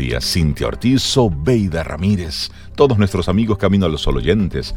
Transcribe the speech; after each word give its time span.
días. 0.00 0.24
Cintia 0.24 0.66
Ortiz, 0.66 1.14
Beida 1.44 1.82
Ramírez, 1.82 2.50
todos 2.74 2.96
nuestros 2.96 3.28
amigos 3.28 3.58
Camino 3.58 3.86
a 3.86 3.88
los 3.88 4.00
Sol 4.00 4.16
oyentes. 4.16 4.74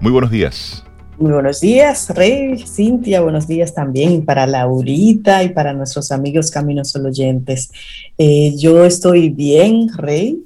Muy 0.00 0.10
buenos 0.10 0.30
días. 0.30 0.82
Muy 1.18 1.30
buenos 1.30 1.60
días, 1.60 2.08
Rey, 2.08 2.58
Cintia, 2.66 3.20
buenos 3.20 3.46
días 3.46 3.74
también 3.74 4.24
para 4.24 4.46
Laurita 4.46 5.44
y 5.44 5.50
para 5.50 5.74
nuestros 5.74 6.10
amigos 6.10 6.50
Caminos 6.50 6.90
Sol 6.90 7.04
oyentes. 7.04 7.70
Eh, 8.16 8.54
yo 8.56 8.84
estoy 8.86 9.28
bien, 9.28 9.88
Rey, 9.94 10.42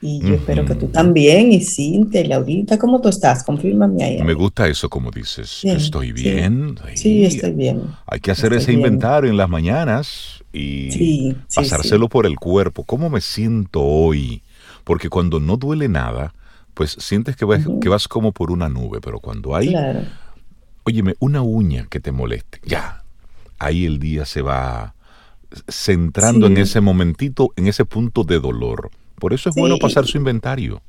y 0.00 0.20
yo 0.20 0.34
espero 0.34 0.64
que 0.64 0.74
tú 0.74 0.86
también, 0.88 1.52
y 1.52 1.60
Cintia 1.60 2.22
y 2.22 2.28
Laurita, 2.28 2.78
¿cómo 2.78 3.00
tú 3.00 3.10
estás? 3.10 3.44
Confírmame 3.44 4.02
ahí. 4.02 4.22
Me 4.22 4.34
gusta 4.34 4.66
eso 4.66 4.88
como 4.88 5.10
dices. 5.10 5.62
estoy 5.64 6.12
bien. 6.12 6.76
Sí, 6.94 7.24
estoy 7.24 7.52
bien. 7.52 7.82
Hay 8.06 8.20
que 8.20 8.30
hacer 8.30 8.54
ese 8.54 8.72
inventario 8.72 9.30
en 9.30 9.36
las 9.36 9.50
mañanas 9.50 10.42
y 10.56 11.36
pasárselo 11.54 12.08
por 12.08 12.26
el 12.26 12.36
cuerpo. 12.36 12.84
¿Cómo 12.84 13.10
me 13.10 13.20
siento 13.20 13.82
hoy? 13.82 14.42
Porque 14.84 15.08
cuando 15.08 15.40
no 15.40 15.56
duele 15.56 15.88
nada, 15.88 16.34
pues 16.74 16.96
sientes 16.98 17.36
que 17.36 17.44
vas, 17.44 17.62
que 17.80 17.88
vas 17.88 18.06
como 18.06 18.32
por 18.32 18.50
una 18.50 18.68
nube, 18.68 19.00
pero 19.00 19.20
cuando 19.20 19.56
hay, 19.56 19.68
claro. 19.68 20.00
óyeme, 20.84 21.14
una 21.18 21.42
uña 21.42 21.86
que 21.90 22.00
te 22.00 22.12
moleste, 22.12 22.60
ya, 22.64 23.02
ahí 23.58 23.86
el 23.86 23.98
día 23.98 24.24
se 24.24 24.42
va 24.42 24.94
centrando 25.68 26.46
en 26.46 26.58
ese 26.58 26.80
momentito, 26.80 27.52
en 27.56 27.66
ese 27.66 27.84
punto 27.84 28.24
de 28.24 28.40
dolor. 28.40 28.90
Por 29.18 29.32
eso 29.32 29.48
es 29.48 29.56
bueno 29.56 29.78
pasar 29.78 30.06
su 30.06 30.18
inventario. 30.18 30.82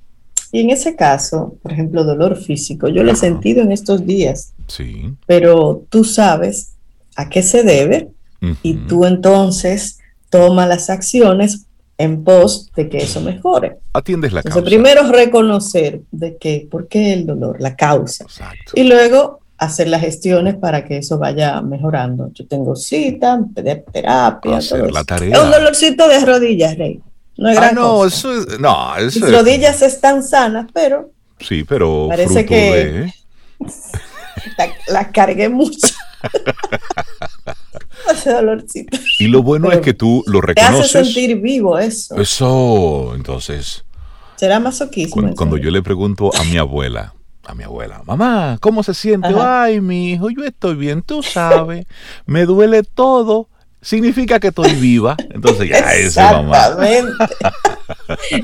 Y 0.52 0.62
en 0.62 0.70
ese 0.70 0.96
caso, 0.96 1.58
por 1.62 1.72
ejemplo, 1.72 2.04
dolor 2.04 2.38
físico, 2.38 2.88
yo 2.88 3.04
lo 3.04 3.12
he 3.12 3.16
sentido 3.16 3.62
en 3.62 3.72
estos 3.72 4.06
días. 4.06 4.54
Sí. 4.68 5.14
Pero 5.26 5.86
tú 5.90 6.04
sabes 6.04 6.74
a 7.16 7.30
qué 7.30 7.44
se 7.44 7.64
debe 7.64 8.10
y 8.62 8.74
tú 8.76 9.06
entonces 9.06 10.00
tomas 10.30 10.68
las 10.68 10.90
acciones 10.90 11.66
en 11.98 12.24
pos 12.24 12.70
de 12.76 12.90
que 12.90 13.00
eso 13.00 13.22
mejore. 13.22 13.80
Atiendes 13.94 14.32
la 14.32 14.42
entonces, 14.42 14.64
Primero 14.64 15.12
reconocer 15.12 16.02
de 16.12 16.38
que, 16.38 16.68
por 16.70 16.88
qué 16.88 17.14
el 17.14 17.26
dolor, 17.26 17.60
la 17.60 17.76
causa. 17.76 18.24
Exacto. 18.26 18.74
Y 18.76 18.84
luego 18.84 19.40
hacer 19.58 19.88
las 19.88 20.02
gestiones 20.02 20.56
para 20.56 20.86
que 20.86 20.98
eso 20.98 21.18
vaya 21.18 21.62
mejorando. 21.62 22.30
Yo 22.34 22.46
tengo 22.48 22.76
cita, 22.76 23.40
terapia, 23.92 24.58
hacer 24.58 24.92
la 24.92 25.04
tarea. 25.04 25.36
Es 25.36 25.44
un 25.44 25.52
dolorcito 25.52 26.08
de 26.08 26.26
rodillas, 26.26 26.78
Rey. 26.78 27.02
No 27.38 27.50
es 27.50 27.58
ah, 27.58 27.72
no, 27.72 28.06
Eso 28.06 28.34
es, 28.34 28.60
no, 28.60 28.96
eso 28.96 29.20
Mis 29.20 29.32
rodillas 29.32 29.82
están 29.82 30.24
sanas, 30.24 30.68
pero. 30.74 31.12
Sí, 31.40 31.64
pero. 31.64 32.08
Parece 32.10 32.46
que. 32.46 33.12
la, 34.88 35.12
cargué 35.12 35.50
mucho. 35.50 35.88
Ese 38.12 38.32
dolorcito. 38.32 38.98
Y 39.20 39.28
lo 39.28 39.44
bueno 39.44 39.72
es 39.72 39.80
que 39.80 39.94
tú 39.94 40.24
lo 40.28 40.42
reconoces. 40.42 40.92
Te 40.92 41.00
hace 41.00 41.06
sentir 41.06 41.40
vivo 41.40 41.78
eso. 41.78 42.16
Eso, 42.16 43.14
entonces. 43.16 43.84
Será 44.36 44.60
masoquismo. 44.60 45.34
Cuando, 45.36 45.58
yo 45.58 45.72
le 45.72 45.82
pregunto 45.82 46.32
a 46.36 46.44
mi 46.44 46.58
abuela, 46.58 47.14
a 47.44 47.56
mi 47.56 47.64
abuela, 47.64 48.04
mamá, 48.06 48.58
¿cómo 48.62 48.84
se 48.84 48.94
siente? 48.94 49.30
Ay, 49.36 49.82
mi 49.82 50.12
hijo, 50.12 50.30
yo 50.30 50.44
estoy 50.44 50.76
bien, 50.76 51.02
tú 51.02 51.24
sabes, 51.24 51.86
me 52.28 52.46
duele 52.46 52.84
todo, 52.84 53.50
significa 53.82 54.40
que 54.40 54.48
estoy 54.48 54.74
viva. 54.74 55.16
Entonces 55.30 55.70
ya 55.70 55.94
ese 55.94 56.22
mamá. 56.22 56.78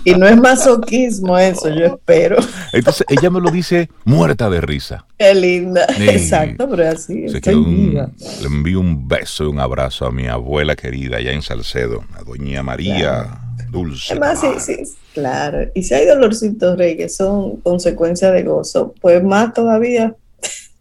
y 0.06 0.12
no 0.16 0.28
es 0.28 0.38
masoquismo 0.38 1.38
eso, 1.38 1.70
yo 1.70 1.86
espero. 1.86 2.38
Entonces 2.72 3.06
ella 3.09 3.30
me 3.30 3.40
lo 3.40 3.52
dice 3.52 3.90
muerta 4.06 4.50
de 4.50 4.62
risa. 4.62 5.06
Qué 5.17 5.34
linda. 5.36 5.86
Exacto, 6.00 6.70
pero 6.70 6.90
así. 6.90 7.25
Estoy 7.25 7.64
viva. 7.64 8.09
Le 8.42 8.48
envío 8.48 8.80
un 8.80 9.08
beso 9.08 9.44
y 9.44 9.48
un 9.48 9.59
abrazo 9.59 10.06
a 10.06 10.12
mi 10.12 10.28
abuela 10.28 10.75
querida 10.75 11.17
allá 11.17 11.31
en 11.31 11.42
Salcedo, 11.42 12.03
a 12.18 12.23
doña 12.23 12.64
María 12.64 13.40
Dulce. 13.70 14.14
Además, 14.14 14.40
sí, 14.40 14.47
sí, 14.59 14.94
claro. 15.14 15.70
Y 15.73 15.84
si 15.84 15.94
hay 15.94 16.06
dolorcitos, 16.06 16.78
Rey, 16.78 16.95
que 16.95 17.09
son 17.09 17.58
consecuencia 17.58 18.31
de 18.31 18.44
gozo, 18.44 18.94
pues 19.02 19.23
más 19.23 19.53
todavía 19.53 20.16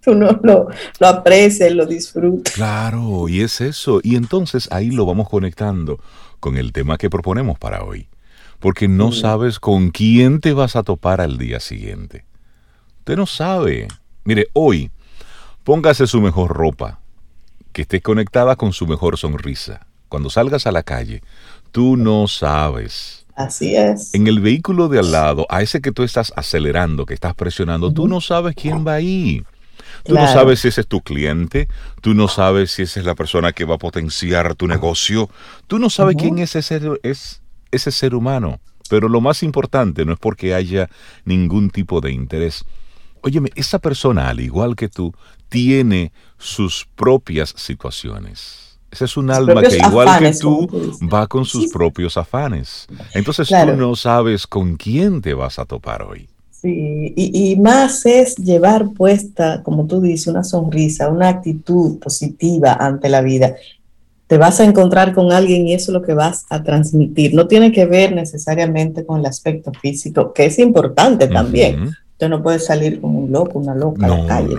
uno 0.06 0.40
lo, 0.42 0.68
lo 0.98 1.06
aprecia 1.06 1.70
lo 1.70 1.86
disfruta. 1.86 2.50
Claro, 2.52 3.28
y 3.28 3.40
es 3.40 3.60
eso. 3.60 4.00
Y 4.02 4.16
entonces 4.16 4.68
ahí 4.70 4.90
lo 4.90 5.06
vamos 5.06 5.28
conectando 5.28 6.00
con 6.40 6.56
el 6.56 6.72
tema 6.72 6.98
que 6.98 7.10
proponemos 7.10 7.58
para 7.58 7.84
hoy. 7.84 8.08
Porque 8.58 8.86
no 8.88 9.10
sabes 9.10 9.58
con 9.58 9.90
quién 9.90 10.40
te 10.40 10.52
vas 10.52 10.76
a 10.76 10.82
topar 10.82 11.20
al 11.20 11.36
día 11.36 11.58
siguiente. 11.58 12.24
Usted 12.98 13.16
no 13.16 13.26
sabe. 13.26 13.88
Mire, 14.24 14.46
hoy 14.52 14.90
póngase 15.64 16.06
su 16.06 16.20
mejor 16.20 16.52
ropa, 16.52 17.00
que 17.72 17.82
esté 17.82 18.00
conectada 18.00 18.54
con 18.54 18.72
su 18.72 18.86
mejor 18.86 19.18
sonrisa. 19.18 19.86
Cuando 20.08 20.30
salgas 20.30 20.66
a 20.66 20.72
la 20.72 20.82
calle, 20.82 21.22
tú 21.72 21.96
no 21.96 22.28
sabes. 22.28 23.26
Así 23.34 23.74
es. 23.74 24.14
En 24.14 24.26
el 24.26 24.40
vehículo 24.40 24.88
de 24.88 24.98
al 24.98 25.10
lado, 25.10 25.46
a 25.48 25.62
ese 25.62 25.80
que 25.80 25.90
tú 25.90 26.02
estás 26.02 26.32
acelerando, 26.36 27.06
que 27.06 27.14
estás 27.14 27.34
presionando, 27.34 27.92
tú 27.92 28.06
no 28.06 28.20
sabes 28.20 28.54
quién 28.54 28.86
va 28.86 28.94
ahí. 28.94 29.42
Tú 30.04 30.14
no 30.14 30.26
sabes 30.26 30.60
si 30.60 30.68
ese 30.68 30.82
es 30.82 30.86
tu 30.86 31.00
cliente, 31.00 31.68
tú 32.00 32.14
no 32.14 32.28
sabes 32.28 32.72
si 32.72 32.82
esa 32.82 33.00
es 33.00 33.06
la 33.06 33.14
persona 33.14 33.52
que 33.52 33.64
va 33.64 33.76
a 33.76 33.78
potenciar 33.78 34.54
tu 34.54 34.66
negocio, 34.66 35.28
tú 35.66 35.78
no 35.78 35.90
sabes 35.90 36.16
quién 36.16 36.38
es 36.38 36.56
ese, 36.56 36.80
es 37.02 37.42
ese 37.70 37.90
ser 37.90 38.14
humano. 38.14 38.60
Pero 38.88 39.08
lo 39.08 39.20
más 39.20 39.42
importante 39.42 40.04
no 40.04 40.12
es 40.12 40.18
porque 40.18 40.54
haya 40.54 40.88
ningún 41.24 41.70
tipo 41.70 42.00
de 42.00 42.12
interés. 42.12 42.64
Óyeme, 43.22 43.50
esa 43.54 43.78
persona, 43.78 44.28
al 44.28 44.40
igual 44.40 44.76
que 44.76 44.88
tú, 44.88 45.14
tiene 45.48 46.12
sus 46.38 46.86
propias 46.94 47.54
situaciones. 47.56 48.78
Ese 48.90 49.06
es 49.06 49.16
un 49.16 49.30
alma 49.30 49.62
que, 49.62 49.78
igual 49.78 50.18
que 50.18 50.32
tú, 50.34 50.68
va 51.10 51.26
con 51.26 51.46
sus 51.46 51.72
propios 51.72 52.18
afanes. 52.18 52.86
Entonces 53.14 53.48
tú 53.48 53.76
no 53.76 53.96
sabes 53.96 54.46
con 54.46 54.76
quién 54.76 55.22
te 55.22 55.32
vas 55.32 55.58
a 55.58 55.64
topar 55.64 56.02
hoy. 56.02 56.28
Sí, 56.62 57.12
y, 57.16 57.56
más 57.56 58.06
es 58.06 58.36
llevar 58.36 58.90
puesta, 58.92 59.64
como 59.64 59.86
tú 59.86 60.00
dices, 60.00 60.28
una 60.28 60.44
sonrisa, 60.44 61.08
una 61.08 61.28
actitud 61.28 61.98
positiva 61.98 62.74
ante 62.74 63.08
la 63.08 63.20
vida. 63.20 63.56
Te 64.28 64.38
vas 64.38 64.60
a 64.60 64.64
encontrar 64.64 65.12
con 65.12 65.32
alguien 65.32 65.66
y 65.66 65.74
eso 65.74 65.90
es 65.90 65.94
lo 65.94 66.02
que 66.02 66.14
vas 66.14 66.44
a 66.50 66.62
transmitir. 66.62 67.34
No 67.34 67.48
tiene 67.48 67.72
que 67.72 67.84
ver 67.84 68.14
necesariamente 68.14 69.04
con 69.04 69.18
el 69.18 69.26
aspecto 69.26 69.72
físico, 69.72 70.32
que 70.32 70.44
es 70.44 70.60
importante 70.60 71.26
también. 71.26 71.96
Usted 72.12 72.28
no 72.28 72.40
puede 72.44 72.60
salir 72.60 73.00
como 73.00 73.18
un 73.18 73.32
loco, 73.32 73.58
una 73.58 73.74
loca 73.74 74.06
a 74.06 74.08
la 74.08 74.26
calle. 74.26 74.54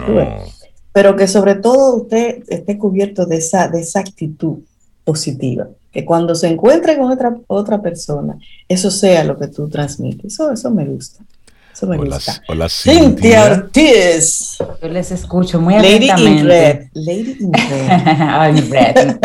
Pero 0.92 1.16
que 1.16 1.26
sobre 1.30 1.56
todo 1.56 1.96
usted 1.96 2.44
esté 2.50 2.78
cubierto 2.78 3.26
de 3.26 3.38
esa, 3.38 3.70
de 3.70 3.80
esa 3.80 4.02
actitud 4.02 4.58
positiva. 5.06 5.70
Que 5.90 6.04
cuando 6.04 6.36
se 6.36 6.50
encuentre 6.50 6.98
con 6.98 7.10
otra, 7.10 7.38
otra 7.48 7.82
persona, 7.82 8.38
eso 8.68 8.92
sea 8.92 9.24
lo 9.24 9.40
que 9.40 9.48
tú 9.48 9.70
transmites. 9.70 10.34
Eso, 10.34 10.52
eso 10.52 10.70
me 10.70 10.86
gusta. 10.86 11.24
Eso 11.74 11.88
me 11.88 11.98
hola, 11.98 12.16
gusta. 12.18 12.44
Hola, 12.48 12.70
Cintia 12.70 13.46
Ortiz. 13.46 14.58
Yo 14.80 14.88
les 14.90 15.12
escucho 15.12 15.60
muy 15.60 15.74
Lady 15.74 16.08
In 16.22 16.46
red. 16.46 16.84
Lady 16.94 17.36
in 17.40 17.52
red. 17.54 17.90
Ay, 17.90 18.62
red, 18.70 19.18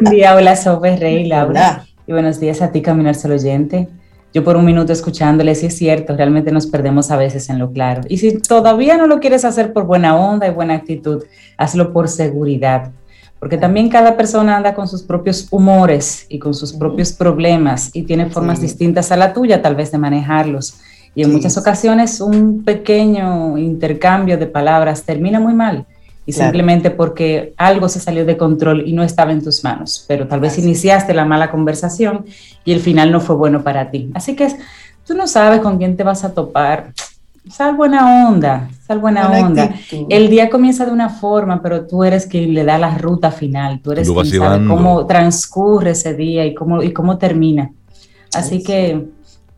Buen 0.00 0.14
día, 0.14 0.34
hola, 0.34 0.56
Sobe 0.56 0.96
Rey, 0.96 1.24
Laura. 1.26 1.86
Y 2.06 2.12
buenos 2.12 2.38
días 2.38 2.60
a 2.60 2.70
ti, 2.70 2.82
Caminar 2.82 3.14
Solo 3.14 3.34
Oyente. 3.36 3.88
Yo 4.34 4.44
por 4.44 4.56
un 4.58 4.66
minuto 4.66 4.92
escuchándole, 4.92 5.54
sí 5.54 5.66
es 5.66 5.78
cierto, 5.78 6.14
realmente 6.14 6.52
nos 6.52 6.66
perdemos 6.66 7.10
a 7.10 7.16
veces 7.16 7.48
en 7.48 7.58
lo 7.58 7.72
claro. 7.72 8.02
Y 8.08 8.18
si 8.18 8.36
todavía 8.40 8.98
no 8.98 9.06
lo 9.06 9.18
quieres 9.20 9.46
hacer 9.46 9.72
por 9.72 9.84
buena 9.84 10.16
onda 10.16 10.46
y 10.46 10.50
buena 10.50 10.74
actitud, 10.74 11.24
hazlo 11.56 11.94
por 11.94 12.08
seguridad. 12.08 12.92
Porque 13.38 13.56
también 13.56 13.88
cada 13.88 14.18
persona 14.18 14.56
anda 14.56 14.74
con 14.74 14.86
sus 14.86 15.02
propios 15.02 15.48
humores 15.50 16.26
y 16.28 16.38
con 16.38 16.52
sus 16.52 16.74
propios 16.74 17.12
problemas 17.12 17.90
y 17.94 18.02
tiene 18.02 18.26
formas 18.26 18.60
distintas 18.60 19.12
a 19.12 19.16
la 19.16 19.32
tuya 19.32 19.62
tal 19.62 19.76
vez 19.76 19.92
de 19.92 19.98
manejarlos. 19.98 20.74
Y 21.14 21.22
en 21.22 21.32
muchas 21.32 21.56
ocasiones 21.56 22.20
un 22.20 22.64
pequeño 22.64 23.56
intercambio 23.56 24.36
de 24.36 24.46
palabras 24.46 25.04
termina 25.04 25.38
muy 25.38 25.54
mal. 25.54 25.86
Y 26.26 26.32
simplemente 26.32 26.90
porque 26.90 27.52
algo 27.58 27.88
se 27.88 28.00
salió 28.00 28.24
de 28.24 28.36
control 28.36 28.84
y 28.86 28.94
no 28.94 29.02
estaba 29.02 29.32
en 29.32 29.44
tus 29.44 29.62
manos. 29.62 30.04
Pero 30.08 30.26
tal 30.26 30.40
vez 30.40 30.58
iniciaste 30.58 31.12
la 31.12 31.26
mala 31.26 31.50
conversación 31.50 32.24
y 32.64 32.72
el 32.72 32.80
final 32.80 33.12
no 33.12 33.20
fue 33.20 33.36
bueno 33.36 33.62
para 33.62 33.90
ti. 33.90 34.10
Así 34.14 34.34
que 34.34 34.48
tú 35.06 35.14
no 35.14 35.26
sabes 35.26 35.60
con 35.60 35.76
quién 35.76 35.96
te 35.96 36.02
vas 36.02 36.24
a 36.24 36.32
topar. 36.32 36.92
Sal 37.50 37.76
buena 37.76 38.26
onda, 38.26 38.70
sal 38.86 39.00
buena, 39.00 39.30
onda. 39.30 39.74
El 40.08 40.30
día 40.30 40.48
comienza 40.48 40.86
de 40.86 40.92
una 40.92 41.10
forma, 41.10 41.60
pero 41.60 41.86
tú 41.86 42.02
eres 42.02 42.26
quien 42.26 42.54
le 42.54 42.64
da 42.64 42.78
la 42.78 42.96
ruta 42.96 43.30
final. 43.30 43.80
Tú 43.80 43.92
eres 43.92 44.10
quien 44.10 44.40
sabe 44.40 44.66
cómo 44.66 45.04
transcurre 45.04 45.90
ese 45.90 46.14
día 46.14 46.46
y 46.46 46.54
cómo, 46.54 46.82
y 46.82 46.94
cómo 46.94 47.18
termina. 47.18 47.70
Así 48.32 48.62
que 48.62 49.08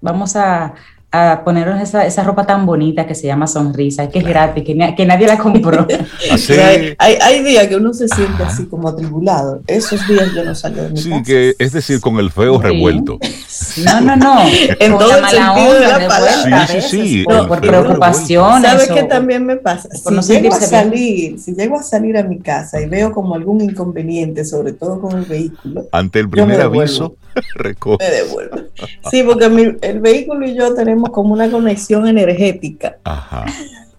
vamos 0.00 0.34
a, 0.34 0.75
a 1.16 1.44
ponernos 1.44 1.80
esa, 1.80 2.06
esa, 2.06 2.22
ropa 2.24 2.46
tan 2.46 2.66
bonita 2.66 3.06
que 3.06 3.14
se 3.14 3.26
llama 3.26 3.46
sonrisa, 3.46 4.08
que 4.08 4.20
es 4.20 4.24
gratis, 4.24 4.64
que, 4.64 4.94
que, 4.96 5.06
nadie 5.06 5.26
la 5.26 5.38
compró. 5.38 5.86
hay, 6.98 7.18
hay, 7.20 7.42
días 7.42 7.66
que 7.68 7.76
uno 7.76 7.92
se 7.94 8.08
siente 8.08 8.42
así 8.42 8.66
como 8.66 8.88
atribulado. 8.88 9.60
Esos 9.66 10.06
días 10.08 10.32
yo 10.34 10.44
no 10.44 10.54
salgo 10.54 10.82
de 10.82 10.90
mi 10.90 11.00
Sí, 11.00 11.10
que 11.24 11.54
es 11.58 11.72
decir, 11.72 12.00
con 12.00 12.18
el 12.18 12.30
feo 12.30 12.60
revuelto. 12.60 13.18
No, 13.84 14.00
no, 14.00 14.16
no. 14.16 14.40
en 14.80 14.98
todo 14.98 15.16
el 15.16 15.24
sentido 15.26 15.74
de 15.74 15.86
la 15.86 16.08
palabra. 16.08 16.66
Sí, 16.66 16.80
sí, 16.80 17.08
sí. 17.08 17.24
por 17.24 17.60
preocupación. 17.60 18.62
¿Sabes 18.62 18.88
qué 18.88 19.04
también 19.04 19.44
me 19.44 19.56
pasa? 19.56 19.88
Si 19.90 20.32
llego 20.32 20.54
a 20.54 20.60
salir, 20.60 21.38
si 21.38 21.54
llego 21.54 21.78
a 21.78 21.82
salir 21.82 22.16
a 22.16 22.22
mi 22.22 22.38
casa 22.38 22.80
y 22.80 22.86
veo 22.86 23.12
como 23.12 23.34
algún 23.34 23.60
inconveniente, 23.60 24.44
sobre 24.44 24.72
todo 24.72 25.00
con 25.00 25.19
el 25.19 25.24
vehículo. 25.24 25.86
Ante 25.92 26.20
el 26.20 26.28
primer 26.28 26.60
aviso, 26.60 27.16
recoge. 27.54 28.04
Me 28.04 28.10
devuelvo. 28.10 28.56
Sí, 29.10 29.22
porque 29.22 29.76
el 29.82 30.00
vehículo 30.00 30.46
y 30.46 30.54
yo 30.54 30.74
tenemos 30.74 31.06
como 31.11 31.32
una 31.32 31.50
conexión 31.50 32.06
energética. 32.06 32.99
Ajá. 33.05 33.47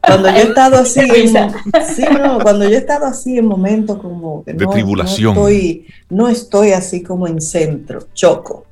Cuando 0.01 0.29
yo 0.29 0.35
he 0.35 0.43
estado 0.43 0.77
así, 0.81 0.99
en, 0.99 1.51
sí, 1.85 2.05
no, 2.11 2.39
cuando 2.39 2.65
yo 2.65 2.75
he 2.75 2.77
estado 2.77 3.05
así 3.05 3.37
en 3.37 3.45
momentos 3.45 3.97
como 3.97 4.43
de 4.45 4.53
tribulación, 4.53 5.35
no 5.35 5.47
estoy, 5.47 5.85
no 6.09 6.27
estoy 6.29 6.71
así 6.71 7.03
como 7.03 7.27
en 7.27 7.41
centro, 7.41 7.99
choco. 8.13 8.65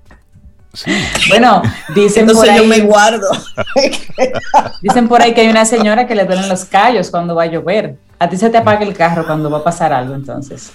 Bueno, 1.30 1.62
dicen 1.94 2.28
por 2.28 2.50
ahí, 2.50 2.58
yo 2.58 2.66
me 2.66 2.82
guardo. 2.82 3.28
dicen 4.82 5.08
por 5.08 5.22
ahí 5.22 5.34
que 5.34 5.42
hay 5.42 5.48
una 5.48 5.66
señora 5.66 6.08
que 6.08 6.16
le 6.16 6.26
duelen 6.26 6.50
los 6.50 6.66
callos 6.66 7.10
cuando 7.10 7.36
va 7.36 7.44
a 7.44 7.48
llover. 7.48 7.98
A 8.20 8.30
ti 8.30 8.38
se 8.38 8.50
te 8.50 8.58
apaga 8.58 8.84
el 8.84 8.94
carro 8.94 9.26
cuando 9.26 9.50
va 9.50 9.60
a 9.60 9.64
pasar 9.64 9.94
algo, 9.94 10.16
entonces. 10.16 10.72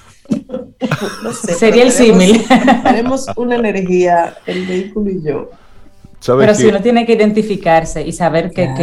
No 1.22 1.32
sé, 1.32 1.54
Sería 1.54 1.82
el 1.82 1.92
símil. 1.92 2.44
Tenemos 2.82 3.26
una 3.36 3.56
energía, 3.56 4.34
el 4.46 4.66
vehículo 4.66 5.10
y 5.10 5.22
yo. 5.22 5.50
Pero 6.24 6.54
si 6.54 6.66
uno 6.66 6.82
tiene 6.82 7.06
que 7.06 7.14
identificarse 7.14 8.06
y 8.06 8.12
saber 8.12 8.50
que, 8.50 8.74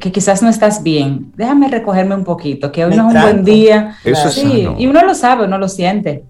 que, 0.00 0.12
quizás 0.12 0.42
no 0.42 0.48
estás 0.48 0.82
bien, 0.82 1.32
déjame 1.36 1.68
recogerme 1.68 2.14
un 2.14 2.24
poquito, 2.24 2.72
que 2.72 2.84
hoy 2.86 2.96
no 2.96 3.10
es 3.10 3.14
un 3.14 3.20
buen 3.20 3.44
día. 3.44 3.98
Eso 4.02 4.30
sí, 4.30 4.66
y 4.78 4.86
uno 4.86 5.04
lo 5.04 5.14
sabe, 5.14 5.44
uno 5.44 5.58
lo 5.58 5.68
siente. 5.68 6.24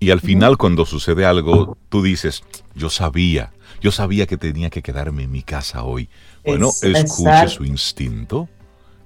Y 0.00 0.10
al 0.10 0.20
final 0.20 0.56
cuando 0.56 0.86
sucede 0.86 1.26
algo, 1.26 1.76
tú 1.88 2.02
dices, 2.02 2.42
yo 2.74 2.90
sabía, 2.90 3.52
yo 3.80 3.92
sabía 3.92 4.26
que 4.26 4.36
tenía 4.36 4.70
que 4.70 4.82
quedarme 4.82 5.24
en 5.24 5.32
mi 5.32 5.42
casa 5.42 5.84
hoy. 5.84 6.08
Bueno, 6.44 6.70
escuche 6.82 7.48
su 7.48 7.64
instinto, 7.64 8.48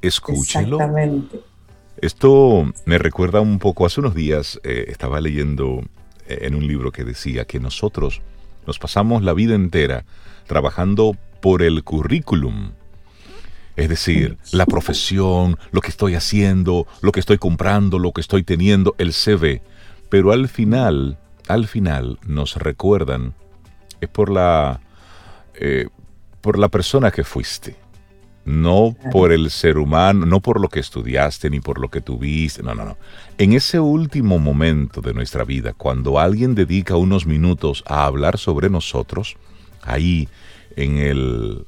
escúchelo. 0.03 0.77
Exactamente. 0.77 1.41
Esto 2.01 2.73
me 2.87 2.99
recuerda 2.99 3.41
un 3.41 3.59
poco, 3.59 3.87
hace 3.87 4.01
unos 4.01 4.15
días 4.15 4.61
eh, 4.63 4.87
estaba 4.89 5.21
leyendo 5.21 5.81
eh, 6.27 6.39
en 6.43 6.55
un 6.55 6.67
libro 6.67 6.93
que 6.93 7.05
decía 7.05 7.45
que 7.45 7.61
nosotros 7.61 8.23
nos 8.67 8.79
pasamos 8.79 9.23
la 9.23 9.33
vida 9.33 9.55
entera 9.55 10.05
trabajando 10.47 11.17
por 11.41 11.63
el 11.63 11.83
currículum. 11.85 12.73
Es 13.77 13.89
decir, 13.89 14.37
la 14.53 14.67
profesión, 14.67 15.57
lo 15.71 15.81
que 15.81 15.89
estoy 15.89 16.15
haciendo, 16.15 16.87
lo 17.01 17.13
que 17.13 17.21
estoy 17.21 17.39
comprando, 17.39 17.99
lo 17.99 18.13
que 18.13 18.21
estoy 18.21 18.43
teniendo, 18.43 18.95
el 18.99 19.13
CV. 19.13 19.63
Pero 20.11 20.33
al 20.33 20.49
final, 20.49 21.19
al 21.49 21.67
final 21.67 22.19
nos 22.27 22.57
recuerdan, 22.57 23.35
es 24.01 24.09
por 24.09 24.31
la, 24.31 24.81
eh, 25.55 25.89
por 26.41 26.59
la 26.59 26.69
persona 26.69 27.11
que 27.11 27.25
fuiste. 27.25 27.77
No 28.45 28.97
por 29.13 29.33
el 29.33 29.51
ser 29.51 29.77
humano, 29.79 30.27
no 30.27 30.41
por 30.41 30.61
lo 30.61 30.69
que 30.69 30.81
estudiaste 30.81 31.51
ni 31.51 31.61
por 31.61 31.79
lo 31.79 31.89
que 31.89 32.01
tuviste, 32.01 32.63
no, 32.63 32.75
no, 32.75 32.85
no. 32.85 32.97
En 33.39 33.53
ese 33.53 33.79
último 33.81 34.39
momento 34.39 35.03
de 35.03 35.13
nuestra 35.13 35.45
vida, 35.45 35.75
cuando 35.75 36.19
alguien 36.19 36.55
dedica 36.55 36.97
unos 36.97 37.27
minutos 37.27 37.85
a 37.87 38.07
hablar 38.07 38.39
sobre 38.39 38.71
nosotros, 38.71 39.37
ahí 39.83 40.29
en 40.77 40.99
el, 40.99 41.65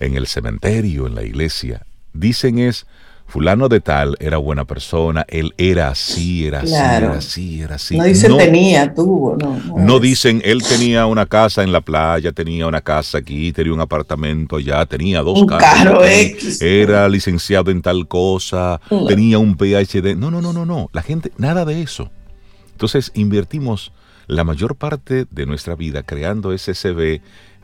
en 0.00 0.16
el 0.16 0.26
cementerio, 0.26 1.06
en 1.06 1.14
la 1.14 1.22
iglesia, 1.22 1.86
dicen 2.12 2.58
es, 2.58 2.86
fulano 3.32 3.70
de 3.70 3.80
tal 3.80 4.14
era 4.20 4.36
buena 4.36 4.66
persona, 4.66 5.24
él 5.26 5.54
era 5.56 5.88
así, 5.88 6.46
era 6.46 6.60
así, 6.60 6.74
era 6.74 7.12
así, 7.14 7.62
era 7.62 7.74
así. 7.76 7.96
No 7.96 8.04
dicen 8.04 8.36
tenía, 8.36 8.92
tuvo, 8.92 9.38
no. 9.38 9.58
No, 9.78 10.00
dicen, 10.00 10.42
él 10.44 10.62
tenía 10.62 11.06
una 11.06 11.24
casa 11.24 11.62
en 11.62 11.72
la 11.72 11.80
playa, 11.80 12.32
tenía 12.32 12.66
una 12.66 12.82
casa 12.82 13.18
aquí, 13.18 13.50
tenía 13.52 13.72
un 13.72 13.80
apartamento 13.80 14.56
allá, 14.56 14.84
tenía 14.84 15.22
dos 15.22 15.40
un 15.40 15.46
casas. 15.46 16.60
Era 16.60 17.08
licenciado 17.08 17.70
en 17.70 17.80
tal 17.80 18.06
cosa, 18.06 18.78
tenía 19.08 19.38
un 19.38 19.56
PhD. 19.56 20.14
No, 20.14 20.30
no, 20.30 20.42
no, 20.42 20.52
no, 20.52 20.66
no. 20.66 20.90
La 20.92 21.00
gente, 21.00 21.32
nada 21.38 21.64
de 21.64 21.80
eso. 21.80 22.10
Entonces 22.72 23.12
invertimos 23.14 23.92
la 24.26 24.44
mayor 24.44 24.76
parte 24.76 25.26
de 25.30 25.46
nuestra 25.46 25.74
vida 25.74 26.02
creando 26.02 26.52
ese 26.52 26.74
CV, 26.74 27.22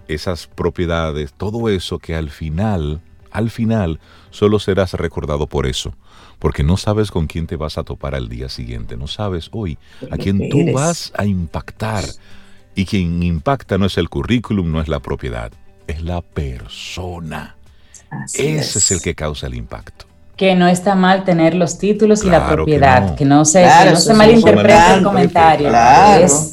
esas 0.09 0.47
propiedades, 0.47 1.33
todo 1.33 1.69
eso 1.69 1.99
que 1.99 2.15
al 2.15 2.31
final, 2.31 3.01
al 3.31 3.51
final, 3.51 4.01
solo 4.31 4.59
serás 4.59 4.95
recordado 4.95 5.47
por 5.47 5.67
eso. 5.67 5.95
Porque 6.39 6.63
no 6.63 6.77
sabes 6.77 7.11
con 7.11 7.27
quién 7.27 7.47
te 7.47 7.57
vas 7.57 7.79
a 7.79 7.83
topar 7.83 8.15
al 8.15 8.29
día 8.29 8.49
siguiente, 8.49 8.97
no 8.97 9.09
sabes 9.09 9.49
hoy 9.53 9.77
a 10.11 10.17
quién 10.17 10.49
tú 10.49 10.73
vas 10.73 11.13
a 11.17 11.27
impactar. 11.27 12.05
Y 12.75 12.85
quien 12.87 13.23
impacta 13.23 13.77
no 13.77 13.87
es 13.87 13.99
el 13.99 14.09
currículum, 14.09 14.71
no 14.71 14.81
es 14.81 14.87
la 14.87 15.01
propiedad, 15.01 15.51
es 15.89 16.03
la 16.03 16.23
persona. 16.23 17.57
Ese 18.35 18.79
es 18.79 18.91
el 18.93 19.03
que 19.03 19.17
causa 19.17 19.49
el 19.49 19.55
impacto 19.55 20.08
que 20.39 20.55
no 20.55 20.69
está 20.69 20.95
mal 20.95 21.25
tener 21.25 21.57
los 21.57 21.79
títulos 21.79 22.23
y 22.25 22.31
la 22.31 22.47
propiedad, 22.49 23.17
que 23.17 23.25
no, 23.25 23.45
se, 23.45 23.67
no 23.91 23.97
se 23.97 24.15
malinterprete 24.15 24.95
el 24.95 25.03
comentario. 25.03 25.69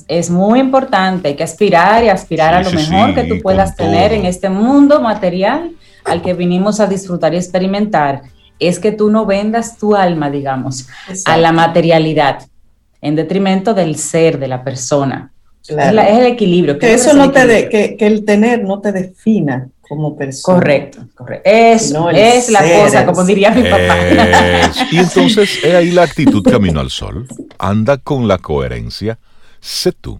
Es, 0.07 0.29
muy 0.31 0.59
importante, 0.59 1.27
hay 1.27 1.35
que 1.35 1.43
aspirar 1.43 2.03
y 2.03 2.09
aspirar 2.09 2.55
a 2.55 2.63
lo 2.63 2.71
mejor 2.71 3.13
que 3.13 3.25
tú 3.25 3.35
puedas 3.43 3.75
tener 3.75 4.11
en 4.11 4.25
este 4.25 4.49
mundo 4.49 4.99
material 5.01 5.71
al 6.03 6.23
que 6.23 6.33
vinimos 6.33 6.79
a 6.79 6.87
disfrutar 6.87 7.35
y 7.35 7.37
experimentar. 7.37 8.23
Es 8.57 8.79
que 8.79 8.91
tú 8.91 9.11
no 9.11 9.27
vendas 9.27 9.77
tu 9.77 9.95
alma, 9.95 10.31
digamos, 10.31 10.87
a 11.25 11.37
la 11.37 11.51
materialidad, 11.51 12.39
en 13.01 13.15
detrimento 13.15 13.75
del 13.75 13.97
ser, 13.97 14.39
de 14.39 14.47
la 14.47 14.63
persona. 14.63 15.31
Es, 15.67 15.77
el 15.77 16.25
equilibrio. 16.25 16.79
Que, 16.79 16.95
eso 16.95 17.13
no 17.13 17.29
te 17.29 17.69
que, 17.69 17.97
que 17.97 18.07
el 18.07 18.25
tener 18.25 18.63
no 18.63 18.81
te 18.81 18.91
defina 18.91 19.67
como 19.87 20.17
persona. 20.17 20.59
Correcto, 20.59 21.07
correcto. 21.15 21.49
Es, 21.49 21.93
es 22.13 22.49
la 22.49 22.61
cosa, 22.61 23.05
como 23.05 23.23
diría 23.23 23.51
mi 23.51 23.63
papá. 23.63 23.97
y 24.91 24.97
entonces, 24.97 25.63
es 25.63 25.73
ahí 25.73 25.91
la 25.91 26.03
actitud 26.03 26.43
camino 26.43 26.79
al 26.79 26.89
sol. 26.89 27.27
Anda 27.57 27.97
con 27.97 28.27
la 28.27 28.37
coherencia. 28.37 29.19
Sé 29.59 29.91
tú. 29.91 30.19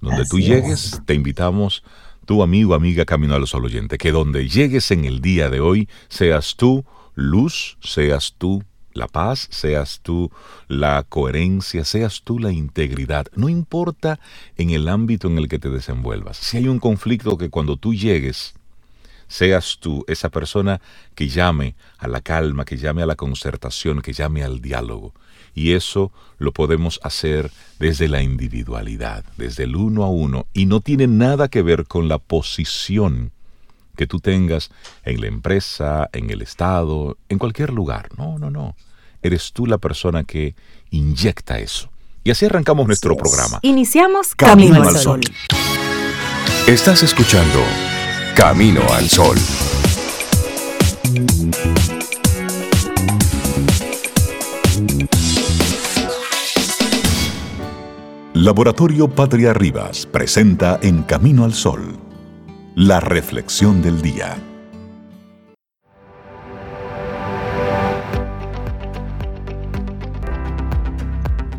Donde 0.00 0.24
tú 0.24 0.40
llegues, 0.40 1.00
te 1.06 1.14
invitamos, 1.14 1.84
tu 2.24 2.42
amigo, 2.42 2.74
amiga 2.74 3.04
Camino 3.04 3.34
al 3.34 3.46
Sol 3.46 3.64
oyente, 3.64 3.98
que 3.98 4.10
donde 4.10 4.48
llegues 4.48 4.90
en 4.90 5.04
el 5.04 5.20
día 5.20 5.48
de 5.48 5.60
hoy, 5.60 5.88
seas 6.08 6.56
tú 6.56 6.84
luz, 7.14 7.78
seas 7.80 8.34
tú 8.36 8.64
la 8.94 9.06
paz, 9.06 9.48
seas 9.50 10.00
tú 10.02 10.30
la 10.68 11.04
coherencia, 11.08 11.84
seas 11.84 12.22
tú 12.22 12.38
la 12.38 12.52
integridad. 12.52 13.26
No 13.34 13.48
importa 13.48 14.18
en 14.56 14.70
el 14.70 14.88
ámbito 14.88 15.28
en 15.28 15.38
el 15.38 15.48
que 15.48 15.58
te 15.58 15.70
desenvuelvas. 15.70 16.36
Si 16.36 16.56
hay 16.56 16.68
un 16.68 16.78
conflicto 16.78 17.38
que 17.38 17.50
cuando 17.50 17.76
tú 17.76 17.94
llegues, 17.94 18.54
seas 19.32 19.78
tú 19.80 20.04
esa 20.08 20.28
persona 20.28 20.82
que 21.14 21.26
llame 21.26 21.74
a 21.96 22.06
la 22.06 22.20
calma, 22.20 22.66
que 22.66 22.76
llame 22.76 23.02
a 23.02 23.06
la 23.06 23.16
concertación, 23.16 24.02
que 24.02 24.12
llame 24.12 24.44
al 24.44 24.60
diálogo. 24.60 25.14
Y 25.54 25.72
eso 25.72 26.12
lo 26.38 26.52
podemos 26.52 27.00
hacer 27.02 27.50
desde 27.78 28.08
la 28.08 28.22
individualidad, 28.22 29.24
desde 29.38 29.64
el 29.64 29.74
uno 29.74 30.04
a 30.04 30.10
uno, 30.10 30.46
y 30.52 30.66
no 30.66 30.80
tiene 30.80 31.06
nada 31.06 31.48
que 31.48 31.62
ver 31.62 31.86
con 31.86 32.08
la 32.08 32.18
posición 32.18 33.32
que 33.96 34.06
tú 34.06 34.20
tengas 34.20 34.70
en 35.02 35.22
la 35.22 35.28
empresa, 35.28 36.10
en 36.12 36.28
el 36.28 36.42
Estado, 36.42 37.16
en 37.30 37.38
cualquier 37.38 37.72
lugar. 37.72 38.10
No, 38.18 38.38
no, 38.38 38.50
no. 38.50 38.76
Eres 39.22 39.52
tú 39.52 39.66
la 39.66 39.78
persona 39.78 40.24
que 40.24 40.54
inyecta 40.90 41.58
eso. 41.58 41.90
Y 42.22 42.30
así 42.30 42.44
arrancamos 42.44 42.86
nuestro 42.86 43.16
programa. 43.16 43.60
Iniciamos 43.62 44.34
Camino, 44.34 44.82
al 44.82 44.96
Sol. 44.96 45.20
Estás 46.66 47.02
escuchando 47.02 47.60
Camino 48.34 48.80
al 48.94 49.08
Sol. 49.10 49.36
Laboratorio 58.32 59.08
Patria 59.08 59.52
Rivas 59.52 60.06
presenta 60.06 60.80
En 60.82 61.02
Camino 61.02 61.44
al 61.44 61.52
Sol, 61.52 61.96
la 62.74 63.00
reflexión 63.00 63.82
del 63.82 64.00
día. 64.00 64.38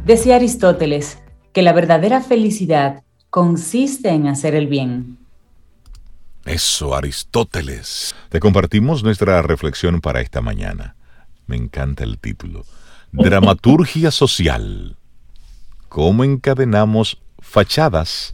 Decía 0.06 0.38
Aristóteles 0.38 1.20
que 1.54 1.62
la 1.62 1.72
verdadera 1.72 2.20
felicidad 2.22 3.04
consiste 3.30 4.10
en 4.10 4.28
hacer 4.28 4.56
el 4.56 4.68
bien. 4.68 5.23
Eso, 6.46 6.96
Aristóteles. 6.96 8.14
Te 8.30 8.40
compartimos 8.40 9.04
nuestra 9.04 9.42
reflexión 9.42 10.02
para 10.02 10.22
esta 10.22 10.42
mañana. 10.42 10.96
Me 11.48 11.56
encanta 11.56 12.04
el 12.04 12.20
título. 12.20 12.66
Dramaturgia 13.12 14.12
social. 14.12 14.98
¿Cómo 15.88 16.24
encadenamos 16.24 17.22
fachadas 17.40 18.34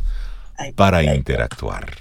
para 0.75 1.03
interactuar? 1.03 1.93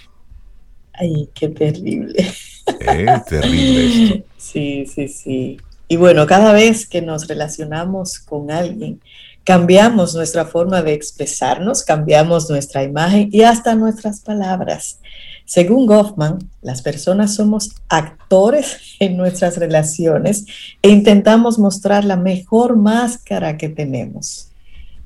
Ay, 0.95 1.29
qué 1.35 1.49
terrible. 1.49 2.33
Eh, 2.81 3.07
terrible 3.27 4.12
esto. 4.12 4.29
Sí, 4.37 4.87
sí, 4.87 5.09
sí. 5.09 5.59
Y 5.88 5.97
bueno, 5.97 6.27
cada 6.27 6.53
vez 6.53 6.87
que 6.87 7.00
nos 7.00 7.27
relacionamos 7.27 8.19
con 8.19 8.50
alguien, 8.50 9.00
Cambiamos 9.49 10.15
nuestra 10.15 10.45
forma 10.45 10.83
de 10.83 10.93
expresarnos, 10.93 11.83
cambiamos 11.83 12.50
nuestra 12.50 12.83
imagen 12.83 13.31
y 13.33 13.45
hasta 13.45 13.75
nuestras 13.75 14.21
palabras. 14.21 15.00
Según 15.49 15.87
Goffman, 15.87 16.40
las 16.61 16.83
personas 16.83 17.35
somos 17.35 17.71
actores 17.88 18.97
en 19.00 19.17
nuestras 19.17 19.57
relaciones 19.57 20.45
e 20.83 20.90
intentamos 20.90 21.59
mostrar 21.59 22.05
la 22.05 22.17
mejor 22.17 22.76
máscara 22.76 23.57
que 23.57 23.71
tenemos. 23.71 24.50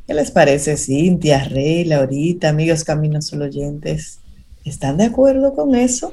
¿Qué 0.05 0.15
les 0.15 0.33
parece, 0.33 0.77
Cintia, 0.77 1.45
Rey, 1.45 1.85
Laurita, 1.85 2.49
amigos 2.49 2.83
Caminos 2.83 3.27
Solo 3.27 3.45
Oyentes? 3.45 4.19
¿Están 4.65 4.97
de 4.97 5.05
acuerdo 5.05 5.55
con 5.55 5.77
eso? 5.77 6.13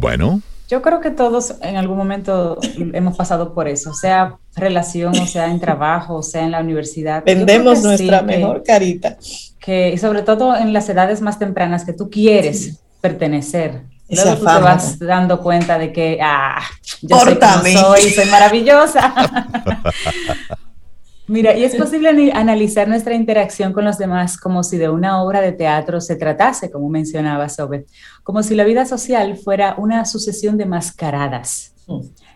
Bueno, 0.00 0.42
yo 0.68 0.82
creo 0.82 1.00
que 1.00 1.12
todos 1.12 1.54
en 1.62 1.76
algún 1.76 1.96
momento 1.96 2.58
hemos 2.94 3.16
pasado 3.16 3.54
por 3.54 3.68
eso, 3.68 3.94
sea 3.94 4.38
relación, 4.56 5.16
o 5.16 5.26
sea 5.28 5.52
en 5.52 5.60
trabajo, 5.60 6.16
o 6.16 6.22
sea 6.24 6.42
en 6.42 6.50
la 6.50 6.58
universidad. 6.58 7.22
Vendemos 7.24 7.80
nuestra 7.84 8.22
mejor 8.22 8.64
carita. 8.64 9.18
Que, 9.60 9.92
y 9.92 9.98
sobre 9.98 10.22
todo 10.22 10.56
en 10.56 10.72
las 10.72 10.88
edades 10.88 11.20
más 11.20 11.38
tempranas 11.38 11.84
que 11.84 11.92
tú 11.92 12.10
quieres 12.10 12.80
pertenecer. 13.04 13.82
Luego 14.08 14.36
tú 14.36 14.46
te 14.46 14.60
vas 14.62 14.98
dando 14.98 15.42
cuenta 15.42 15.78
de 15.78 15.92
que, 15.92 16.18
ah, 16.22 16.62
yo 17.02 17.18
soy 17.18 17.38
como 17.38 17.62
soy, 17.62 18.10
soy 18.10 18.30
maravillosa. 18.30 19.12
Mira, 21.26 21.54
y 21.54 21.64
es 21.64 21.74
posible 21.76 22.32
analizar 22.32 22.88
nuestra 22.88 23.14
interacción 23.14 23.74
con 23.74 23.84
los 23.84 23.98
demás 23.98 24.38
como 24.38 24.62
si 24.62 24.78
de 24.78 24.88
una 24.88 25.22
obra 25.22 25.42
de 25.42 25.52
teatro 25.52 26.00
se 26.00 26.16
tratase, 26.16 26.70
como 26.70 26.88
mencionaba 26.88 27.50
Sobe, 27.50 27.84
como 28.22 28.42
si 28.42 28.54
la 28.54 28.64
vida 28.64 28.86
social 28.86 29.36
fuera 29.36 29.74
una 29.76 30.06
sucesión 30.06 30.56
de 30.56 30.64
mascaradas. 30.64 31.73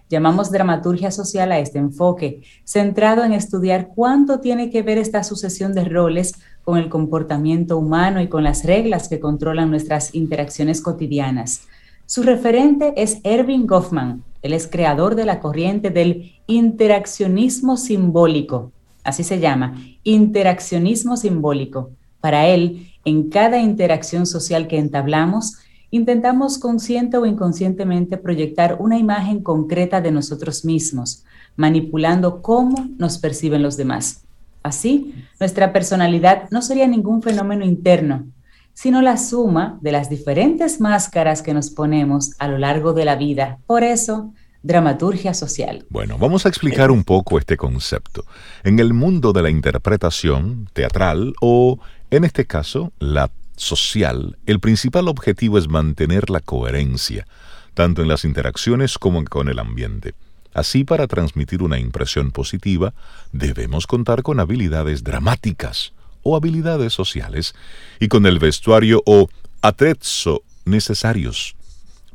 Llamamos 0.08 0.50
dramaturgia 0.50 1.10
social 1.10 1.52
a 1.52 1.58
este 1.58 1.78
enfoque, 1.78 2.42
centrado 2.64 3.24
en 3.24 3.32
estudiar 3.32 3.88
cuánto 3.94 4.40
tiene 4.40 4.70
que 4.70 4.82
ver 4.82 4.98
esta 4.98 5.22
sucesión 5.22 5.74
de 5.74 5.84
roles 5.84 6.34
con 6.64 6.78
el 6.78 6.88
comportamiento 6.88 7.78
humano 7.78 8.20
y 8.20 8.28
con 8.28 8.44
las 8.44 8.64
reglas 8.64 9.08
que 9.08 9.20
controlan 9.20 9.70
nuestras 9.70 10.14
interacciones 10.14 10.80
cotidianas. 10.80 11.62
Su 12.06 12.22
referente 12.22 12.94
es 12.96 13.20
Erving 13.22 13.66
Goffman, 13.66 14.22
él 14.40 14.54
es 14.54 14.66
creador 14.66 15.14
de 15.14 15.26
la 15.26 15.40
corriente 15.40 15.90
del 15.90 16.32
interaccionismo 16.46 17.76
simbólico, 17.76 18.72
así 19.04 19.24
se 19.24 19.40
llama, 19.40 19.74
interaccionismo 20.04 21.16
simbólico. 21.16 21.90
Para 22.20 22.48
él, 22.48 22.90
en 23.04 23.28
cada 23.28 23.58
interacción 23.58 24.26
social 24.26 24.68
que 24.68 24.78
entablamos, 24.78 25.58
intentamos 25.90 26.58
consciente 26.58 27.16
o 27.16 27.26
inconscientemente 27.26 28.16
proyectar 28.16 28.76
una 28.78 28.98
imagen 28.98 29.42
concreta 29.42 30.00
de 30.00 30.10
nosotros 30.10 30.64
mismos, 30.64 31.24
manipulando 31.56 32.42
cómo 32.42 32.88
nos 32.98 33.18
perciben 33.18 33.62
los 33.62 33.76
demás. 33.76 34.24
Así, 34.62 35.14
nuestra 35.40 35.72
personalidad 35.72 36.48
no 36.50 36.62
sería 36.62 36.86
ningún 36.86 37.22
fenómeno 37.22 37.64
interno, 37.64 38.26
sino 38.74 39.02
la 39.02 39.16
suma 39.16 39.78
de 39.80 39.92
las 39.92 40.10
diferentes 40.10 40.80
máscaras 40.80 41.42
que 41.42 41.54
nos 41.54 41.70
ponemos 41.70 42.32
a 42.38 42.48
lo 42.48 42.58
largo 42.58 42.92
de 42.92 43.04
la 43.04 43.16
vida. 43.16 43.58
Por 43.66 43.82
eso, 43.82 44.32
dramaturgia 44.62 45.34
social. 45.34 45.86
Bueno, 45.90 46.18
vamos 46.18 46.44
a 46.44 46.48
explicar 46.48 46.90
un 46.90 47.04
poco 47.04 47.38
este 47.38 47.56
concepto. 47.56 48.24
En 48.64 48.78
el 48.78 48.92
mundo 48.92 49.32
de 49.32 49.42
la 49.42 49.50
interpretación 49.50 50.68
teatral 50.72 51.34
o, 51.40 51.78
en 52.10 52.24
este 52.24 52.44
caso, 52.44 52.92
la 52.98 53.30
social, 53.58 54.38
el 54.46 54.60
principal 54.60 55.08
objetivo 55.08 55.58
es 55.58 55.68
mantener 55.68 56.30
la 56.30 56.40
coherencia, 56.40 57.26
tanto 57.74 58.02
en 58.02 58.08
las 58.08 58.24
interacciones 58.24 58.98
como 58.98 59.24
con 59.24 59.48
el 59.48 59.58
ambiente. 59.58 60.14
Así, 60.54 60.84
para 60.84 61.06
transmitir 61.06 61.62
una 61.62 61.78
impresión 61.78 62.30
positiva, 62.30 62.94
debemos 63.32 63.86
contar 63.86 64.22
con 64.22 64.40
habilidades 64.40 65.04
dramáticas 65.04 65.92
o 66.22 66.36
habilidades 66.36 66.92
sociales 66.92 67.54
y 68.00 68.08
con 68.08 68.26
el 68.26 68.38
vestuario 68.38 69.02
o 69.06 69.28
atrezzo 69.62 70.42
necesarios 70.64 71.54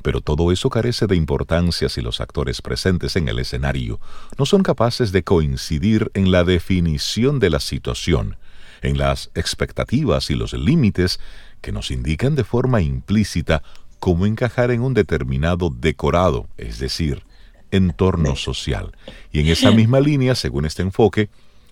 pero 0.03 0.21
todo 0.21 0.51
eso 0.51 0.69
carece 0.69 1.07
de 1.07 1.15
importancia 1.15 1.89
si 1.89 2.01
los 2.01 2.21
actores 2.21 2.61
presentes 2.61 3.15
en 3.15 3.29
el 3.29 3.39
escenario 3.39 3.99
no 4.37 4.45
son 4.45 4.61
capaces 4.61 5.11
de 5.11 5.23
coincidir 5.23 6.11
en 6.13 6.29
la 6.29 6.43
definición 6.43 7.39
de 7.39 7.49
la 7.49 7.59
situación, 7.59 8.35
en 8.83 8.97
las 8.97 9.31
expectativas 9.33 10.29
y 10.29 10.35
los 10.35 10.53
límites 10.53 11.19
que 11.61 11.71
nos 11.71 11.91
indican 11.91 12.35
de 12.35 12.43
forma 12.43 12.81
implícita 12.81 13.63
cómo 13.99 14.25
encajar 14.25 14.71
en 14.71 14.81
un 14.81 14.93
determinado 14.93 15.69
decorado, 15.69 16.47
es 16.57 16.79
decir, 16.79 17.23
entorno 17.71 18.35
social. 18.35 18.91
Y 19.31 19.39
en 19.39 19.47
esa 19.47 19.71
misma 19.71 19.99
línea, 19.99 20.35
según 20.35 20.65
este 20.65 20.81
enfoque, 20.81 21.29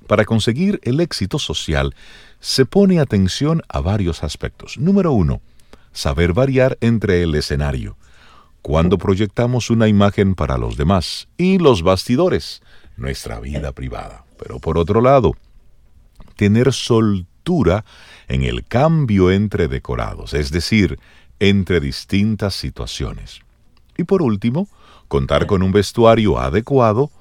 para 0.07 0.25
conseguir 0.25 0.79
el 0.83 0.99
éxito 0.99 1.37
social, 1.37 1.93
se 2.39 2.65
pone 2.65 2.99
atención 2.99 3.61
a 3.69 3.81
varios 3.81 4.23
aspectos. 4.23 4.77
Número 4.77 5.11
uno, 5.11 5.41
saber 5.91 6.33
variar 6.33 6.77
entre 6.81 7.21
el 7.21 7.35
escenario 7.35 7.97
cuando 8.61 8.97
proyectamos 8.97 9.69
una 9.69 9.87
imagen 9.87 10.35
para 10.35 10.57
los 10.57 10.77
demás 10.77 11.27
y 11.37 11.57
los 11.57 11.81
bastidores, 11.81 12.61
nuestra 12.95 13.39
vida 13.39 13.71
privada. 13.71 14.23
Pero 14.37 14.59
por 14.59 14.77
otro 14.77 15.01
lado, 15.01 15.35
tener 16.41 16.73
soltura 16.73 17.85
en 18.27 18.41
el 18.41 18.65
cambio 18.65 19.29
entre 19.29 19.67
decorados, 19.67 20.33
es 20.33 20.49
decir, 20.49 20.97
entre 21.39 21.79
distintas 21.79 22.55
situaciones. 22.55 23.41
Y 23.95 24.05
por 24.05 24.23
último, 24.23 24.67
contar 25.07 25.45
con 25.45 25.61
un 25.61 25.71
vestuario 25.71 26.39
adecuado 26.39 27.11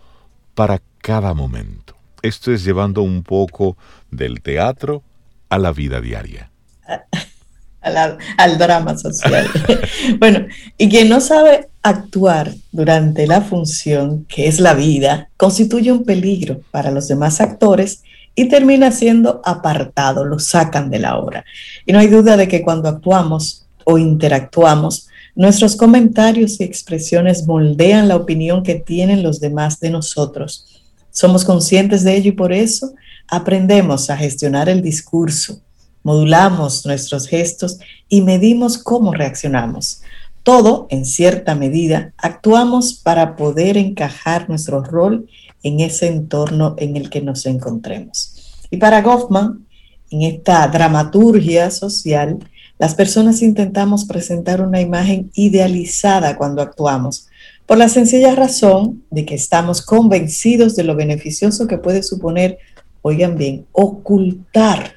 para 0.54 0.80
cada 1.02 1.34
momento. 1.34 1.94
Esto 2.22 2.50
es 2.50 2.64
llevando 2.64 3.02
un 3.02 3.22
poco 3.22 3.76
del 4.10 4.40
teatro 4.40 5.02
a 5.50 5.58
la 5.58 5.72
vida 5.72 6.00
diaria. 6.00 6.50
al, 7.82 8.56
drama 8.56 8.96
social. 8.96 9.46
bueno, 10.18 10.46
y 10.78 10.88
quien 10.88 11.10
no 11.10 11.20
sabe 11.20 11.68
actuar 11.82 12.54
durante 12.72 13.26
la 13.26 13.42
función, 13.42 14.24
que 14.30 14.48
es 14.48 14.60
la 14.60 14.72
vida, 14.72 15.28
constituye 15.36 15.92
un 15.92 16.04
peligro 16.04 16.62
para 16.70 16.90
los 16.90 17.06
demás 17.06 17.42
actores 17.42 18.02
y 18.34 18.48
termina 18.48 18.92
siendo 18.92 19.40
apartado, 19.44 20.24
lo 20.24 20.38
sacan 20.38 20.90
de 20.90 20.98
la 20.98 21.18
obra. 21.18 21.44
Y 21.86 21.92
no 21.92 21.98
hay 21.98 22.08
duda 22.08 22.36
de 22.36 22.48
que 22.48 22.62
cuando 22.62 22.88
actuamos 22.88 23.66
o 23.84 23.98
interactuamos, 23.98 25.08
nuestros 25.34 25.76
comentarios 25.76 26.60
y 26.60 26.64
expresiones 26.64 27.46
moldean 27.46 28.08
la 28.08 28.16
opinión 28.16 28.62
que 28.62 28.74
tienen 28.74 29.22
los 29.22 29.40
demás 29.40 29.80
de 29.80 29.90
nosotros. 29.90 30.66
Somos 31.10 31.44
conscientes 31.44 32.04
de 32.04 32.16
ello 32.16 32.28
y 32.30 32.32
por 32.32 32.52
eso 32.52 32.92
aprendemos 33.28 34.10
a 34.10 34.16
gestionar 34.16 34.68
el 34.68 34.82
discurso, 34.82 35.60
modulamos 36.02 36.84
nuestros 36.86 37.26
gestos 37.28 37.78
y 38.08 38.22
medimos 38.22 38.78
cómo 38.78 39.12
reaccionamos. 39.12 40.02
Todo, 40.42 40.86
en 40.90 41.04
cierta 41.04 41.54
medida, 41.54 42.12
actuamos 42.16 42.94
para 42.94 43.36
poder 43.36 43.76
encajar 43.76 44.48
nuestro 44.48 44.82
rol 44.82 45.28
en 45.62 45.80
ese 45.80 46.06
entorno 46.08 46.74
en 46.78 46.96
el 46.96 47.10
que 47.10 47.20
nos 47.20 47.46
encontremos. 47.46 48.58
Y 48.70 48.76
para 48.76 49.02
Goffman, 49.02 49.66
en 50.10 50.22
esta 50.22 50.66
dramaturgia 50.68 51.70
social, 51.70 52.38
las 52.78 52.94
personas 52.94 53.42
intentamos 53.42 54.04
presentar 54.04 54.60
una 54.62 54.80
imagen 54.80 55.30
idealizada 55.34 56.36
cuando 56.36 56.62
actuamos, 56.62 57.28
por 57.66 57.78
la 57.78 57.88
sencilla 57.88 58.34
razón 58.34 59.04
de 59.10 59.24
que 59.24 59.34
estamos 59.34 59.82
convencidos 59.82 60.74
de 60.74 60.82
lo 60.82 60.96
beneficioso 60.96 61.68
que 61.68 61.78
puede 61.78 62.02
suponer, 62.02 62.58
oigan 63.02 63.36
bien, 63.36 63.66
ocultar 63.72 64.94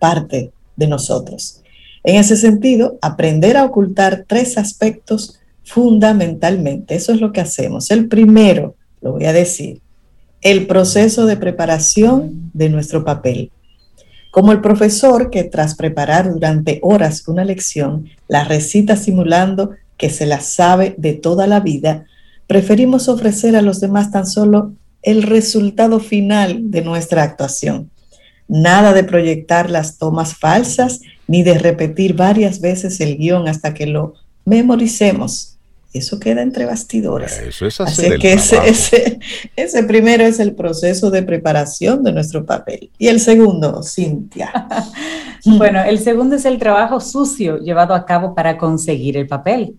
parte 0.00 0.52
de 0.74 0.86
nosotros. 0.88 1.62
En 2.02 2.16
ese 2.16 2.36
sentido, 2.36 2.98
aprender 3.02 3.56
a 3.56 3.64
ocultar 3.64 4.24
tres 4.26 4.58
aspectos 4.58 5.38
fundamentalmente. 5.64 6.94
Eso 6.94 7.12
es 7.12 7.20
lo 7.20 7.32
que 7.32 7.40
hacemos. 7.40 7.90
El 7.90 8.08
primero, 8.08 8.74
lo 9.00 9.12
voy 9.12 9.26
a 9.26 9.32
decir, 9.32 9.80
el 10.40 10.66
proceso 10.66 11.26
de 11.26 11.36
preparación 11.36 12.50
de 12.54 12.68
nuestro 12.68 13.04
papel. 13.04 13.50
Como 14.30 14.52
el 14.52 14.60
profesor 14.60 15.30
que 15.30 15.44
tras 15.44 15.74
preparar 15.74 16.32
durante 16.32 16.78
horas 16.82 17.26
una 17.26 17.44
lección, 17.44 18.08
la 18.28 18.44
recita 18.44 18.96
simulando 18.96 19.72
que 19.96 20.10
se 20.10 20.26
la 20.26 20.40
sabe 20.40 20.94
de 20.96 21.14
toda 21.14 21.46
la 21.46 21.60
vida, 21.60 22.06
preferimos 22.46 23.08
ofrecer 23.08 23.56
a 23.56 23.62
los 23.62 23.80
demás 23.80 24.12
tan 24.12 24.26
solo 24.26 24.72
el 25.02 25.22
resultado 25.22 26.00
final 26.00 26.70
de 26.70 26.82
nuestra 26.82 27.22
actuación. 27.22 27.90
Nada 28.46 28.92
de 28.92 29.04
proyectar 29.04 29.70
las 29.70 29.98
tomas 29.98 30.34
falsas 30.34 31.00
ni 31.26 31.42
de 31.42 31.58
repetir 31.58 32.14
varias 32.14 32.60
veces 32.60 33.00
el 33.00 33.18
guion 33.18 33.48
hasta 33.48 33.74
que 33.74 33.86
lo 33.86 34.14
memoricemos. 34.44 35.57
Eso 35.92 36.20
queda 36.20 36.42
entre 36.42 36.66
bastidores. 36.66 37.38
Eso 37.38 37.66
es 37.66 37.80
así 37.80 38.10
que 38.20 38.34
ese, 38.34 39.18
ese, 39.56 39.82
primero 39.84 40.24
es 40.24 40.38
el 40.38 40.54
proceso 40.54 41.10
de 41.10 41.22
preparación 41.22 42.04
de 42.04 42.12
nuestro 42.12 42.44
papel. 42.44 42.90
Y 42.98 43.08
el 43.08 43.20
segundo, 43.20 43.82
Cintia. 43.82 44.68
bueno, 45.46 45.82
el 45.82 45.98
segundo 45.98 46.36
es 46.36 46.44
el 46.44 46.58
trabajo 46.58 47.00
sucio 47.00 47.58
llevado 47.58 47.94
a 47.94 48.04
cabo 48.04 48.34
para 48.34 48.58
conseguir 48.58 49.16
el 49.16 49.26
papel. 49.26 49.76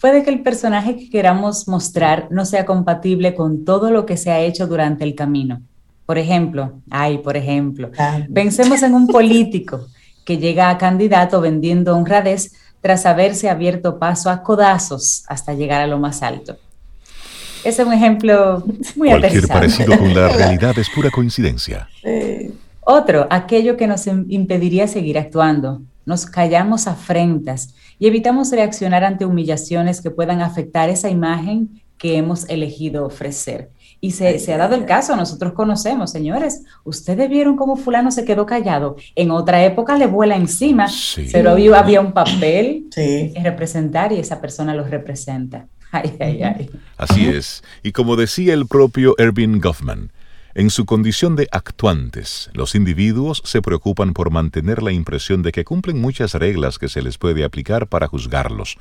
Puede 0.00 0.22
que 0.22 0.30
el 0.30 0.42
personaje 0.42 0.96
que 0.96 1.08
queramos 1.08 1.68
mostrar 1.68 2.28
no 2.30 2.44
sea 2.44 2.66
compatible 2.66 3.34
con 3.34 3.64
todo 3.64 3.90
lo 3.90 4.04
que 4.04 4.18
se 4.18 4.30
ha 4.30 4.40
hecho 4.40 4.66
durante 4.66 5.04
el 5.04 5.14
camino 5.14 5.62
Por 6.04 6.18
ejemplo, 6.18 6.74
ay, 6.90 7.18
por 7.18 7.36
ejemplo, 7.36 7.90
pensemos 8.32 8.82
en 8.82 8.94
un 8.94 9.06
político 9.06 9.86
que 10.26 10.36
llega 10.36 10.68
a 10.68 10.76
candidato 10.76 11.40
vendiendo 11.40 11.96
honradez 11.96 12.52
tras 12.80 13.06
haberse 13.06 13.48
abierto 13.48 13.98
paso 13.98 14.30
a 14.30 14.42
codazos 14.42 15.24
hasta 15.28 15.54
llegar 15.54 15.80
a 15.80 15.86
lo 15.86 15.98
más 15.98 16.22
alto. 16.22 16.56
Ese 17.64 17.82
es 17.82 17.88
un 17.88 17.94
ejemplo 17.94 18.62
muy 18.94 19.08
Cualquier 19.08 19.48
parecido 19.48 19.98
con 19.98 20.14
la 20.14 20.28
realidad 20.36 20.78
es 20.78 20.88
pura 20.88 21.10
coincidencia. 21.10 21.88
Otro, 22.80 23.26
aquello 23.30 23.76
que 23.76 23.88
nos 23.88 24.06
impediría 24.06 24.86
seguir 24.86 25.18
actuando. 25.18 25.82
Nos 26.04 26.24
callamos 26.26 26.86
afrentas 26.86 27.74
y 27.98 28.06
evitamos 28.06 28.52
reaccionar 28.52 29.02
ante 29.02 29.24
humillaciones 29.24 30.00
que 30.00 30.12
puedan 30.12 30.40
afectar 30.40 30.88
esa 30.88 31.10
imagen 31.10 31.82
que 31.98 32.16
hemos 32.16 32.48
elegido 32.48 33.04
ofrecer. 33.04 33.70
Y 34.00 34.12
se, 34.12 34.52
ha 34.52 34.56
dado 34.56 34.74
el 34.74 34.84
caso, 34.84 35.16
nosotros 35.16 35.52
conocemos, 35.52 36.12
señores, 36.12 36.62
ustedes 36.84 37.28
vieron 37.30 37.56
cómo 37.56 37.76
fulano 37.76 38.10
se 38.10 38.24
quedó 38.24 38.46
callado. 38.46 38.96
En 39.14 39.30
otra 39.30 39.64
época 39.64 39.96
le 39.96 40.06
vuela 40.06 40.36
encima, 40.36 40.86
pero 41.32 41.50
había, 41.50 41.78
había 41.78 42.00
un 42.00 42.12
papel 42.12 42.86
que 42.94 43.32
representar 43.42 44.12
y 44.12 44.18
esa 44.18 44.40
persona 44.40 44.74
lo 44.74 44.84
representa. 44.84 45.66
Así 46.96 47.26
es. 47.26 47.62
Y 47.82 47.92
como 47.92 48.16
decía 48.16 48.54
el 48.54 48.66
propio 48.66 49.14
Erving 49.18 49.60
Goffman, 49.60 50.12
en 50.54 50.70
su 50.70 50.86
condición 50.86 51.36
de 51.36 51.48
actuantes, 51.52 52.48
los 52.54 52.74
individuos 52.74 53.42
se 53.44 53.60
preocupan 53.60 54.14
por 54.14 54.30
mantener 54.30 54.82
la 54.82 54.92
impresión 54.92 55.42
de 55.42 55.52
que 55.52 55.64
cumplen 55.64 56.00
muchas 56.00 56.32
reglas 56.32 56.78
que 56.78 56.88
se 56.88 57.02
les 57.02 57.18
puede 57.18 57.44
aplicar 57.44 57.88
para 57.88 58.06
juzgarlos. 58.06 58.78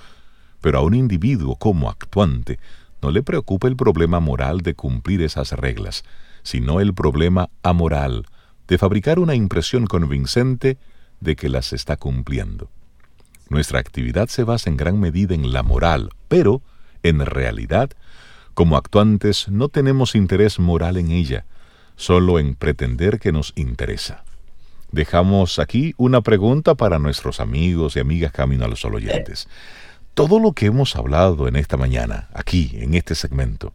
Pero 0.62 0.80
a 0.80 0.82
un 0.82 0.96
individuo 0.96 1.58
como 1.58 1.90
actuante 1.90 2.60
no 3.06 3.12
le 3.12 3.22
preocupa 3.22 3.68
el 3.68 3.76
problema 3.76 4.20
moral 4.20 4.62
de 4.62 4.74
cumplir 4.74 5.22
esas 5.22 5.52
reglas, 5.52 6.04
sino 6.42 6.80
el 6.80 6.96
problema 6.96 7.52
amoral 7.62 8.26
de 8.68 8.80
fabricar 8.80 9.20
una 9.20 9.36
impresión 9.36 9.86
convincente 9.86 10.80
de 11.20 11.36
que 11.36 11.48
las 11.48 11.72
está 11.72 11.98
cumpliendo. 11.98 12.72
Nuestra 13.48 13.78
actividad 13.78 14.28
se 14.28 14.44
basa 14.44 14.72
en 14.72 14.78
gran 14.78 15.00
medida 15.00 15.36
en 15.36 15.54
la 15.54 15.62
moral, 15.62 16.10
pero, 16.30 16.64
en 17.04 17.24
realidad, 17.24 17.92
como 18.56 18.76
actuantes 18.76 19.50
no 19.50 19.70
tenemos 19.70 20.16
interés 20.16 20.58
moral 20.58 20.98
en 20.98 21.12
ella, 21.12 21.46
solo 21.96 22.40
en 22.40 22.56
pretender 22.56 23.20
que 23.20 23.32
nos 23.32 23.54
interesa. 23.56 24.24
Dejamos 24.92 25.60
aquí 25.60 25.94
una 25.98 26.22
pregunta 26.22 26.74
para 26.74 26.98
nuestros 26.98 27.40
amigos 27.40 27.98
y 27.98 28.00
amigas 28.00 28.32
Camino 28.32 28.66
a 28.66 28.68
los 28.68 28.80
Sol 28.80 28.96
oyentes 28.96 29.48
todo 30.16 30.40
lo 30.40 30.54
que 30.54 30.68
hemos 30.68 30.96
hablado 30.96 31.48
en 31.48 31.58
esta 31.58 31.78
mañana, 31.78 32.30
aquí, 32.34 32.72
en 32.76 32.94
este 32.96 33.16
segmento, 33.16 33.74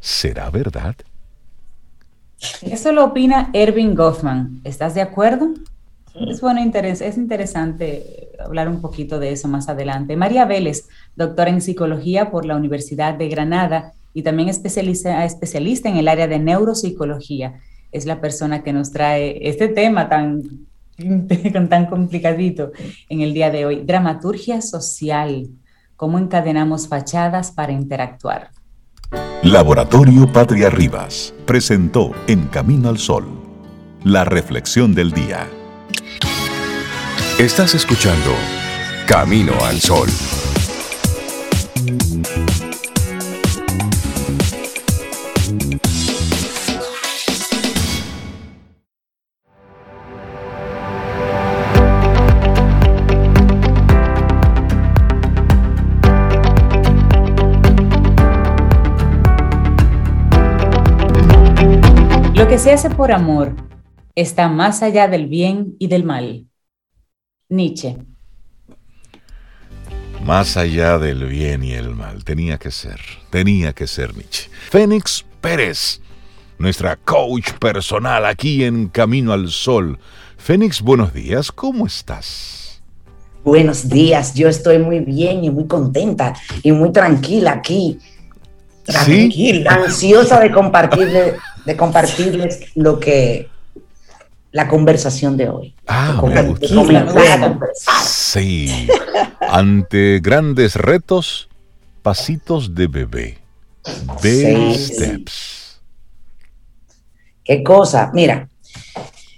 ¿será 0.00 0.50
verdad? 0.50 0.94
Eso 2.62 2.92
lo 2.92 3.06
opina 3.06 3.50
Erving 3.54 3.94
Goffman. 3.94 4.60
¿Estás 4.64 4.94
de 4.94 5.00
acuerdo? 5.00 5.48
Es 6.14 6.40
bueno, 6.40 6.60
es 6.60 7.16
interesante 7.16 8.32
hablar 8.38 8.68
un 8.68 8.80
poquito 8.80 9.18
de 9.18 9.32
eso 9.32 9.48
más 9.48 9.68
adelante. 9.68 10.14
María 10.14 10.44
Vélez, 10.44 10.88
doctora 11.16 11.50
en 11.50 11.62
psicología 11.62 12.30
por 12.30 12.44
la 12.44 12.56
Universidad 12.56 13.14
de 13.14 13.28
Granada 13.28 13.94
y 14.12 14.22
también 14.22 14.50
especialista, 14.50 15.24
especialista 15.24 15.88
en 15.88 15.96
el 15.96 16.08
área 16.08 16.28
de 16.28 16.38
neuropsicología, 16.38 17.60
es 17.92 18.04
la 18.04 18.20
persona 18.20 18.62
que 18.62 18.74
nos 18.74 18.92
trae 18.92 19.38
este 19.48 19.68
tema 19.68 20.08
tan, 20.08 20.66
tan 21.70 21.86
complicadito 21.86 22.72
en 23.08 23.22
el 23.22 23.32
día 23.32 23.50
de 23.50 23.64
hoy. 23.64 23.82
Dramaturgia 23.84 24.60
social 24.60 25.48
cómo 25.98 26.20
encadenamos 26.20 26.86
fachadas 26.86 27.50
para 27.50 27.72
interactuar. 27.72 28.52
Laboratorio 29.42 30.32
Patria 30.32 30.70
Rivas 30.70 31.34
presentó 31.44 32.12
En 32.28 32.46
Camino 32.46 32.88
al 32.88 32.98
Sol, 32.98 33.26
la 34.04 34.24
reflexión 34.24 34.94
del 34.94 35.10
día. 35.10 35.48
Estás 37.38 37.74
escuchando 37.74 38.30
Camino 39.08 39.52
al 39.64 39.80
Sol. 39.80 40.08
Se 62.58 62.72
hace 62.72 62.90
por 62.90 63.12
amor 63.12 63.54
está 64.16 64.48
más 64.48 64.82
allá 64.82 65.06
del 65.06 65.28
bien 65.28 65.76
y 65.78 65.86
del 65.86 66.02
mal. 66.02 66.46
Nietzsche. 67.48 67.96
Más 70.24 70.56
allá 70.56 70.98
del 70.98 71.26
bien 71.26 71.62
y 71.62 71.74
el 71.74 71.90
mal. 71.90 72.24
Tenía 72.24 72.58
que 72.58 72.72
ser, 72.72 72.98
tenía 73.30 73.72
que 73.74 73.86
ser 73.86 74.16
Nietzsche. 74.16 74.50
Fénix 74.70 75.24
Pérez, 75.40 76.00
nuestra 76.58 76.96
coach 76.96 77.52
personal 77.60 78.26
aquí 78.26 78.64
en 78.64 78.88
Camino 78.88 79.32
al 79.32 79.50
Sol. 79.50 79.98
Fénix, 80.36 80.82
buenos 80.82 81.14
días, 81.14 81.52
¿cómo 81.52 81.86
estás? 81.86 82.82
Buenos 83.44 83.88
días, 83.88 84.34
yo 84.34 84.48
estoy 84.48 84.80
muy 84.80 84.98
bien 84.98 85.44
y 85.44 85.50
muy 85.50 85.68
contenta 85.68 86.34
y 86.64 86.72
muy 86.72 86.90
tranquila 86.90 87.52
aquí. 87.52 88.00
Tranquila, 88.82 89.74
ansiosa 89.84 90.40
de 90.40 90.50
compartirle 90.50 91.36
de 91.68 91.76
compartirles 91.76 92.60
lo 92.76 92.98
que 92.98 93.50
la 94.52 94.66
conversación 94.68 95.36
de 95.36 95.50
hoy. 95.50 95.74
Ah, 95.86 96.18
Sí. 98.06 98.88
Ante 99.40 100.20
grandes 100.22 100.76
retos, 100.76 101.50
pasitos 102.00 102.74
de 102.74 102.86
bebé. 102.86 103.38
Baby 104.22 104.74
steps. 104.78 105.80
Qué 107.44 107.62
cosa. 107.62 108.10
Mira, 108.14 108.48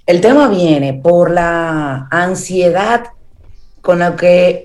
el 0.06 0.20
tema 0.20 0.46
viene 0.46 0.94
por 0.94 1.32
la 1.32 2.06
ansiedad 2.12 3.06
con 3.80 3.98
la 3.98 4.14
que 4.14 4.62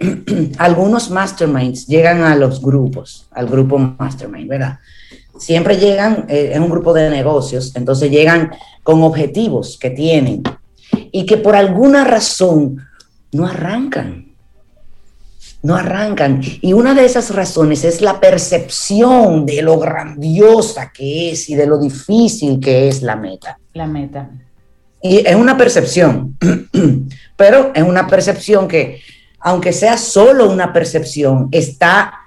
algunos 0.60 1.10
masterminds 1.10 1.88
llegan 1.88 2.22
a 2.22 2.36
los 2.36 2.62
grupos, 2.62 3.28
al 3.32 3.48
grupo 3.48 3.80
mastermind, 3.80 4.50
¿verdad? 4.50 4.78
Siempre 5.38 5.78
llegan, 5.78 6.26
eh, 6.30 6.52
es 6.54 6.60
un 6.60 6.70
grupo 6.70 6.94
de 6.94 7.10
negocios, 7.10 7.76
entonces 7.76 8.12
llegan 8.12 8.52
con 8.84 9.04
objetivos 9.04 9.78
que 9.80 9.90
tienen 9.90 10.44
y 11.12 11.26
que 11.26 11.38
por 11.38 11.56
alguna 11.56 12.04
razón 12.04 12.78
no 13.32 13.48
arrancan. 13.48 14.34
No 15.62 15.76
arrancan. 15.76 16.42
Y 16.62 16.74
una 16.74 16.94
de 16.94 17.06
esas 17.06 17.34
razones 17.34 17.84
es 17.84 18.02
la 18.02 18.20
percepción 18.20 19.46
de 19.46 19.64
lo 19.64 19.80
grandiosa 19.80 20.92
que 20.94 21.32
es 21.32 21.50
y 21.50 21.56
de 21.56 21.66
lo 21.66 21.80
difícil 21.80 22.60
que 22.60 22.88
es 22.88 23.02
la 23.02 23.16
meta. 23.16 23.58
La 23.74 23.88
meta. 23.88 24.30
Y 25.02 25.26
es 25.26 25.36
una 25.36 25.58
percepción, 25.58 26.38
pero 27.36 27.72
es 27.74 27.84
una 27.84 28.08
percepción 28.08 28.68
que, 28.68 29.02
aunque 29.40 29.74
sea 29.74 29.98
solo 29.98 30.52
una 30.52 30.72
percepción, 30.72 31.50
está 31.52 32.25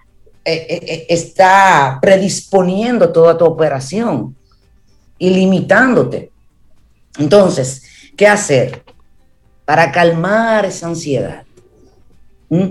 eh, 0.50 0.66
eh, 0.66 0.80
eh, 0.82 1.06
está 1.10 1.98
predisponiendo 2.00 3.12
toda 3.12 3.36
tu 3.36 3.44
operación 3.44 4.34
y 5.18 5.28
limitándote. 5.28 6.30
Entonces, 7.18 7.82
¿qué 8.16 8.26
hacer 8.26 8.82
para 9.66 9.92
calmar 9.92 10.64
esa 10.64 10.86
ansiedad? 10.86 11.42
¿Mm? 12.48 12.70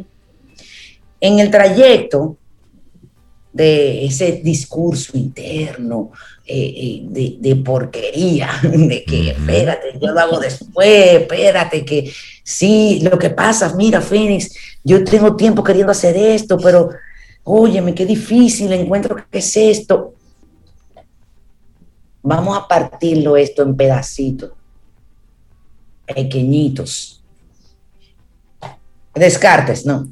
En 1.22 1.40
el 1.40 1.52
trayecto 1.52 2.36
de 3.54 4.06
ese 4.06 4.42
discurso 4.44 5.16
interno 5.16 6.10
de, 6.48 7.36
de, 7.40 7.56
porquería, 7.58 8.50
de 8.64 9.04
que 9.04 9.30
espérate, 9.30 10.00
yo 10.02 10.14
lo 10.14 10.20
hago 10.20 10.40
después, 10.40 11.22
espérate, 11.22 11.86
que 11.86 12.12
sí, 12.44 13.02
lo 13.04 13.20
que 13.20 13.30
pasa, 13.30 13.72
mira, 13.76 14.02
Fénix, 14.02 14.56
yo 14.84 15.04
tengo 15.04 15.36
tiempo 15.36 15.64
queriendo 15.64 15.92
hacer 15.92 16.18
esto, 16.18 16.58
pero 16.58 16.90
óyeme, 17.48 17.96
qué 17.96 18.06
difícil, 18.06 18.72
encuentro 18.74 19.16
qué 19.16 19.40
es 19.40 19.56
esto. 19.56 20.14
Vamos 22.22 22.58
a 22.58 22.68
partirlo 22.68 23.38
esto 23.38 23.64
en 23.64 23.76
pedacitos, 23.76 24.52
pequeñitos. 26.06 27.24
Descartes, 29.16 29.86
¿no? 29.86 30.10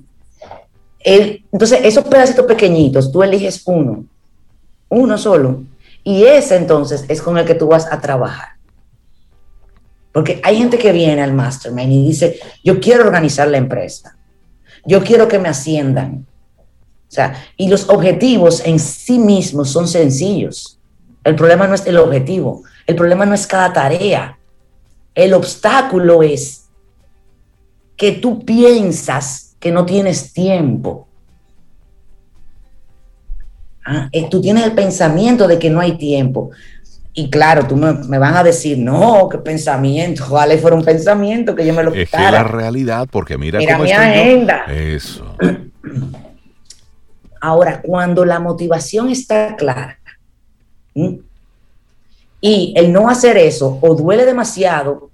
entonces, 1.07 1.81
esos 1.83 2.03
pedacitos 2.05 2.47
pequeñitos, 2.47 3.11
tú 3.11 3.21
eliges 3.21 3.61
uno, 3.67 4.05
uno 4.89 5.17
solo, 5.19 5.61
y 6.03 6.23
ese 6.23 6.55
entonces 6.55 7.05
es 7.07 7.21
con 7.21 7.37
el 7.37 7.45
que 7.45 7.53
tú 7.53 7.67
vas 7.67 7.85
a 7.91 8.01
trabajar. 8.01 8.55
Porque 10.11 10.41
hay 10.43 10.57
gente 10.57 10.79
que 10.79 10.91
viene 10.91 11.21
al 11.21 11.33
mastermind 11.33 11.91
y 11.91 12.07
dice, 12.07 12.39
yo 12.63 12.79
quiero 12.79 13.03
organizar 13.03 13.47
la 13.49 13.57
empresa, 13.57 14.17
yo 14.83 15.03
quiero 15.03 15.27
que 15.27 15.37
me 15.37 15.49
asciendan, 15.49 16.25
y 17.57 17.69
los 17.69 17.89
objetivos 17.89 18.61
en 18.65 18.79
sí 18.79 19.19
mismos 19.19 19.69
son 19.69 19.87
sencillos. 19.87 20.79
El 21.23 21.35
problema 21.35 21.67
no 21.67 21.75
es 21.75 21.85
el 21.87 21.97
objetivo, 21.97 22.63
El 22.87 22.95
problema 22.95 23.25
no 23.25 23.33
es 23.33 23.47
cada 23.47 23.73
tarea. 23.73 24.37
El 25.15 25.33
obstáculo 25.33 26.21
es 26.21 26.65
que 27.97 28.11
tú 28.11 28.45
piensas 28.45 29.55
que 29.59 29.71
no 29.71 29.85
tienes 29.85 30.33
tiempo. 30.33 31.07
Ah, 33.83 34.09
eh, 34.11 34.27
tú 34.29 34.41
tienes 34.41 34.65
el 34.65 34.73
pensamiento 34.73 35.47
de 35.47 35.57
que 35.57 35.69
no 35.69 35.79
hay 35.79 35.97
tiempo. 35.97 36.51
Y 37.13 37.29
claro, 37.29 37.65
tú 37.65 37.77
me, 37.77 38.17
van 38.17 38.35
a 38.35 38.43
decir, 38.43 38.77
no, 38.77 39.29
qué 39.29 39.37
pensamiento, 39.37 40.23
ojalá 40.29 40.57
fuera 40.57 40.75
un 40.75 40.83
pensamiento 40.83 41.55
que 41.55 41.65
yo 41.65 41.73
me 41.73 41.81
lo 41.81 41.93
Es 41.93 42.09
que 42.09 42.17
la 42.17 42.43
realidad, 42.43 43.07
porque 43.09 43.37
mira, 43.37 43.57
mira 43.57 43.79
mi 43.79 43.91
agenda. 43.91 44.65
Eso. 44.67 45.35
Ahora, 47.45 47.79
cuando 47.79 48.25
la 48.25 48.39
motivación 48.39 49.07
está 49.09 49.55
clara 49.55 49.99
y 52.41 52.73
el 52.75 52.91
no 52.91 53.07
hacer 53.07 53.37
eso 53.37 53.77
o 53.83 53.93
duele 53.93 54.25
demasiado 54.25 55.11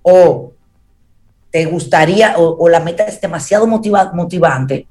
o 0.00 0.52
te 1.50 1.66
gustaría 1.66 2.38
o, 2.38 2.66
la 2.70 2.80
meta 2.80 3.04
es 3.04 3.20
demasiado 3.20 3.66
motivante, 3.66 4.88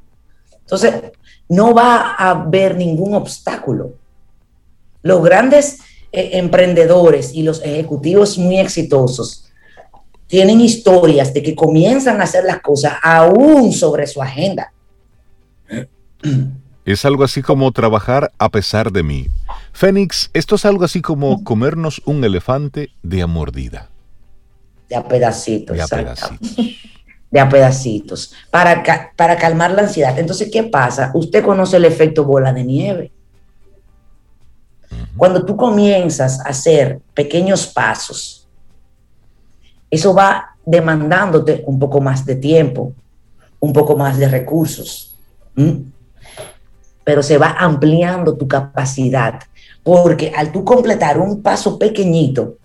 entonces 0.59 0.93
no 1.49 1.73
va 1.73 2.11
a 2.15 2.29
haber 2.29 2.77
ningún 2.77 3.15
obstáculo. 3.15 3.93
Los 5.01 5.23
grandes 5.23 5.79
eh, 6.11 6.29
emprendedores 6.33 7.33
y 7.33 7.41
los 7.41 7.59
ejecutivos 7.63 8.37
muy 8.37 8.59
exitosos 8.59 9.51
tienen 10.27 10.61
historias 10.61 11.33
de 11.33 11.41
que 11.41 11.55
comienzan 11.55 12.21
a 12.21 12.25
hacer 12.25 12.43
las 12.43 12.61
cosas 12.61 12.93
aún 13.01 13.73
sobre 13.73 14.05
su 14.05 14.21
agenda. 14.21 14.71
Es 16.85 17.03
algo 17.03 17.23
así 17.23 17.41
como 17.41 17.71
trabajar 17.71 18.31
a 18.37 18.49
pesar 18.49 18.91
de 18.91 19.01
mí. 19.01 19.27
Fénix, 19.73 20.29
esto 20.33 20.53
es 20.53 20.65
algo 20.65 20.85
así 20.85 21.01
como 21.01 21.43
comernos 21.43 22.01
un 22.05 22.23
elefante 22.23 22.91
de 23.01 23.23
a 23.23 23.27
mordida. 23.27 23.89
De 24.87 24.95
a 24.95 25.07
pedacitos. 25.07 25.75
De 25.75 25.81
a 25.81 25.87
pedacitos. 25.87 26.57
De 27.31 27.39
a 27.39 27.49
pedacitos. 27.49 28.33
Para, 28.51 28.83
para 29.15 29.35
calmar 29.35 29.71
la 29.71 29.81
ansiedad. 29.81 30.17
Entonces, 30.17 30.49
¿qué 30.53 30.63
pasa? 30.63 31.11
Usted 31.15 31.43
conoce 31.43 31.77
el 31.77 31.85
efecto 31.85 32.23
bola 32.23 32.53
de 32.53 32.63
nieve. 32.63 33.11
Cuando 35.17 35.43
tú 35.43 35.57
comienzas 35.57 36.39
a 36.39 36.49
hacer 36.49 37.01
pequeños 37.13 37.67
pasos, 37.67 38.47
eso 39.89 40.13
va 40.13 40.55
demandándote 40.65 41.63
un 41.65 41.79
poco 41.79 41.99
más 41.99 42.25
de 42.25 42.35
tiempo, 42.35 42.93
un 43.59 43.73
poco 43.73 43.97
más 43.97 44.17
de 44.17 44.29
recursos 44.29 45.15
pero 47.05 47.23
se 47.23 47.37
va 47.37 47.55
ampliando 47.57 48.35
tu 48.35 48.47
capacidad, 48.47 49.39
porque 49.83 50.33
al 50.35 50.51
tú 50.51 50.65
completar 50.65 51.19
un 51.19 51.41
paso 51.41 51.79
pequeñito, 51.79 52.57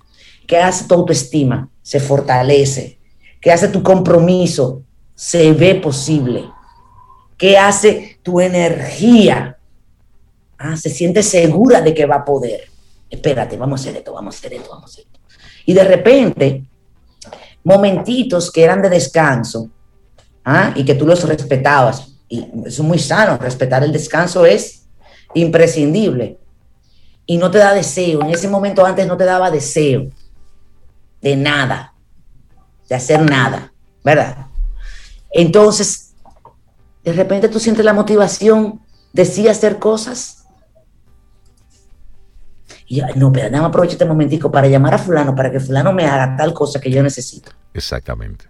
que 0.46 0.56
hace 0.56 0.86
tu 0.88 0.94
autoestima? 0.94 1.68
Se 1.80 2.00
fortalece, 2.00 2.98
que 3.40 3.52
hace 3.52 3.68
tu 3.68 3.84
compromiso? 3.84 4.82
Se 5.14 5.52
ve 5.52 5.76
posible, 5.76 6.44
que 7.36 7.56
hace 7.56 8.18
tu 8.22 8.40
energía? 8.40 9.58
Ah, 10.58 10.76
se 10.76 10.90
siente 10.90 11.22
segura 11.22 11.80
de 11.80 11.94
que 11.94 12.06
va 12.06 12.16
a 12.16 12.24
poder. 12.24 12.62
Espérate, 13.08 13.56
vamos 13.56 13.80
a 13.80 13.82
hacer 13.82 13.98
esto, 13.98 14.14
vamos 14.14 14.34
a 14.34 14.38
hacer 14.38 14.54
esto, 14.54 14.70
vamos 14.70 14.90
a 14.90 14.92
hacer 14.92 15.04
esto. 15.04 15.20
Y 15.66 15.74
de 15.74 15.84
repente, 15.84 16.64
momentitos 17.62 18.50
que 18.50 18.64
eran 18.64 18.80
de 18.80 18.88
descanso, 18.88 19.70
¿ah? 20.44 20.72
y 20.74 20.84
que 20.84 20.94
tú 20.94 21.06
los 21.06 21.22
respetabas, 21.24 22.08
y 22.30 22.48
es 22.64 22.78
muy 22.80 22.98
sano, 22.98 23.36
respetar 23.36 23.82
el 23.82 23.92
descanso 23.92 24.46
es 24.46 24.86
imprescindible. 25.34 26.38
Y 27.26 27.36
no 27.36 27.50
te 27.50 27.58
da 27.58 27.74
deseo, 27.74 28.22
en 28.22 28.30
ese 28.30 28.48
momento 28.48 28.86
antes 28.86 29.06
no 29.06 29.16
te 29.16 29.24
daba 29.24 29.50
deseo 29.50 30.10
de 31.20 31.36
nada, 31.36 31.92
de 32.88 32.94
hacer 32.94 33.20
nada, 33.20 33.72
¿verdad? 34.04 34.46
Entonces, 35.32 36.14
de 37.04 37.12
repente 37.12 37.48
tú 37.48 37.58
sientes 37.58 37.84
la 37.84 37.92
motivación 37.92 38.80
de 39.12 39.24
sí 39.24 39.48
hacer 39.48 39.78
cosas. 39.78 40.44
Y 42.86 43.02
no, 43.16 43.32
pero 43.32 43.50
nada 43.50 43.62
más 43.62 43.68
aprovecho 43.68 43.92
este 43.92 44.04
momentico 44.04 44.50
para 44.50 44.68
llamar 44.68 44.94
a 44.94 44.98
fulano, 44.98 45.34
para 45.34 45.50
que 45.50 45.60
fulano 45.60 45.92
me 45.92 46.06
haga 46.06 46.36
tal 46.36 46.54
cosa 46.54 46.80
que 46.80 46.90
yo 46.90 47.02
necesito. 47.02 47.50
Exactamente 47.74 48.49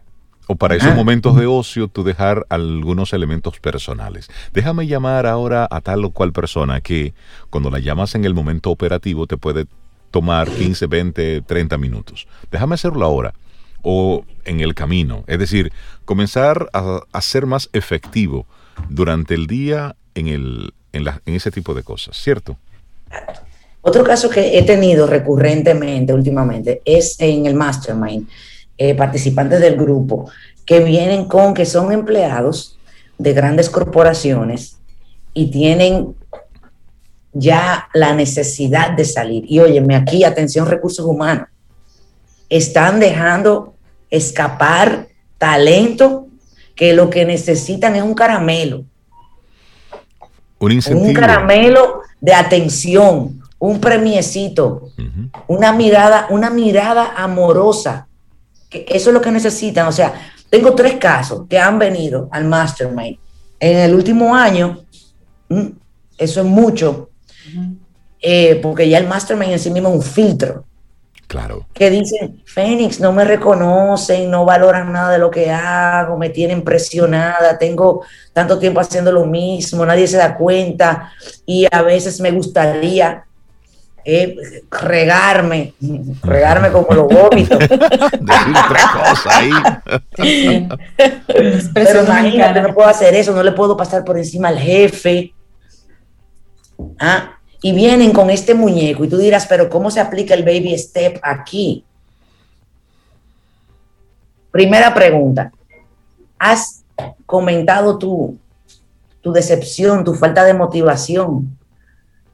o 0.51 0.57
para 0.57 0.75
esos 0.75 0.91
ah. 0.91 0.95
momentos 0.97 1.37
de 1.37 1.47
ocio 1.47 1.87
tú 1.87 2.03
dejar 2.03 2.45
algunos 2.49 3.13
elementos 3.13 3.61
personales. 3.61 4.29
Déjame 4.53 4.89
llamar 4.89 5.25
ahora 5.25 5.69
a 5.71 5.81
tal 5.81 6.05
o 6.05 6.11
cual 6.11 6.33
persona 6.33 6.81
que 6.81 7.15
cuando 7.51 7.71
la 7.71 7.79
llamas 7.79 8.17
en 8.17 8.25
el 8.25 8.35
momento 8.35 8.71
operativo 8.71 9.29
te 9.29 9.37
puede 9.37 9.67
tomar 10.11 10.51
15, 10.51 10.89
20, 10.89 11.43
30 11.43 11.79
minutos. 11.79 12.27
Déjame 12.51 12.75
hacerlo 12.75 13.05
ahora 13.05 13.33
o 13.83 14.25
en 14.45 14.59
el 14.59 14.75
camino. 14.75 15.23
Es 15.29 15.39
decir, 15.39 15.73
comenzar 16.05 16.69
a, 16.73 17.21
ser 17.21 17.47
más 17.47 17.71
efectivo 17.73 18.45
durante 18.89 19.35
el 19.35 19.47
día 19.47 19.95
en, 20.17 20.27
el, 20.27 20.75
en, 20.93 21.07
en 21.27 21.35
ese 21.37 21.53
tipo 21.53 21.75
de 21.75 21.85
cosas, 21.85 22.17
¿cierto? 22.17 22.59
Otro 23.83 24.03
caso 24.03 24.29
que 24.29 24.59
he 24.59 24.65
tenido 24.65 25.07
recurrentemente 25.07 26.13
últimamente 26.13 26.83
es 26.85 27.21
en 27.21 27.47
el 27.47 27.55
mastermind 27.55 28.29
eh, 28.83 28.95
participantes 28.95 29.61
del 29.61 29.77
grupo 29.77 30.31
que 30.65 30.81
vienen 30.81 31.27
con 31.27 31.53
que 31.53 31.67
son 31.67 31.93
empleados 31.93 32.79
de 33.19 33.35
grandes 33.35 33.69
corporaciones 33.69 34.79
y 35.35 35.51
tienen 35.51 36.15
ya 37.35 37.91
la 37.93 38.15
necesidad 38.15 38.93
de 38.93 39.05
salir. 39.05 39.45
Y 39.47 39.61
óyeme, 39.61 39.97
aquí, 39.97 40.25
atención, 40.25 40.67
recursos 40.67 41.05
humanos, 41.05 41.49
están 42.49 43.01
dejando 43.01 43.75
escapar 44.09 45.09
talento 45.37 46.29
que 46.75 46.95
lo 46.95 47.11
que 47.11 47.27
necesitan 47.27 47.97
es 47.97 48.03
un 48.03 48.15
caramelo. 48.15 48.87
Un 50.59 50.73
incentivo. 50.73 51.07
Un 51.07 51.13
caramelo 51.13 52.01
de 52.19 52.33
atención, 52.33 53.43
un 53.59 53.79
premiecito, 53.79 54.89
una 55.49 55.71
mirada, 55.75 56.29
una 56.31 56.49
mirada 56.49 57.13
amorosa 57.15 58.07
eso 58.71 59.11
es 59.11 59.15
lo 59.15 59.21
que 59.21 59.31
necesitan. 59.31 59.87
O 59.87 59.93
sea, 59.93 60.15
tengo 60.49 60.75
tres 60.75 60.95
casos 60.95 61.47
que 61.49 61.59
han 61.59 61.79
venido 61.79 62.29
al 62.31 62.45
Mastermind. 62.45 63.19
En 63.59 63.77
el 63.79 63.95
último 63.95 64.35
año, 64.35 64.85
mm, 65.49 65.67
eso 66.19 66.41
es 66.41 66.47
mucho, 66.47 67.11
eh, 68.21 68.57
porque 68.63 68.89
ya 68.89 68.99
el 68.99 69.07
Mastermind 69.07 69.53
en 69.53 69.59
sí 69.59 69.71
mismo 69.71 69.91
es 69.91 69.95
un 69.97 70.03
filtro. 70.03 70.65
Claro. 71.27 71.65
Que 71.73 71.91
dicen, 71.91 72.43
Fénix, 72.45 72.99
no 72.99 73.13
me 73.13 73.25
reconocen, 73.25 74.29
no 74.29 74.45
valoran 74.45 74.93
nada 74.93 75.13
de 75.13 75.19
lo 75.19 75.31
que 75.31 75.49
hago, 75.49 76.19
me 76.19 76.31
tienen 76.31 76.63
presionada, 76.63 77.57
tengo 77.57 78.03
tanto 78.33 78.59
tiempo 78.59 78.81
haciendo 78.81 79.13
lo 79.13 79.27
mismo, 79.27 79.87
nadie 79.87 80.09
se 80.09 80.17
da 80.17 80.37
cuenta 80.37 81.13
y 81.47 81.69
a 81.71 81.83
veces 81.83 82.21
me 82.21 82.33
gustaría 82.33 83.27
eh, 84.05 84.63
regarme, 84.71 85.75
regarme 86.23 86.73
como 86.73 86.95
los 86.95 87.09
vómitos. 87.09 87.59
Decir 87.69 88.57
tres 88.69 88.85
cosas 88.93 89.27
ahí. 89.27 89.51
Pero 91.75 92.05
imagínate, 92.05 92.63
no 92.63 92.75
puedo 92.75 92.89
hacer 92.89 93.15
eso, 93.15 93.33
no 93.33 93.43
le 93.43 93.53
puedo 93.53 93.77
pasar 93.77 94.05
por 94.05 94.17
encima 94.17 94.49
al 94.49 94.59
jefe. 94.59 95.35
¿Ah? 96.99 97.39
Y 97.63 97.73
vienen 97.73 98.13
con 98.13 98.31
este 98.31 98.55
muñeco 98.55 99.05
y 99.05 99.09
tú 99.09 99.19
dirás, 99.19 99.47
pero 99.47 99.69
¿cómo 99.69 99.91
se 99.91 100.01
aplica 100.01 100.35
el 100.35 100.45
baby 100.45 100.77
step 100.79 101.19
aquí? 101.23 101.85
Primera 104.51 104.95
pregunta, 104.95 105.53
¿has 106.39 106.83
comentado 107.27 107.99
tu, 107.99 108.39
tu 109.21 109.33
decepción, 109.33 110.05
tu 110.05 110.15
falta 110.15 110.45
de 110.45 110.55
motivación? 110.55 111.57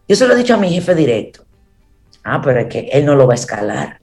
Yo 0.09 0.15
se 0.15 0.27
lo 0.27 0.35
he 0.35 0.39
dicho 0.39 0.55
a 0.55 0.59
mi 0.59 0.71
jefe 0.71 0.95
directo. 0.95 1.46
Ah, 2.29 2.41
pero 2.43 2.59
es 2.59 2.67
que 2.67 2.89
él 2.93 3.05
no 3.05 3.15
lo 3.15 3.29
va 3.29 3.35
a 3.35 3.37
escalar. 3.37 4.01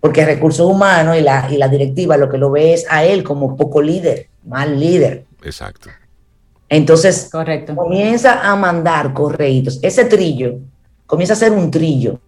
Porque 0.00 0.24
recursos 0.24 0.66
humanos 0.66 1.14
y 1.18 1.20
la, 1.20 1.46
y 1.50 1.58
la 1.58 1.68
directiva 1.68 2.16
lo 2.16 2.30
que 2.30 2.38
lo 2.38 2.50
ve 2.50 2.72
es 2.72 2.86
a 2.88 3.04
él 3.04 3.22
como 3.22 3.54
poco 3.54 3.82
líder, 3.82 4.28
mal 4.46 4.80
líder. 4.80 5.26
Exacto. 5.42 5.90
Entonces, 6.70 7.28
Correcto. 7.30 7.76
comienza 7.76 8.40
a 8.50 8.56
mandar 8.56 9.12
correitos. 9.12 9.78
Ese 9.82 10.06
trillo, 10.06 10.54
comienza 11.04 11.34
a 11.34 11.36
hacer 11.36 11.52
un 11.52 11.70
trillo. 11.70 12.18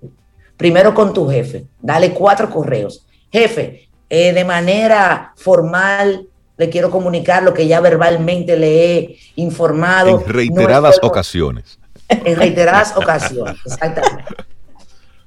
Primero 0.58 0.92
con 0.92 1.14
tu 1.14 1.30
jefe. 1.30 1.64
Dale 1.80 2.12
cuatro 2.12 2.50
correos. 2.50 3.06
Jefe, 3.32 3.88
eh, 4.10 4.34
de 4.34 4.44
manera 4.44 5.32
formal 5.36 6.26
le 6.58 6.68
quiero 6.68 6.90
comunicar 6.90 7.42
lo 7.42 7.54
que 7.54 7.66
ya 7.66 7.80
verbalmente 7.80 8.58
le 8.58 8.98
he 8.98 9.16
informado. 9.36 10.22
En 10.26 10.30
reiteradas 10.30 10.98
ocasiones. 11.00 11.78
En 12.10 12.36
reiteradas 12.36 12.94
ocasiones, 12.98 13.56
exactamente. 13.64 14.24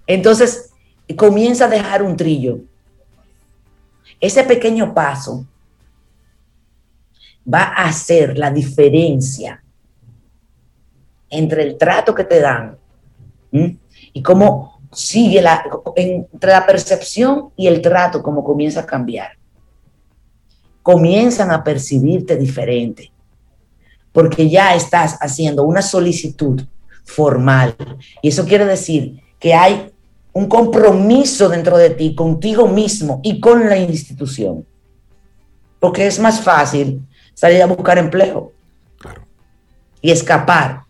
Entonces, 0.07 0.71
comienza 1.15 1.65
a 1.65 1.69
dejar 1.69 2.01
un 2.01 2.15
trillo. 2.15 2.59
Ese 4.19 4.43
pequeño 4.43 4.93
paso 4.93 5.45
va 7.51 7.63
a 7.63 7.85
hacer 7.85 8.37
la 8.37 8.49
diferencia 8.49 9.63
entre 11.29 11.63
el 11.63 11.77
trato 11.77 12.15
que 12.15 12.23
te 12.23 12.39
dan 12.39 12.77
y 14.13 14.21
cómo 14.21 14.81
sigue 14.91 15.41
la, 15.41 15.63
entre 15.95 16.51
la 16.51 16.65
percepción 16.65 17.49
y 17.55 17.67
el 17.67 17.81
trato, 17.81 18.23
como 18.23 18.43
comienza 18.43 18.81
a 18.81 18.85
cambiar. 18.85 19.37
Comienzan 20.81 21.51
a 21.51 21.63
percibirte 21.63 22.37
diferente, 22.37 23.11
porque 24.11 24.49
ya 24.49 24.73
estás 24.73 25.17
haciendo 25.19 25.63
una 25.63 25.81
solicitud 25.81 26.61
formal. 27.03 27.75
Y 28.21 28.29
eso 28.29 28.45
quiere 28.45 28.65
decir 28.65 29.21
que 29.39 29.53
hay 29.53 29.91
un 30.37 30.45
compromiso 30.47 31.49
dentro 31.49 31.79
de 31.79 31.89
ti, 31.89 32.13
contigo 32.13 32.67
mismo 32.67 33.21
y 33.23 33.39
con 33.39 33.67
la 33.67 33.75
institución. 33.75 34.67
Porque 35.79 36.05
es 36.05 36.19
más 36.19 36.41
fácil 36.41 37.01
salir 37.33 37.59
a 37.63 37.65
buscar 37.65 37.97
empleo 37.97 38.51
y 39.99 40.11
escapar. 40.11 40.83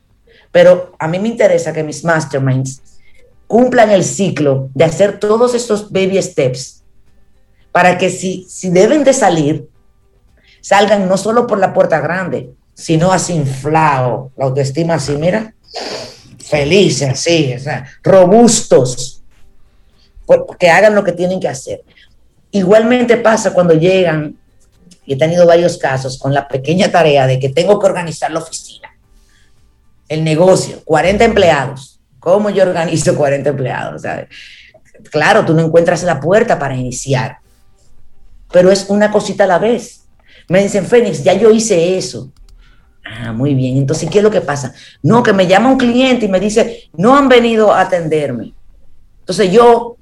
Pero 0.52 0.92
a 1.00 1.08
mí 1.08 1.18
me 1.18 1.30
interesa 1.30 1.72
que 1.72 1.82
mis 1.82 2.04
masterminds 2.04 2.82
cumplan 3.48 3.90
el 3.90 4.04
ciclo 4.04 4.70
de 4.74 4.84
hacer 4.84 5.18
todos 5.18 5.56
estos 5.56 5.94
baby 5.94 6.22
steps 6.22 6.84
para 7.72 7.98
que 7.98 8.10
si, 8.10 8.46
si 8.50 8.70
deben 8.70 9.06
de 9.06 9.14
salir, 9.14 9.70
salgan 10.60 11.08
no 11.08 11.16
solo 11.16 11.48
por 11.48 11.58
la 11.58 11.74
puerta 11.74 12.02
grande, 12.02 12.50
sino 12.74 13.14
así 13.14 13.32
inflado, 13.32 14.30
la 14.36 14.44
autoestima 14.44 14.96
así, 14.96 15.14
mira, 15.14 15.56
felices, 16.38 17.12
así, 17.12 17.56
robustos, 18.04 19.17
que 20.60 20.70
hagan 20.70 20.96
lo 20.96 21.04
que 21.04 21.12
tienen 21.12 21.40
que 21.40 21.48
hacer. 21.48 21.84
Igualmente 22.52 23.18
pasa 23.18 23.54
cuando 23.54 23.74
llegan, 23.74 24.38
y 25.06 25.14
he 25.14 25.18
tenido 25.18 25.46
varios 25.46 25.78
casos 25.78 26.18
con 26.18 26.34
la 26.34 26.48
pequeña 26.48 26.92
tarea 26.92 27.28
de 27.28 27.40
que 27.40 27.50
tengo 27.50 27.80
que 27.80 27.86
organizar 27.86 28.32
la 28.32 28.40
oficina, 28.40 28.90
el 30.10 30.24
negocio, 30.24 30.82
40 30.84 31.24
empleados. 31.24 32.02
¿Cómo 32.20 32.50
yo 32.50 32.64
organizo 32.64 33.16
40 33.16 33.50
empleados? 33.50 34.04
claro, 35.12 35.46
tú 35.46 35.54
no 35.54 35.64
encuentras 35.64 36.04
la 36.04 36.20
puerta 36.20 36.60
para 36.60 36.76
iniciar, 36.76 37.38
pero 38.52 38.72
es 38.72 38.90
una 38.90 39.12
cosita 39.12 39.46
a 39.46 39.48
la 39.48 39.60
vez. 39.60 40.06
Me 40.50 40.64
dicen, 40.64 40.86
Fénix, 40.86 41.24
ya 41.24 41.34
yo 41.34 41.52
hice 41.52 41.98
eso. 41.98 42.32
Ah, 43.06 43.32
muy 43.32 43.54
bien. 43.54 43.78
Entonces, 43.78 44.10
¿qué 44.10 44.18
es 44.18 44.24
lo 44.24 44.32
que 44.32 44.42
pasa? 44.42 44.74
No, 45.02 45.24
que 45.24 45.34
me 45.34 45.48
llama 45.48 45.70
un 45.70 45.78
cliente 45.78 46.26
y 46.26 46.30
me 46.30 46.40
dice, 46.40 46.90
no 46.94 47.16
han 47.16 47.30
venido 47.30 47.74
a 47.74 47.82
atenderme. 47.82 48.54
Entonces 49.20 49.52
yo 49.52 49.97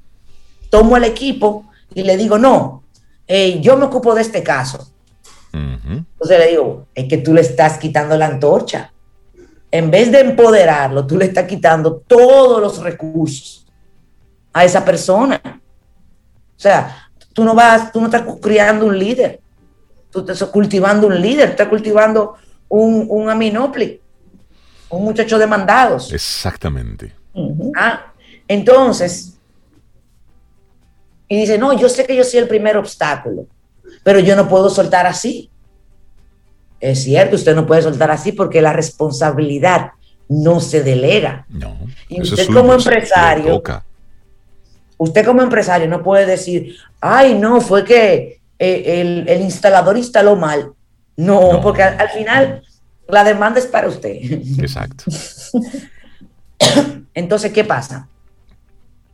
tomo 0.76 0.98
el 0.98 1.06
equipo 1.06 1.70
y 1.94 2.04
le 2.04 2.18
digo, 2.18 2.38
no, 2.38 2.84
yo 3.62 3.78
me 3.78 3.86
ocupo 3.86 4.14
de 4.14 4.24
este 4.24 4.44
caso. 4.44 4.92
Entonces 5.54 6.38
le 6.38 6.48
digo, 6.50 6.88
es 6.94 7.08
que 7.08 7.20
tú 7.20 7.34
le 7.34 7.40
estás 7.40 7.78
quitando 7.78 8.18
la 8.18 8.26
antorcha. 8.26 8.92
En 9.72 9.90
vez 9.90 10.12
de 10.12 10.20
empoderarlo, 10.20 11.08
tú 11.08 11.18
le 11.18 11.26
estás 11.26 11.46
quitando 11.46 12.04
todos 12.06 12.60
los 12.60 12.84
recursos 12.84 13.66
a 14.52 14.66
esa 14.66 14.84
persona. 14.84 15.42
O 15.46 16.60
sea, 16.60 17.10
tú 17.32 17.46
no 17.46 17.56
vas, 17.56 17.94
tú 17.94 18.02
no 18.02 18.08
estás 18.08 18.24
criando 18.42 18.86
un 18.86 19.00
líder, 19.00 19.40
tú 20.12 20.20
estás 20.20 20.44
cultivando 20.50 21.08
un 21.08 21.22
líder, 21.22 21.52
estás 21.52 21.70
cultivando 21.70 22.36
un, 22.68 23.06
un 23.10 23.30
aminopli, 23.30 24.02
un 24.90 25.06
muchacho 25.06 25.40
de 25.40 25.48
mandados. 25.48 26.12
Exactamente. 26.12 27.14
Ah, 27.78 28.12
entonces, 28.46 29.35
y 31.28 31.38
dice, 31.38 31.58
no, 31.58 31.74
yo 31.74 31.90
sé 31.90 32.06
que 32.06 32.16
yo 32.16 32.24
soy 32.24 32.40
el 32.40 32.48
primer 32.48 32.78
obstáculo, 32.78 33.48
pero 34.04 34.20
yo 34.20 34.36
no 34.36 34.48
puedo 34.48 34.70
soltar 34.70 35.08
así. 35.08 35.50
Es 36.80 37.04
cierto, 37.04 37.36
usted 37.36 37.56
no 37.56 37.66
puede 37.66 37.82
soltar 37.82 38.12
así 38.12 38.32
porque 38.32 38.62
la 38.62 38.74
responsabilidad 38.74 39.92
no 40.28 40.60
se 40.60 40.84
delega. 40.84 41.46
No. 41.50 41.78
Y 42.10 42.22
usted 42.22 42.48
como 42.48 42.74
empresario, 42.74 43.62
usted 44.98 45.26
como 45.26 45.42
empresario 45.42 45.88
no 45.88 46.04
puede 46.04 46.26
decir, 46.26 46.76
ay, 47.00 47.36
no, 47.36 47.62
fue 47.62 47.84
que 47.84 48.42
eh, 48.60 49.02
el, 49.02 49.28
el, 49.28 49.42
instalador 49.42 49.98
instaló 49.98 50.36
mal. 50.36 50.74
No, 51.18 51.62
porque 51.62 51.84
al, 51.84 52.10
final 52.10 52.64
la 53.08 53.24
demanda 53.24 53.60
es 53.60 53.66
para 53.66 53.88
usted. 53.88 54.18
Exacto. 54.60 55.06
Entonces, 57.14 57.52
¿qué 57.52 57.64
pasa? 57.64 58.08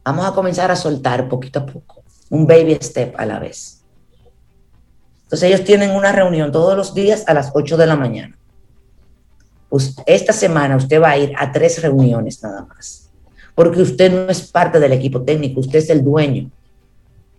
Vamos 0.04 0.26
a 0.26 0.32
comenzar 0.32 0.72
a 0.72 0.76
soltar 0.76 1.30
poquito 1.30 1.60
a 1.60 1.66
poco, 1.66 2.01
un 2.32 2.48
baby 2.48 2.78
step 2.82 3.14
a 3.18 3.26
la 3.26 3.38
vez. 3.38 3.84
Entonces 5.24 5.50
ellos 5.50 5.64
tienen 5.64 5.92
una 5.92 6.12
reunión 6.12 6.52
todos 6.52 6.76
los 6.76 6.96
días 6.96 7.26
a 7.28 7.34
las 7.34 7.52
8 7.54 7.78
de 7.78 7.86
la 7.86 7.96
mañana. 7.96 8.38
Pues 9.70 9.96
esta 10.06 10.34
semana 10.34 10.76
usted 10.76 11.02
va 11.02 11.12
a 11.12 11.18
ir 11.18 11.34
a 11.38 11.52
tres 11.52 11.82
reuniones 11.82 12.42
nada 12.42 12.66
más, 12.66 13.10
porque 13.54 13.82
usted 13.82 14.12
no 14.12 14.30
es 14.30 14.42
parte 14.42 14.80
del 14.80 14.92
equipo 14.94 15.22
técnico, 15.22 15.60
usted 15.60 15.80
es 15.80 15.90
el 15.90 16.04
dueño. 16.04 16.50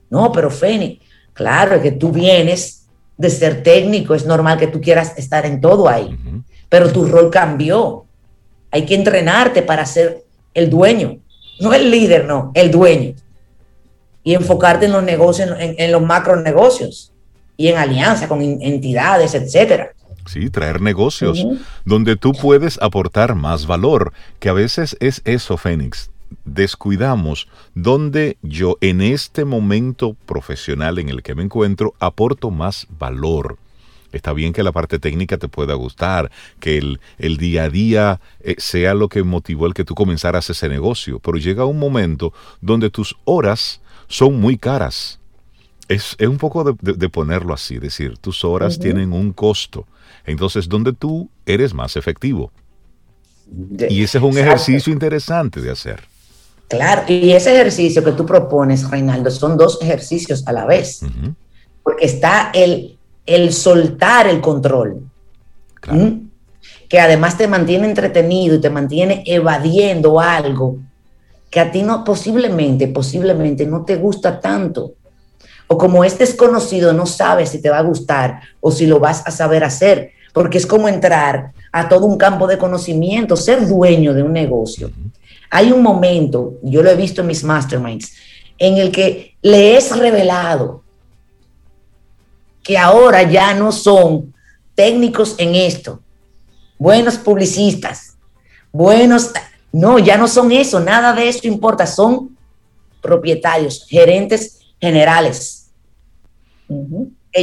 No, 0.08 0.30
pero 0.30 0.50
Feni, 0.50 1.00
claro 1.32 1.80
que 1.82 1.92
tú 1.92 2.10
vienes 2.10 2.86
de 3.16 3.30
ser 3.30 3.62
técnico, 3.62 4.14
es 4.14 4.24
normal 4.24 4.58
que 4.58 4.66
tú 4.66 4.80
quieras 4.80 5.14
estar 5.16 5.44
en 5.46 5.60
todo 5.60 5.88
ahí, 5.88 6.18
pero 6.68 6.90
tu 6.92 7.06
rol 7.06 7.30
cambió. 7.30 8.04
Hay 8.70 8.86
que 8.86 8.94
entrenarte 8.94 9.62
para 9.62 9.84
ser 9.84 10.24
el 10.54 10.70
dueño, 10.70 11.18
no 11.60 11.72
el 11.74 11.90
líder, 11.90 12.24
no, 12.24 12.50
el 12.54 12.70
dueño. 12.70 13.14
Y 14.24 14.34
enfocarte 14.34 14.86
en 14.86 14.92
los 14.92 15.02
negocios, 15.02 15.50
en, 15.58 15.92
los 15.92 16.02
macro 16.02 16.36
negocios 16.36 17.12
y 17.56 17.68
en 17.68 17.76
alianza 17.76 18.28
con 18.28 18.40
entidades, 18.40 19.34
etcétera. 19.34 19.92
Sí, 20.26 20.50
traer 20.50 20.80
negocios 20.80 21.44
donde 21.84 22.16
tú 22.16 22.32
puedes 22.32 22.80
aportar 22.80 23.34
más 23.34 23.66
valor, 23.66 24.12
que 24.38 24.48
a 24.48 24.52
veces 24.52 24.96
es 25.00 25.20
eso, 25.24 25.56
Fénix, 25.56 26.10
descuidamos 26.44 27.48
donde 27.74 28.36
yo 28.42 28.78
en 28.80 29.00
este 29.00 29.44
momento 29.44 30.16
profesional 30.26 30.98
en 30.98 31.08
el 31.08 31.22
que 31.22 31.34
me 31.34 31.42
encuentro 31.42 31.94
aporto 31.98 32.50
más 32.50 32.86
valor. 32.98 33.58
Está 34.12 34.34
bien 34.34 34.52
que 34.52 34.62
la 34.62 34.72
parte 34.72 34.98
técnica 34.98 35.38
te 35.38 35.48
pueda 35.48 35.74
gustar, 35.74 36.30
que 36.60 36.76
el, 36.76 37.00
el 37.18 37.38
día 37.38 37.64
a 37.64 37.70
día 37.70 38.20
eh, 38.40 38.54
sea 38.58 38.92
lo 38.94 39.08
que 39.08 39.22
motivó 39.22 39.66
el 39.66 39.74
que 39.74 39.84
tú 39.84 39.94
comenzaras 39.94 40.50
ese 40.50 40.68
negocio, 40.68 41.18
pero 41.18 41.38
llega 41.38 41.64
un 41.64 41.78
momento 41.78 42.32
donde 42.60 42.90
tus 42.90 43.16
horas 43.24 43.80
son 44.12 44.38
muy 44.38 44.58
caras. 44.58 45.18
Es, 45.88 46.16
un 46.20 46.36
poco 46.36 46.64
de, 46.64 47.08
ponerlo 47.08 47.54
así, 47.54 47.78
decir, 47.78 48.18
tus 48.18 48.44
horas 48.44 48.78
tienen 48.78 49.12
un 49.12 49.32
costo. 49.32 49.86
Entonces, 50.26 50.68
donde 50.68 50.92
tú 50.92 51.28
eres 51.46 51.72
más 51.72 51.96
efectivo. 51.96 52.52
y 53.88 54.02
ese 54.02 54.18
es 54.18 54.24
un 54.24 54.36
ejercicio 54.36 54.92
interesante 54.92 55.60
de 55.60 55.70
hacer. 55.70 56.00
Claro, 56.68 57.02
y 57.08 57.32
ese 57.32 57.54
ejercicio 57.54 58.04
que 58.04 58.12
tú 58.12 58.24
propones, 58.24 58.88
Reinaldo, 58.88 59.30
son 59.30 59.56
dos 59.56 59.78
ejercicios 59.80 60.46
a 60.46 60.52
la 60.52 60.66
vez, 60.66 61.00
porque 61.82 62.04
está 62.04 62.50
el, 62.54 62.98
el 63.24 63.52
soltar 63.52 64.26
el 64.26 64.40
control, 64.42 65.08
que 66.88 67.00
además 67.00 67.38
te 67.38 67.48
mantiene 67.48 67.88
entretenido 67.88 68.56
y 68.56 68.60
te 68.60 68.70
mantiene 68.70 69.24
evadiendo 69.26 70.20
algo 70.20 70.78
que 71.52 71.60
a 71.60 71.70
ti 71.70 71.82
no, 71.82 72.02
posiblemente, 72.02 72.88
posiblemente 72.88 73.64
no 73.64 73.84
te 73.84 73.94
gusta 73.94 74.40
tanto. 74.40 74.94
O 75.68 75.78
como 75.78 76.02
es 76.02 76.18
desconocido, 76.18 76.92
no 76.92 77.06
sabes 77.06 77.50
si 77.50 77.62
te 77.62 77.70
va 77.70 77.78
a 77.78 77.82
gustar 77.82 78.40
o 78.60 78.72
si 78.72 78.86
lo 78.86 78.98
vas 78.98 79.22
a 79.24 79.30
saber 79.30 79.62
hacer, 79.62 80.10
porque 80.32 80.58
es 80.58 80.66
como 80.66 80.88
entrar 80.88 81.52
a 81.70 81.88
todo 81.88 82.06
un 82.06 82.18
campo 82.18 82.48
de 82.48 82.58
conocimiento, 82.58 83.36
ser 83.36 83.68
dueño 83.68 84.12
de 84.12 84.24
un 84.24 84.32
negocio 84.32 84.90
hay 85.54 85.70
un 85.70 85.82
momento, 85.82 86.54
yo 86.62 86.82
lo 86.82 86.88
he 86.88 86.96
visto 86.96 87.20
en 87.20 87.26
mis 87.26 87.44
masterminds, 87.44 88.14
en 88.56 88.78
el 88.78 88.90
que 88.90 89.36
le 89.42 89.76
es 89.76 89.94
revelado 89.94 90.82
que 92.62 92.78
ahora 92.78 93.22
ya 93.30 93.52
no 93.52 93.70
son 93.70 94.32
técnicos 94.74 95.34
en 95.36 95.54
esto, 95.54 96.00
buenos 96.78 97.18
publicistas, 97.18 98.16
buenos, 98.72 99.30
no, 99.72 99.98
ya 99.98 100.16
no 100.18 100.28
son 100.28 100.52
eso, 100.52 100.80
nada 100.80 101.12
de 101.14 101.28
eso 101.28 101.48
importa, 101.48 101.86
son 101.86 102.36
propietarios, 103.00 103.86
gerentes 103.88 104.60
generales. 104.80 105.70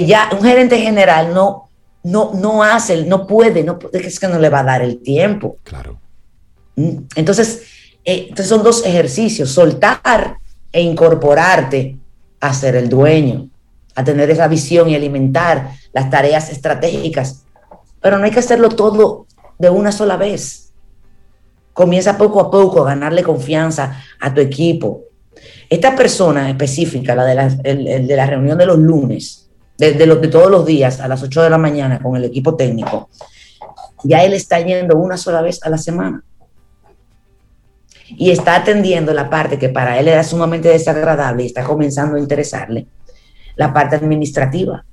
ya 0.05 0.29
un 0.31 0.41
gerente 0.41 0.77
general 0.79 1.33
no, 1.33 1.69
no, 2.03 2.31
no 2.33 2.63
hace, 2.63 3.03
no 3.05 3.25
puede, 3.27 3.63
no, 3.63 3.79
es 3.91 4.19
que 4.19 4.27
no 4.27 4.39
le 4.39 4.49
va 4.49 4.59
a 4.59 4.63
dar 4.63 4.81
el 4.81 5.01
tiempo. 5.01 5.57
Claro. 5.63 5.99
¿Mm? 6.75 6.97
Entonces, 7.15 7.63
eh, 8.05 8.27
entonces 8.29 8.47
son 8.47 8.63
dos 8.63 8.85
ejercicios, 8.85 9.51
soltar 9.51 10.37
e 10.71 10.81
incorporarte 10.81 11.97
a 12.39 12.53
ser 12.53 12.75
el 12.75 12.89
dueño, 12.89 13.49
a 13.95 14.03
tener 14.03 14.29
esa 14.29 14.47
visión 14.47 14.89
y 14.89 14.95
alimentar 14.95 15.71
las 15.91 16.09
tareas 16.09 16.49
estratégicas. 16.49 17.43
Pero 18.01 18.17
no 18.17 18.25
hay 18.25 18.31
que 18.31 18.39
hacerlo 18.39 18.69
todo 18.69 19.25
de 19.57 19.69
una 19.69 19.91
sola 19.91 20.15
vez. 20.15 20.68
Comienza 21.79 22.17
poco 22.17 22.41
a 22.41 22.51
poco 22.51 22.81
a 22.81 22.87
ganarle 22.87 23.23
confianza 23.23 24.03
a 24.19 24.33
tu 24.33 24.41
equipo. 24.41 25.05
Esta 25.69 25.95
persona 25.95 26.49
específica, 26.49 27.15
la 27.15 27.23
de 27.23 27.35
la, 27.35 27.47
de 27.47 28.15
la 28.17 28.25
reunión 28.25 28.57
de 28.57 28.65
los 28.65 28.77
lunes, 28.77 29.49
de, 29.77 29.93
de, 29.93 30.05
de 30.05 30.27
todos 30.27 30.51
los 30.51 30.65
días 30.65 30.99
a 30.99 31.07
las 31.07 31.23
8 31.23 31.41
de 31.41 31.49
la 31.49 31.57
mañana 31.57 32.01
con 32.01 32.17
el 32.17 32.25
equipo 32.25 32.57
técnico, 32.57 33.09
ya 34.03 34.25
él 34.25 34.33
está 34.33 34.59
yendo 34.59 34.97
una 34.97 35.15
sola 35.15 35.41
vez 35.41 35.63
a 35.63 35.69
la 35.69 35.77
semana 35.77 36.21
y 38.09 38.29
está 38.31 38.57
atendiendo 38.57 39.13
la 39.13 39.29
parte 39.29 39.57
que 39.57 39.69
para 39.69 39.97
él 39.97 40.09
era 40.09 40.25
sumamente 40.25 40.67
desagradable 40.67 41.43
y 41.43 41.45
está 41.45 41.63
comenzando 41.63 42.17
a 42.17 42.19
interesarle, 42.19 42.87
la 43.55 43.71
parte 43.73 43.95
administrativa. 43.95 44.83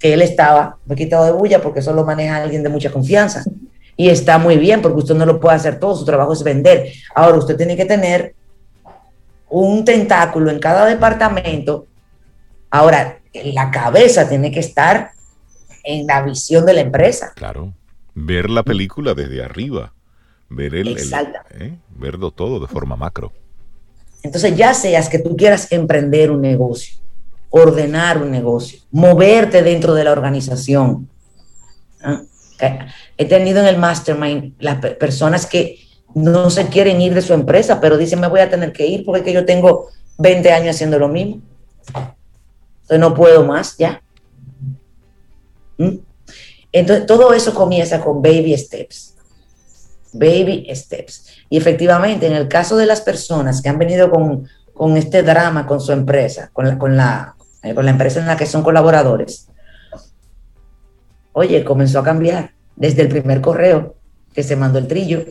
Que 0.00 0.14
él 0.14 0.22
estaba, 0.22 0.78
me 0.84 0.94
he 0.94 0.98
quitado 0.98 1.26
de 1.26 1.30
bulla 1.30 1.62
porque 1.62 1.78
eso 1.78 1.92
lo 1.92 2.04
maneja 2.04 2.38
alguien 2.38 2.64
de 2.64 2.70
mucha 2.70 2.90
confianza. 2.90 3.44
Y 4.02 4.08
está 4.08 4.36
muy 4.36 4.56
bien 4.56 4.82
porque 4.82 4.98
usted 4.98 5.14
no 5.14 5.24
lo 5.24 5.38
puede 5.38 5.54
hacer 5.54 5.78
todo, 5.78 5.94
su 5.94 6.04
trabajo 6.04 6.32
es 6.32 6.42
vender. 6.42 6.92
Ahora 7.14 7.38
usted 7.38 7.56
tiene 7.56 7.76
que 7.76 7.84
tener 7.84 8.34
un 9.48 9.84
tentáculo 9.84 10.50
en 10.50 10.58
cada 10.58 10.86
departamento. 10.86 11.86
Ahora, 12.68 13.20
la 13.32 13.70
cabeza 13.70 14.28
tiene 14.28 14.50
que 14.50 14.58
estar 14.58 15.12
en 15.84 16.04
la 16.08 16.20
visión 16.22 16.66
de 16.66 16.72
la 16.72 16.80
empresa. 16.80 17.32
Claro. 17.36 17.74
Ver 18.12 18.50
la 18.50 18.64
película 18.64 19.14
desde 19.14 19.44
arriba. 19.44 19.92
Ver 20.48 20.74
el, 20.74 20.98
¿eh? 21.60 21.78
verlo 21.90 22.32
todo 22.32 22.58
de 22.58 22.66
forma 22.66 22.96
macro. 22.96 23.30
Entonces, 24.24 24.56
ya 24.56 24.74
seas 24.74 25.08
que 25.08 25.20
tú 25.20 25.36
quieras 25.36 25.70
emprender 25.70 26.32
un 26.32 26.40
negocio, 26.40 26.96
ordenar 27.50 28.20
un 28.20 28.32
negocio, 28.32 28.80
moverte 28.90 29.62
dentro 29.62 29.94
de 29.94 30.02
la 30.02 30.10
organización. 30.10 31.08
He 33.16 33.24
tenido 33.24 33.60
en 33.60 33.66
el 33.66 33.78
mastermind 33.78 34.54
las 34.58 34.78
personas 34.96 35.46
que 35.46 35.78
no 36.14 36.50
se 36.50 36.66
quieren 36.68 37.00
ir 37.00 37.14
de 37.14 37.22
su 37.22 37.32
empresa, 37.32 37.80
pero 37.80 37.96
dicen, 37.96 38.20
me 38.20 38.28
voy 38.28 38.40
a 38.40 38.50
tener 38.50 38.72
que 38.72 38.86
ir 38.86 39.04
porque 39.04 39.32
yo 39.32 39.44
tengo 39.44 39.88
20 40.18 40.52
años 40.52 40.76
haciendo 40.76 40.98
lo 40.98 41.08
mismo. 41.08 41.40
Entonces 42.82 42.98
no 42.98 43.14
puedo 43.14 43.44
más 43.44 43.76
ya. 43.76 44.02
¿Mm? 45.78 45.98
Entonces 46.72 47.06
todo 47.06 47.32
eso 47.32 47.54
comienza 47.54 48.00
con 48.00 48.22
baby 48.22 48.56
steps. 48.56 49.14
Baby 50.12 50.66
steps. 50.74 51.26
Y 51.48 51.56
efectivamente, 51.56 52.26
en 52.26 52.34
el 52.34 52.48
caso 52.48 52.76
de 52.76 52.86
las 52.86 53.00
personas 53.00 53.62
que 53.62 53.68
han 53.68 53.78
venido 53.78 54.10
con, 54.10 54.96
este 54.96 55.22
drama 55.22 55.66
con 55.66 55.80
su 55.80 55.92
empresa, 55.92 56.50
con 56.52 56.66
la, 56.66 56.78
con, 56.78 56.96
la, 56.96 57.36
eh, 57.62 57.74
con 57.74 57.84
la 57.84 57.90
empresa 57.90 58.20
en 58.20 58.26
la 58.26 58.36
que 58.36 58.46
son 58.46 58.62
colaboradores, 58.62 59.48
oye, 61.32 61.64
comenzó 61.64 61.98
a 62.00 62.04
cambiar 62.04 62.52
desde 62.76 63.02
el 63.02 63.08
primer 63.08 63.40
correo 63.40 63.94
que 64.34 64.42
se 64.42 64.56
mandó 64.56 64.78
el 64.78 64.86
trillo 64.86 65.24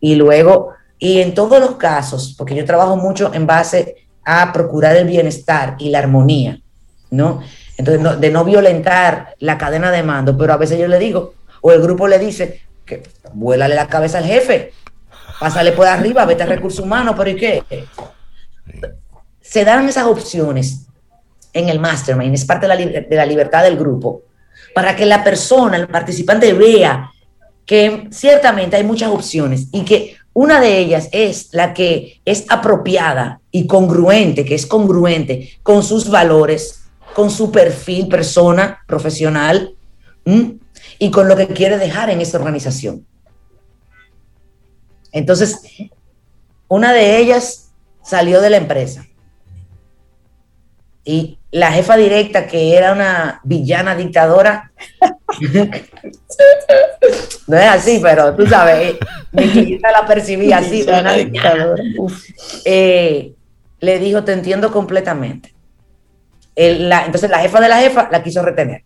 y 0.00 0.16
luego, 0.16 0.70
y 0.98 1.20
en 1.20 1.34
todos 1.34 1.60
los 1.60 1.76
casos, 1.76 2.34
porque 2.36 2.54
yo 2.54 2.64
trabajo 2.64 2.96
mucho 2.96 3.32
en 3.32 3.46
base 3.46 4.06
a 4.24 4.52
procurar 4.52 4.96
el 4.96 5.06
bienestar 5.06 5.76
y 5.78 5.90
la 5.90 6.00
armonía, 6.00 6.60
¿no? 7.10 7.40
Entonces, 7.76 8.20
de 8.20 8.30
no 8.30 8.44
violentar 8.44 9.34
la 9.38 9.58
cadena 9.58 9.90
de 9.90 10.02
mando, 10.02 10.36
pero 10.36 10.52
a 10.52 10.56
veces 10.56 10.78
yo 10.78 10.88
le 10.88 10.98
digo, 10.98 11.34
o 11.60 11.72
el 11.72 11.80
grupo 11.80 12.06
le 12.06 12.18
dice, 12.18 12.60
que 12.84 13.02
vuélale 13.32 13.74
la 13.74 13.88
cabeza 13.88 14.18
al 14.18 14.24
jefe, 14.24 14.72
pásale 15.40 15.72
por 15.72 15.86
arriba, 15.86 16.24
vete 16.24 16.42
a 16.42 16.46
recursos 16.46 16.84
humanos, 16.84 17.14
pero 17.16 17.30
¿y 17.30 17.36
qué? 17.36 17.64
Se 19.40 19.64
dan 19.64 19.88
esas 19.88 20.04
opciones 20.04 20.86
en 21.52 21.68
el 21.68 21.80
mastermind, 21.80 22.34
es 22.34 22.44
parte 22.44 22.68
de 22.68 22.74
la, 22.74 22.76
de 22.76 23.16
la 23.16 23.26
libertad 23.26 23.62
del 23.62 23.78
grupo, 23.78 24.22
para 24.74 24.96
que 24.96 25.06
la 25.06 25.22
persona, 25.22 25.76
el 25.76 25.88
participante 25.88 26.52
vea 26.52 27.10
que 27.64 28.08
ciertamente 28.10 28.76
hay 28.76 28.84
muchas 28.84 29.10
opciones 29.10 29.68
y 29.72 29.84
que 29.84 30.16
una 30.34 30.60
de 30.60 30.78
ellas 30.78 31.08
es 31.12 31.50
la 31.52 31.72
que 31.72 32.20
es 32.24 32.44
apropiada 32.48 33.40
y 33.50 33.66
congruente, 33.66 34.44
que 34.44 34.56
es 34.56 34.66
congruente 34.66 35.58
con 35.62 35.82
sus 35.82 36.10
valores, 36.10 36.84
con 37.14 37.30
su 37.30 37.52
perfil 37.52 38.08
persona 38.08 38.80
profesional 38.86 39.74
y 40.98 41.10
con 41.10 41.28
lo 41.28 41.36
que 41.36 41.46
quiere 41.46 41.78
dejar 41.78 42.10
en 42.10 42.20
esta 42.20 42.38
organización. 42.38 43.06
Entonces, 45.12 45.60
una 46.66 46.92
de 46.92 47.18
ellas 47.18 47.70
salió 48.02 48.40
de 48.40 48.50
la 48.50 48.56
empresa 48.56 49.06
y 51.04 51.38
la 51.54 51.70
jefa 51.70 51.96
directa, 51.96 52.48
que 52.48 52.76
era 52.76 52.92
una 52.92 53.40
villana 53.44 53.94
dictadora, 53.94 54.72
no 57.46 57.56
es 57.56 57.66
así, 57.66 58.00
pero 58.02 58.34
tú 58.34 58.44
sabes, 58.44 58.96
mi 59.30 59.78
la 59.78 60.04
percibí 60.04 60.52
así, 60.52 60.82
una 60.82 61.12
dictadora. 61.12 61.80
Eh, 62.64 63.34
le 63.78 63.98
dijo, 64.00 64.24
te 64.24 64.32
entiendo 64.32 64.72
completamente. 64.72 65.54
entonces 66.56 67.30
la 67.30 67.38
jefa 67.38 67.60
de 67.60 67.68
la 67.68 67.78
jefa 67.78 68.08
la 68.10 68.20
quiso 68.20 68.42
retener. 68.42 68.82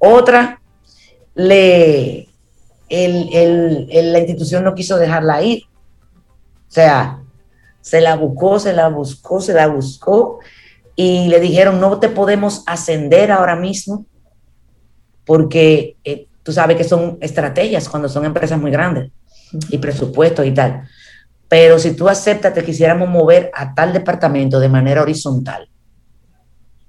otra, 0.00 0.60
le, 1.36 2.26
la 2.90 4.18
institución 4.18 4.64
no 4.64 4.74
quiso 4.74 4.96
dejarla 4.98 5.40
ir. 5.40 5.62
O 6.68 6.72
sea, 6.72 7.20
se 7.80 8.00
la 8.00 8.16
buscó, 8.16 8.58
se 8.58 8.72
la 8.72 8.88
buscó, 8.88 9.40
se 9.40 9.52
la 9.54 9.68
buscó 9.68 10.40
y 10.96 11.28
le 11.28 11.38
dijeron, 11.40 11.78
no 11.78 12.00
te 12.00 12.08
podemos 12.08 12.64
ascender 12.66 13.30
ahora 13.30 13.54
mismo 13.54 14.06
porque 15.26 15.96
eh, 16.04 16.26
tú 16.42 16.52
sabes 16.52 16.76
que 16.76 16.84
son 16.84 17.18
estrategias 17.20 17.88
cuando 17.88 18.08
son 18.08 18.24
empresas 18.24 18.58
muy 18.58 18.70
grandes 18.70 19.12
y 19.68 19.76
presupuestos 19.78 20.46
y 20.46 20.52
tal. 20.52 20.88
Pero 21.48 21.78
si 21.78 21.94
tú 21.94 22.08
aceptas, 22.08 22.54
te 22.54 22.64
quisiéramos 22.64 23.08
mover 23.08 23.50
a 23.54 23.74
tal 23.74 23.92
departamento 23.92 24.58
de 24.58 24.68
manera 24.68 25.02
horizontal. 25.02 25.68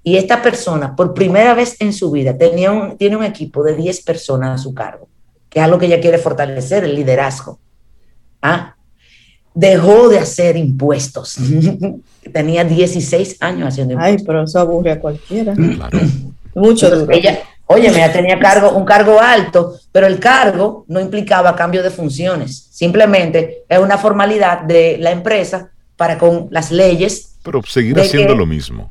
Y 0.02 0.16
esta 0.16 0.40
persona, 0.40 0.96
por 0.96 1.12
primera 1.12 1.52
vez 1.54 1.76
en 1.80 1.92
su 1.92 2.10
vida, 2.10 2.36
tenía 2.36 2.72
un, 2.72 2.96
tiene 2.96 3.16
un 3.16 3.24
equipo 3.24 3.62
de 3.62 3.74
10 3.76 4.02
personas 4.04 4.58
a 4.58 4.62
su 4.62 4.72
cargo, 4.72 5.08
que 5.50 5.58
es 5.58 5.64
algo 5.64 5.78
que 5.78 5.86
ella 5.86 6.00
quiere 6.00 6.18
fortalecer, 6.18 6.84
el 6.84 6.94
liderazgo. 6.94 7.58
¿Ah? 8.40 8.74
Dejó 9.58 10.08
de 10.08 10.20
hacer 10.20 10.56
impuestos. 10.56 11.36
tenía 12.32 12.62
16 12.62 13.38
años 13.40 13.68
haciendo 13.68 13.94
impuestos. 13.94 14.20
Ay, 14.20 14.24
pero 14.26 14.44
eso 14.44 14.60
aburre 14.60 14.92
a 14.92 15.00
cualquiera. 15.00 15.54
Mucho 16.54 16.90
duro. 16.90 17.12
Ella, 17.12 17.40
Oye, 17.70 17.88
ella 17.88 18.10
tenía 18.10 18.38
cargo, 18.38 18.70
un 18.70 18.86
cargo 18.86 19.20
alto, 19.20 19.78
pero 19.92 20.06
el 20.06 20.18
cargo 20.18 20.86
no 20.88 21.00
implicaba 21.00 21.54
cambio 21.54 21.82
de 21.82 21.90
funciones. 21.90 22.66
Simplemente 22.70 23.64
es 23.68 23.78
una 23.78 23.98
formalidad 23.98 24.62
de 24.62 24.96
la 24.98 25.10
empresa 25.10 25.70
para 25.94 26.16
con 26.16 26.48
las 26.50 26.70
leyes. 26.70 27.36
Pero 27.42 27.62
seguir 27.64 28.00
haciendo 28.00 28.34
lo 28.34 28.46
mismo. 28.46 28.90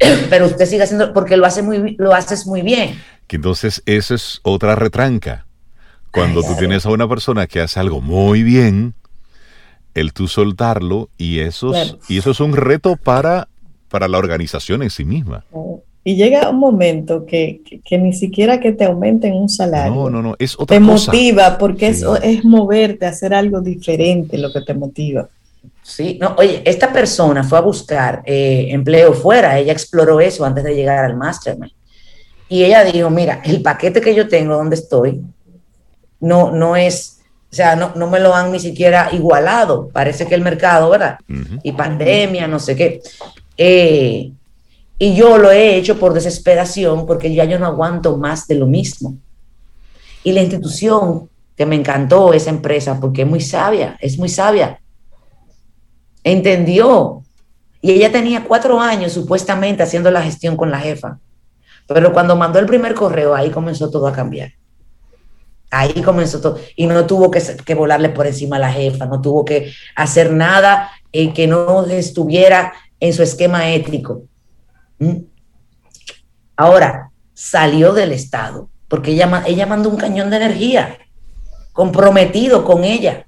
Pero 0.30 0.46
usted 0.46 0.66
sigue 0.66 0.82
haciendo, 0.82 1.12
porque 1.12 1.36
lo 1.36 1.46
hace 1.46 1.62
muy, 1.62 1.94
lo 1.98 2.12
haces 2.12 2.46
muy 2.46 2.62
bien. 2.62 3.00
Que 3.28 3.36
entonces 3.36 3.80
esa 3.86 4.14
es 4.14 4.40
otra 4.42 4.74
retranca. 4.74 5.46
Cuando 6.10 6.42
tú 6.42 6.56
tienes 6.58 6.86
a 6.86 6.90
una 6.90 7.06
persona 7.06 7.46
que 7.46 7.60
hace 7.60 7.78
algo 7.78 8.00
muy 8.00 8.42
bien, 8.42 8.94
el 9.94 10.12
tú 10.12 10.28
soltarlo 10.28 11.08
y 11.16 11.40
eso, 11.40 11.72
y 12.08 12.18
eso 12.18 12.30
es 12.30 12.40
un 12.40 12.54
reto 12.54 12.96
para, 12.96 13.48
para 13.88 14.08
la 14.08 14.18
organización 14.18 14.82
en 14.82 14.90
sí 14.90 15.04
misma. 15.04 15.44
Y 16.02 16.16
llega 16.16 16.48
un 16.48 16.58
momento 16.58 17.26
que, 17.26 17.60
ni 17.90 18.12
siquiera 18.12 18.58
que 18.58 18.72
te 18.72 18.84
aumenten 18.84 19.34
un 19.34 19.48
salario. 19.48 19.94
No, 19.94 20.10
no, 20.10 20.22
no, 20.22 20.36
es 20.38 20.54
otra 20.58 20.76
te 20.76 20.80
motiva 20.80 21.58
porque 21.58 21.88
es, 21.88 22.04
es 22.22 22.44
moverte, 22.44 23.06
hacer 23.06 23.34
algo 23.34 23.60
diferente 23.60 24.38
lo 24.38 24.52
que 24.52 24.62
te 24.62 24.74
motiva. 24.74 25.28
Sí, 25.82 26.18
no, 26.20 26.34
oye, 26.38 26.62
esta 26.64 26.92
persona 26.92 27.42
fue 27.42 27.58
a 27.58 27.62
buscar 27.62 28.22
eh, 28.24 28.68
empleo 28.70 29.12
fuera, 29.12 29.58
ella 29.58 29.72
exploró 29.72 30.20
eso 30.20 30.44
antes 30.44 30.64
de 30.64 30.74
llegar 30.74 31.04
al 31.04 31.16
mastermind. 31.16 31.72
Y 32.48 32.64
ella 32.64 32.84
dijo, 32.84 33.10
mira, 33.10 33.42
el 33.44 33.62
paquete 33.62 34.00
que 34.00 34.14
yo 34.14 34.26
tengo 34.28 34.56
donde 34.56 34.76
estoy 34.76 35.20
no, 36.20 36.50
no 36.50 36.76
es, 36.76 37.19
o 37.52 37.54
sea, 37.54 37.74
no, 37.74 37.92
no 37.96 38.08
me 38.08 38.20
lo 38.20 38.32
han 38.34 38.52
ni 38.52 38.60
siquiera 38.60 39.08
igualado. 39.12 39.88
Parece 39.88 40.26
que 40.26 40.36
el 40.36 40.42
mercado, 40.42 40.88
¿verdad? 40.88 41.18
Y 41.64 41.72
pandemia, 41.72 42.46
no 42.46 42.60
sé 42.60 42.76
qué. 42.76 43.02
Eh, 43.56 44.30
y 44.98 45.14
yo 45.16 45.36
lo 45.36 45.50
he 45.50 45.76
hecho 45.76 45.98
por 45.98 46.14
desesperación 46.14 47.06
porque 47.06 47.34
ya 47.34 47.44
yo 47.44 47.58
no 47.58 47.66
aguanto 47.66 48.16
más 48.16 48.46
de 48.46 48.54
lo 48.54 48.66
mismo. 48.66 49.16
Y 50.22 50.30
la 50.32 50.42
institución 50.42 51.28
que 51.56 51.66
me 51.66 51.74
encantó 51.74 52.32
esa 52.32 52.50
empresa 52.50 53.00
porque 53.00 53.22
es 53.22 53.28
muy 53.28 53.40
sabia, 53.40 53.96
es 54.00 54.16
muy 54.16 54.28
sabia. 54.28 54.80
Entendió. 56.22 57.22
Y 57.82 57.90
ella 57.92 58.12
tenía 58.12 58.44
cuatro 58.44 58.78
años 58.78 59.12
supuestamente 59.12 59.82
haciendo 59.82 60.10
la 60.12 60.22
gestión 60.22 60.56
con 60.56 60.70
la 60.70 60.78
jefa. 60.78 61.18
Pero 61.88 62.12
cuando 62.12 62.36
mandó 62.36 62.60
el 62.60 62.66
primer 62.66 62.94
correo, 62.94 63.34
ahí 63.34 63.50
comenzó 63.50 63.90
todo 63.90 64.06
a 64.06 64.12
cambiar. 64.12 64.52
Ahí 65.70 66.02
comenzó 66.02 66.40
todo. 66.40 66.58
Y 66.76 66.86
no 66.86 67.06
tuvo 67.06 67.30
que, 67.30 67.40
que 67.64 67.74
volarle 67.74 68.08
por 68.08 68.26
encima 68.26 68.56
a 68.56 68.60
la 68.60 68.72
jefa, 68.72 69.06
no 69.06 69.20
tuvo 69.20 69.44
que 69.44 69.72
hacer 69.94 70.32
nada 70.32 70.90
eh, 71.12 71.32
que 71.32 71.46
no 71.46 71.84
estuviera 71.86 72.72
en 72.98 73.12
su 73.12 73.22
esquema 73.22 73.70
ético. 73.70 74.22
¿Mm? 74.98 75.16
Ahora, 76.56 77.10
salió 77.34 77.94
del 77.94 78.12
Estado, 78.12 78.68
porque 78.86 79.12
ella, 79.12 79.42
ella 79.46 79.66
mandó 79.66 79.88
un 79.88 79.96
cañón 79.96 80.28
de 80.30 80.36
energía, 80.36 80.98
comprometido 81.72 82.64
con 82.64 82.84
ella, 82.84 83.26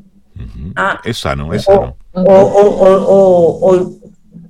Ah, 0.76 1.00
es 1.06 1.18
sano, 1.18 1.54
es 1.54 1.64
sano. 1.64 1.96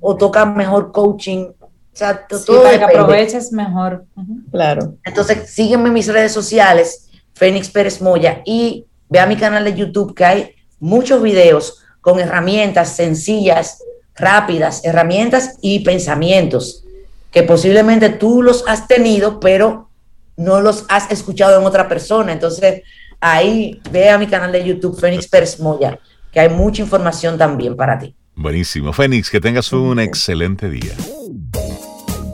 O, 0.00 0.16
toca 0.18 0.44
mejor 0.44 0.90
coaching. 0.90 1.46
O 1.60 1.70
sea, 1.92 2.26
todo 2.26 2.64
para 2.64 2.76
que 2.76 2.84
aproveches 2.84 3.52
mejor. 3.52 4.04
Claro. 4.50 4.96
Entonces, 5.04 5.48
sígueme 5.48 5.86
en 5.86 5.94
mis 5.94 6.12
redes 6.12 6.32
sociales, 6.32 7.08
Fénix 7.34 7.70
Pérez 7.70 8.02
Moya, 8.02 8.42
y 8.44 8.84
ve 9.08 9.20
a 9.20 9.26
mi 9.26 9.36
canal 9.36 9.62
de 9.62 9.74
YouTube 9.74 10.12
que 10.12 10.24
hay 10.24 10.50
muchos 10.80 11.22
videos 11.22 11.84
con 12.00 12.18
herramientas 12.18 12.96
sencillas 12.96 13.78
rápidas, 14.14 14.84
herramientas 14.84 15.56
y 15.60 15.80
pensamientos 15.80 16.84
que 17.32 17.42
posiblemente 17.42 18.10
tú 18.10 18.42
los 18.42 18.64
has 18.68 18.86
tenido, 18.86 19.40
pero 19.40 19.88
no 20.36 20.60
los 20.60 20.84
has 20.88 21.10
escuchado 21.10 21.58
en 21.58 21.66
otra 21.66 21.88
persona. 21.88 22.32
Entonces, 22.32 22.82
ahí 23.20 23.80
ve 23.90 24.10
a 24.10 24.18
mi 24.18 24.26
canal 24.26 24.52
de 24.52 24.64
YouTube, 24.64 25.00
Fénix 25.00 25.26
Pérez 25.28 25.58
Moya, 25.58 25.98
que 26.30 26.40
hay 26.40 26.50
mucha 26.50 26.82
información 26.82 27.38
también 27.38 27.74
para 27.74 27.98
ti. 27.98 28.14
Buenísimo. 28.34 28.92
Fénix, 28.92 29.30
que 29.30 29.40
tengas 29.40 29.72
un 29.72 29.98
excelente 29.98 30.68
día. 30.68 30.92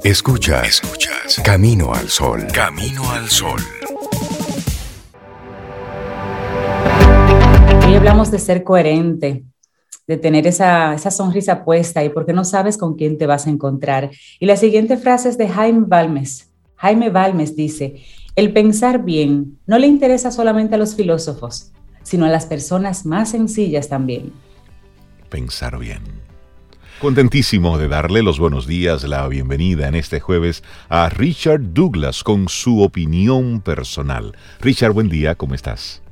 Escucha, 0.03 0.63
escuchas. 0.63 1.41
Camino 1.45 1.93
al 1.95 2.09
sol. 2.09 2.47
Camino 2.53 3.11
al 3.11 3.29
sol. 3.29 3.61
Hoy 7.87 7.95
hablamos 7.95 8.31
de 8.31 8.39
ser 8.39 8.65
coherente 8.65 9.45
de 10.09 10.17
tener 10.17 10.47
esa, 10.47 10.99
sonrisa 10.99 11.65
puesta 11.65 12.03
y 12.03 12.09
porque 12.09 12.33
no 12.33 12.45
sabes 12.45 12.79
con 12.79 12.97
quién 12.97 13.19
te 13.19 13.27
vas 13.27 13.47
a 13.47 13.51
encontrar. 13.51 14.11
Y 14.41 14.47
la 14.47 14.57
siguiente 14.57 14.97
frase 14.97 15.29
es 15.29 15.37
de 15.37 15.49
Jaime 15.49 15.85
Balmes. 15.87 16.49
Jaime 16.77 17.11
Balmes 17.11 17.55
dice, 17.55 18.03
el 18.35 18.53
pensar 18.53 19.05
bien 19.05 19.59
no 19.67 19.79
le 19.79 19.87
interesa 19.87 20.31
solamente 20.31 20.77
a 20.77 20.79
los 20.79 20.97
filósofos, 20.97 21.73
sino 22.03 22.25
a 22.25 22.31
las 22.31 22.47
personas 22.47 23.05
más 23.05 23.31
sencillas 23.33 23.89
también. 23.89 24.33
Pensar 25.29 25.79
bien. 25.79 26.03
Contentísimo 27.01 27.77
de 27.77 27.89
darle 27.89 28.23
los 28.23 28.41
buenos 28.41 28.67
días, 28.67 29.05
la 29.05 29.29
bienvenida 29.29 29.89
en 29.89 29.95
este 29.95 30.21
jueves 30.21 30.65
a 30.89 31.11
Richard 31.11 31.75
Douglas 31.75 32.25
con 32.25 32.49
su 32.49 32.83
opinión 32.83 33.61
personal. 33.61 34.35
Richard, 34.61 34.93
buen 34.93 35.09
día, 35.09 35.35
¿cómo 35.35 35.55
estás? 35.55 36.03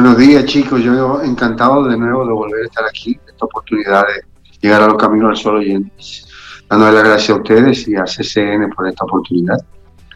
Buenos 0.00 0.16
días, 0.16 0.44
chicos. 0.44 0.80
Yo 0.80 1.20
encantado 1.24 1.82
de 1.82 1.96
nuevo 1.96 2.24
de 2.24 2.32
volver 2.32 2.62
a 2.62 2.66
estar 2.66 2.84
aquí, 2.84 3.18
esta 3.26 3.44
oportunidad 3.44 4.06
de 4.06 4.22
llegar 4.60 4.82
a 4.82 4.86
los 4.86 4.96
caminos 4.96 5.30
del 5.30 5.36
sol 5.36 5.56
oyentes. 5.56 6.24
Dándole 6.70 6.92
las 6.92 7.02
gracias 7.02 7.30
a 7.30 7.34
ustedes 7.34 7.88
y 7.88 7.96
a 7.96 8.04
CCN 8.04 8.70
por 8.70 8.86
esta 8.86 9.04
oportunidad. 9.04 9.58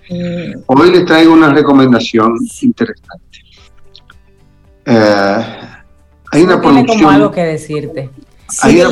Mm. 0.08 0.60
Hoy 0.66 0.90
les 0.92 1.04
traigo 1.04 1.32
una 1.32 1.52
recomendación 1.52 2.36
interesante. 2.60 3.38
Eh, 4.86 5.44
hay 6.30 6.42
una 6.44 6.60
tiene 6.60 6.86
como 6.86 7.10
algo 7.10 7.32
que 7.32 7.42
decirte. 7.42 8.08
Sí, 8.52 8.82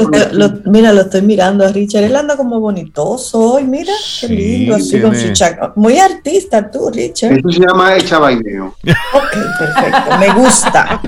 mira, 0.64 0.92
lo 0.94 1.02
estoy 1.02 1.20
mirando 1.20 1.66
a 1.66 1.68
Richard. 1.68 2.04
Él 2.04 2.16
anda 2.16 2.34
como 2.34 2.58
bonitoso 2.60 3.38
hoy, 3.38 3.64
mira, 3.64 3.92
qué 4.20 4.28
lindo, 4.28 4.76
así 4.76 4.98
con 5.02 5.14
su 5.14 5.34
chaco. 5.34 5.74
Muy 5.76 5.98
artista 5.98 6.70
tú, 6.70 6.88
Richard. 6.90 7.32
Esto 7.32 7.50
se 7.50 7.60
llama 7.60 7.94
Echa 7.94 8.18
Baineo. 8.18 8.68
Ok, 8.68 9.30
perfecto. 9.58 10.18
Me 10.18 10.32
gusta. 10.32 11.02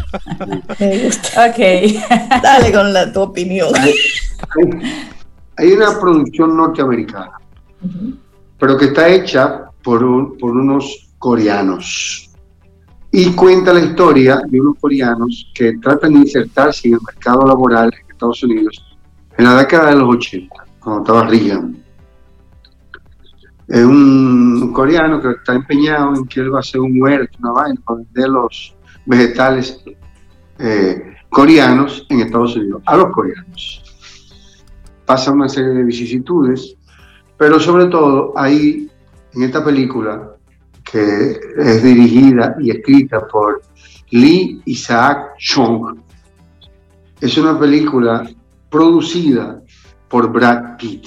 Me 0.79 1.05
gusta. 1.05 1.47
Ok. 1.53 2.43
Dale 2.43 2.73
con 2.73 2.93
la, 2.93 3.11
tu 3.11 3.23
opinión. 3.23 3.73
Hay, 5.57 5.73
una 5.73 5.99
producción 5.99 6.55
norteamericana, 6.57 7.33
pero 8.59 8.77
que 8.77 8.87
está 8.87 9.09
hecha 9.09 9.63
por, 9.83 10.05
un, 10.05 10.37
por 10.37 10.51
unos 10.53 11.09
coreanos. 11.19 12.31
Y 13.11 13.33
cuenta 13.33 13.73
la 13.73 13.81
historia 13.81 14.43
de 14.47 14.61
unos 14.61 14.77
coreanos 14.79 15.51
que 15.55 15.73
tratan 15.79 16.15
de 16.15 16.19
insertarse 16.21 16.89
en 16.89 16.95
el 16.95 17.01
mercado 17.01 17.47
laboral 17.47 17.93
Estados 18.23 18.45
Unidos 18.45 18.97
en 19.37 19.45
la 19.45 19.57
década 19.57 19.91
de 19.91 19.97
los 19.97 20.15
80, 20.15 20.55
cuando 20.79 21.03
estaba 21.03 21.27
Reagan. 21.27 21.83
Es 23.67 23.85
un 23.85 24.73
coreano 24.73 25.21
que 25.21 25.31
está 25.31 25.55
empeñado 25.55 26.15
en 26.15 26.27
que 26.27 26.41
él 26.41 26.53
va 26.53 26.59
a 26.59 26.61
hacer 26.61 26.81
un 26.81 27.01
huerto, 27.01 27.39
una 27.41 27.53
vaina, 27.53 27.81
para 27.85 27.99
vender 27.99 28.29
los 28.29 28.77
vegetales 29.07 29.83
eh, 30.59 31.15
coreanos 31.31 32.07
en 32.11 32.21
Estados 32.21 32.55
Unidos, 32.55 32.83
a 32.87 32.97
los 32.97 33.11
coreanos. 33.13 33.83
Pasa 35.05 35.33
una 35.33 35.49
serie 35.49 35.71
de 35.71 35.83
vicisitudes, 35.83 36.77
pero 37.37 37.59
sobre 37.59 37.87
todo 37.87 38.35
ahí, 38.37 38.89
en 39.35 39.43
esta 39.43 39.65
película, 39.65 40.37
que 40.85 41.41
es 41.59 41.83
dirigida 41.83 42.57
y 42.61 42.71
escrita 42.71 43.27
por 43.27 43.63
Lee 44.11 44.61
Isaac 44.67 45.33
Chung, 45.39 45.99
es 47.23 47.39
una 47.39 47.57
película 47.57 48.29
producida 48.69 49.63
por 50.09 50.33
Brad 50.33 50.77
Pitt. 50.77 51.07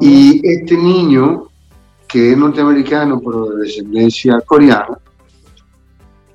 Y 0.00 0.40
este 0.42 0.74
niño, 0.74 1.48
que 2.08 2.32
es 2.32 2.38
norteamericano 2.38 3.20
pero 3.20 3.50
de 3.50 3.64
descendencia 3.64 4.40
coreana, 4.40 4.98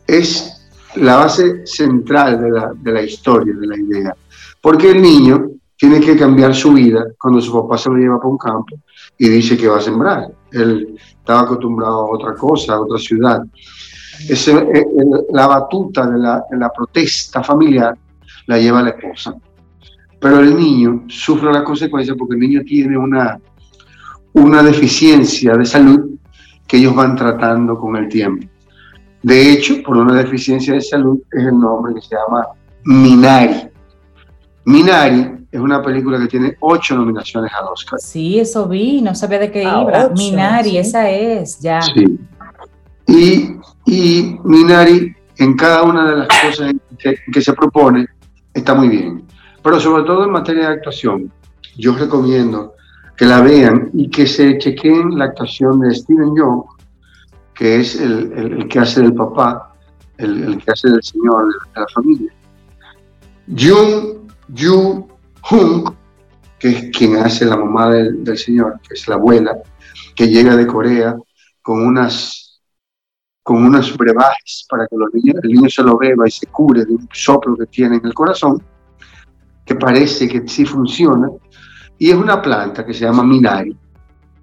es 0.05 0.69
la 0.97 1.15
base 1.15 1.65
central 1.65 2.39
de 2.39 2.51
la, 2.51 2.71
de 2.75 2.91
la 2.91 3.01
historia, 3.01 3.55
de 3.55 3.65
la 3.65 3.77
idea. 3.77 4.15
Porque 4.61 4.91
el 4.91 5.01
niño 5.01 5.49
tiene 5.75 5.99
que 5.99 6.15
cambiar 6.15 6.53
su 6.53 6.71
vida 6.71 7.03
cuando 7.19 7.41
su 7.41 7.51
papá 7.51 7.79
se 7.79 7.89
lo 7.89 7.95
lleva 7.95 8.17
para 8.17 8.29
un 8.29 8.37
campo 8.37 8.77
y 9.17 9.27
dice 9.27 9.57
que 9.57 9.67
va 9.67 9.79
a 9.79 9.81
sembrar. 9.81 10.27
Él 10.51 10.95
estaba 10.99 11.41
acostumbrado 11.41 12.01
a 12.01 12.11
otra 12.11 12.35
cosa, 12.35 12.75
a 12.75 12.81
otra 12.81 12.99
ciudad. 12.99 13.41
Es 14.29 14.47
la 15.31 15.47
batuta 15.47 16.05
de 16.05 16.19
la, 16.19 16.43
de 16.49 16.57
la 16.57 16.69
protesta 16.69 17.43
familiar 17.43 17.97
la 18.47 18.57
lleva 18.57 18.81
la 18.81 18.91
esposa. 18.91 19.35
Pero 20.19 20.39
el 20.39 20.55
niño 20.55 21.03
sufre 21.07 21.51
la 21.51 21.63
consecuencia 21.63 22.15
porque 22.15 22.35
el 22.35 22.41
niño 22.41 22.61
tiene 22.65 22.97
una, 22.97 23.39
una 24.33 24.63
deficiencia 24.63 25.55
de 25.55 25.65
salud 25.65 26.17
que 26.67 26.77
ellos 26.77 26.95
van 26.95 27.15
tratando 27.15 27.77
con 27.77 27.95
el 27.95 28.07
tiempo. 28.07 28.47
De 29.21 29.51
hecho, 29.51 29.81
por 29.83 29.97
una 29.97 30.15
deficiencia 30.15 30.73
de 30.73 30.81
salud 30.81 31.19
es 31.31 31.45
el 31.45 31.57
nombre 31.57 31.93
que 31.95 32.01
se 32.01 32.15
llama 32.15 32.47
Minari. 32.83 33.69
Minari 34.65 35.31
es 35.51 35.59
una 35.59 35.81
película 35.81 36.19
que 36.19 36.27
tiene 36.27 36.55
ocho 36.59 36.95
nominaciones 36.95 37.51
al 37.53 37.65
Oscar. 37.71 37.99
Sí, 37.99 38.39
eso 38.39 38.67
vi, 38.67 39.01
no 39.01 39.15
sabía 39.15 39.39
de 39.39 39.51
qué 39.51 39.65
ah, 39.65 39.81
iba. 39.81 40.09
Minari, 40.09 40.77
esa 40.77 41.09
es, 41.09 41.59
ya. 41.59 41.81
Sí. 41.81 42.19
Y, 43.07 43.55
y, 43.85 44.39
Minari, 44.43 45.15
en 45.37 45.55
cada 45.55 45.83
una 45.83 46.09
de 46.09 46.17
las 46.17 46.27
cosas 46.27 46.73
que 47.31 47.41
se 47.41 47.53
propone, 47.53 48.07
está 48.56 48.74
muy 48.74 48.89
bien. 48.89 49.24
Pero 49.62 49.80
sobre 49.80 50.03
todo 50.03 50.24
en 50.24 50.32
materia 50.32 50.70
de 50.70 50.76
actuación, 50.76 51.32
yo 51.78 51.95
recomiendo 51.95 52.74
que 53.16 53.26
la 53.26 53.41
vean 53.41 53.91
y 53.93 54.10
que 54.10 54.26
se 54.26 54.58
chequeen 54.58 55.18
la 55.18 55.26
actuación 55.26 55.80
de 55.82 55.93
Steven 55.93 56.36
Young, 56.36 56.64
que 57.53 57.82
es 57.82 57.99
el, 57.99 58.68
que 58.70 58.80
hace 58.80 59.01
del 59.01 59.14
papá, 59.14 59.74
el, 60.18 60.58
que 60.64 60.72
hace 60.72 60.89
del 60.89 61.03
señor 61.03 61.47
de, 61.47 61.80
la 61.80 61.88
familia. 61.93 62.32
Jung 63.47 64.28
Yu 64.49 65.08
Hung, 65.51 65.93
que 66.60 66.70
es 66.70 66.97
quien 66.97 67.18
hace 67.18 67.45
la 67.45 67.58
mamá 67.58 67.91
del, 67.91 68.38
señor, 68.38 68.80
que 68.88 68.95
es 68.95 69.08
la 69.08 69.16
abuela, 69.16 69.58
que 70.16 70.28
llega 70.28 70.56
de 70.56 70.68
Corea 70.68 71.16
con 71.62 71.86
unas 71.86 72.44
con 73.45 73.63
unos 73.63 73.95
brebajes 73.95 74.65
para 74.67 74.87
que 74.87 74.95
los 74.97 75.13
niños, 75.13 75.35
el 75.43 75.51
niño 75.51 75.69
se 75.69 75.83
lo 75.83 75.95
beba 75.99 76.27
y 76.27 76.31
se 76.31 76.47
cure 76.47 76.83
de 76.83 76.95
un 76.95 77.07
soplo 77.13 77.55
que 77.55 77.67
tiene 77.67 77.97
en 77.97 78.05
el 78.07 78.13
corazón, 78.15 78.59
que 79.63 79.75
parece 79.75 80.27
que 80.27 80.47
sí 80.47 80.65
funciona, 80.65 81.29
y 81.99 82.09
es 82.09 82.15
una 82.15 82.41
planta 82.41 82.83
que 82.83 82.91
se 82.91 83.01
llama 83.05 83.23
Minari, 83.23 83.77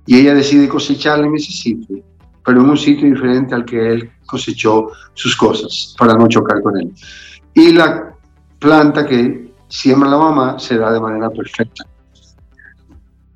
y 0.07 0.21
ella 0.21 0.35
decide 0.35 0.69
cosecharla 0.69 1.27
en 1.27 1.35
ese 1.35 1.51
sitio, 1.51 2.01
pero 2.45 2.61
en 2.61 2.71
un 2.71 2.77
sitio 2.77 3.09
diferente 3.09 3.57
al 3.57 3.65
que 3.65 3.93
él 3.93 4.09
cosechó 4.25 4.91
sus 5.15 5.35
cosas, 5.35 5.97
para 5.99 6.15
no 6.15 6.29
chocar 6.29 6.63
con 6.63 6.79
él. 6.79 6.93
Y 7.55 7.73
la 7.73 8.15
planta 8.61 9.05
que 9.05 9.53
siembra 9.67 10.11
la 10.11 10.19
mamá 10.19 10.61
se 10.61 10.79
da 10.79 10.93
de 10.93 11.01
manera 11.01 11.29
perfecta. 11.29 11.85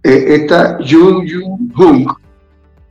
Eh, 0.04 0.26
esta 0.28 0.78
Jung 0.78 1.26
Yu 1.26 1.40
Hung 1.76 2.06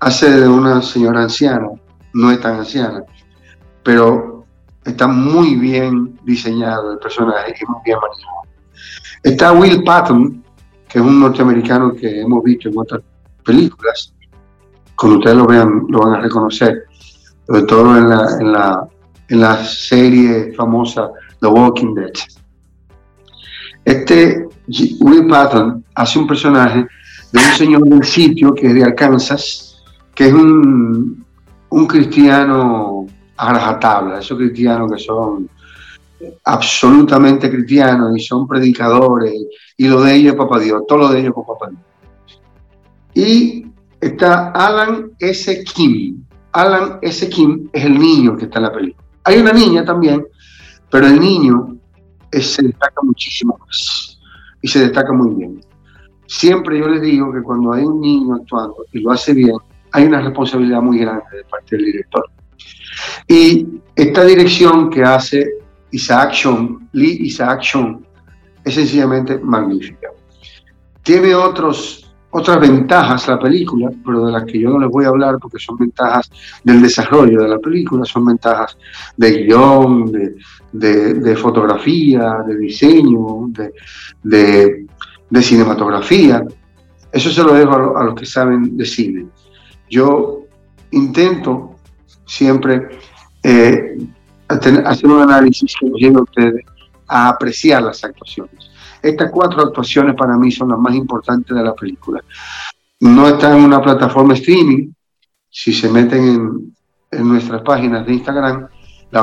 hace 0.01 0.29
de 0.29 0.47
una 0.49 0.81
señora 0.81 1.23
anciana 1.23 1.69
no 2.15 2.31
es 2.31 2.39
tan 2.39 2.59
anciana, 2.59 3.03
pero 3.83 4.45
está 4.85 5.05
muy 5.05 5.55
bien 5.55 6.17
diseñado 6.23 6.93
el 6.93 6.99
personaje 6.99 7.53
y 7.59 7.65
muy 7.69 7.81
bien 7.83 7.97
manejado. 7.99 8.41
Está 9.21 9.51
Will 9.51 9.83
Patton, 9.83 10.43
que 10.87 10.99
es 10.99 11.05
un 11.05 11.19
norteamericano 11.19 11.93
que 11.93 12.21
hemos 12.21 12.41
visto 12.43 12.69
en 12.69 12.77
otras 12.77 13.01
películas. 13.43 14.13
Cuando 14.95 15.19
ustedes 15.19 15.37
lo 15.37 15.45
vean, 15.45 15.85
lo 15.89 15.99
van 15.99 16.13
a 16.13 16.21
reconocer, 16.21 16.85
sobre 17.45 17.63
todo 17.63 17.97
en 17.97 18.07
la, 18.07 18.37
en 18.39 18.51
la, 18.53 18.87
en 19.27 19.41
la 19.41 19.63
serie 19.65 20.53
famosa 20.53 21.09
The 21.41 21.47
Walking 21.47 21.95
Dead. 21.95 22.13
Este 23.83 24.47
Will 25.01 25.27
Patton 25.27 25.83
hace 25.95 26.17
un 26.17 26.27
personaje 26.27 26.87
de 27.33 27.39
un 27.39 27.57
señor 27.57 27.83
del 27.83 28.05
sitio 28.05 28.55
que 28.55 28.67
es 28.67 28.73
de 28.73 28.85
Arkansas, 28.85 29.83
que 30.15 30.27
es 30.27 30.33
un, 30.33 31.24
un 31.75 31.87
cristiano 31.87 33.05
a 33.35 33.53
rajatabla, 33.53 34.19
esos 34.19 34.37
cristianos 34.37 34.89
que 34.89 34.97
son 34.97 35.49
absolutamente 36.45 37.51
cristianos 37.51 38.17
y 38.17 38.21
son 38.21 38.47
predicadores, 38.47 39.33
y 39.75 39.87
lo 39.89 40.01
de 40.01 40.15
ellos 40.15 40.33
es 40.33 40.37
papá 40.37 40.57
Dios, 40.57 40.83
todo 40.87 40.99
lo 40.99 41.09
de 41.09 41.19
ellos 41.19 41.33
es 41.37 41.45
papá 41.45 41.69
Dios. 41.69 42.41
Y 43.13 43.67
está 43.99 44.51
Alan 44.51 45.11
S. 45.19 45.65
Kim. 45.65 46.23
Alan 46.53 46.97
S. 47.01 47.27
Kim 47.27 47.69
es 47.73 47.83
el 47.83 47.99
niño 47.99 48.37
que 48.37 48.45
está 48.45 48.59
en 48.59 48.63
la 48.63 48.71
película. 48.71 49.05
Hay 49.25 49.39
una 49.39 49.51
niña 49.51 49.83
también, 49.83 50.25
pero 50.89 51.07
el 51.07 51.19
niño 51.19 51.75
se 52.31 52.63
destaca 52.63 53.01
muchísimo 53.03 53.57
más 53.59 54.17
y 54.61 54.67
se 54.69 54.79
destaca 54.79 55.11
muy 55.11 55.35
bien. 55.35 55.59
Siempre 56.25 56.79
yo 56.79 56.87
les 56.87 57.01
digo 57.01 57.33
que 57.33 57.43
cuando 57.43 57.73
hay 57.73 57.83
un 57.83 57.99
niño 57.99 58.35
actuando 58.35 58.77
y 58.93 59.01
lo 59.01 59.11
hace 59.11 59.33
bien, 59.33 59.57
hay 59.95 60.03
una 60.03 60.19
responsabilidad 60.19 60.81
muy 60.81 60.99
grande 60.99 61.23
de 61.31 61.43
parte 61.45 61.77
del 61.77 61.85
director. 61.85 62.25
Y 63.29 63.65
esta 63.95 64.25
dirección 64.25 64.89
que 64.89 65.03
hace 65.03 65.49
Isaac 65.91 66.33
Sean, 66.33 66.89
Lee 66.91 67.17
Isaac 67.21 67.63
Sean, 67.63 68.05
es 68.65 68.75
sencillamente 68.75 69.39
magnífica. 69.39 70.09
Tiene 71.01 71.33
otros, 71.33 72.13
otras 72.29 72.59
ventajas 72.59 73.25
la 73.29 73.39
película, 73.39 73.89
pero 74.05 74.25
de 74.25 74.33
las 74.33 74.43
que 74.43 74.59
yo 74.59 74.69
no 74.69 74.79
les 74.79 74.89
voy 74.89 75.05
a 75.05 75.09
hablar 75.09 75.37
porque 75.39 75.59
son 75.59 75.77
ventajas 75.77 76.29
del 76.63 76.81
desarrollo 76.81 77.43
de 77.43 77.47
la 77.47 77.59
película, 77.59 78.03
son 78.03 78.25
ventajas 78.25 78.77
de 79.15 79.43
guion, 79.43 80.11
de, 80.73 81.35
fotografía, 81.37 82.43
de 82.45 82.57
diseño, 82.57 83.49
de, 84.23 84.85
cinematografía. 85.41 86.43
Eso 87.13 87.29
se 87.29 87.43
lo 87.43 87.53
dejo 87.53 87.97
a 87.97 88.03
los 88.03 88.15
que 88.15 88.25
saben 88.25 88.75
de 88.75 88.85
cine 88.85 89.25
yo 89.89 90.43
intento 90.91 91.75
siempre 92.25 92.89
eh, 93.43 93.97
hacer 94.47 95.07
un 95.09 95.21
análisis 95.21 95.75
que 95.79 95.87
nos 95.87 95.99
lleve 95.99 96.17
a 96.17 96.23
ustedes 96.23 96.65
a 97.07 97.29
apreciar 97.29 97.83
las 97.83 98.03
actuaciones. 98.03 98.71
Estas 99.01 99.29
cuatro 99.31 99.61
actuaciones 99.61 100.15
para 100.15 100.37
mí 100.37 100.51
son 100.51 100.69
las 100.69 100.79
más 100.79 100.95
importantes 100.95 101.55
de 101.55 101.63
la 101.63 101.75
película. 101.75 102.23
No 103.01 103.27
están 103.27 103.59
en 103.59 103.65
una 103.65 103.81
plataforma 103.81 104.33
streaming. 104.33 104.91
Si 105.49 105.73
se 105.73 105.89
meten 105.89 106.73
en, 107.11 107.29
nuestras 107.29 107.61
páginas 107.61 108.05
de 108.05 108.13
Instagram, 108.13 108.67
le 109.11 109.19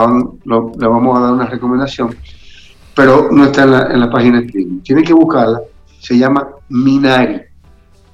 vamos 0.86 1.18
a 1.18 1.20
dar 1.20 1.32
una 1.32 1.46
recomendación, 1.46 2.16
pero 2.94 3.28
no 3.30 3.44
está 3.44 3.64
en 3.64 3.70
la, 3.72 3.92
en 3.92 4.00
la 4.00 4.10
página 4.10 4.38
streaming. 4.40 4.80
Tienen 4.80 5.04
que 5.04 5.12
buscarla. 5.12 5.60
Se 5.98 6.16
llama 6.16 6.48
Minari. 6.68 7.42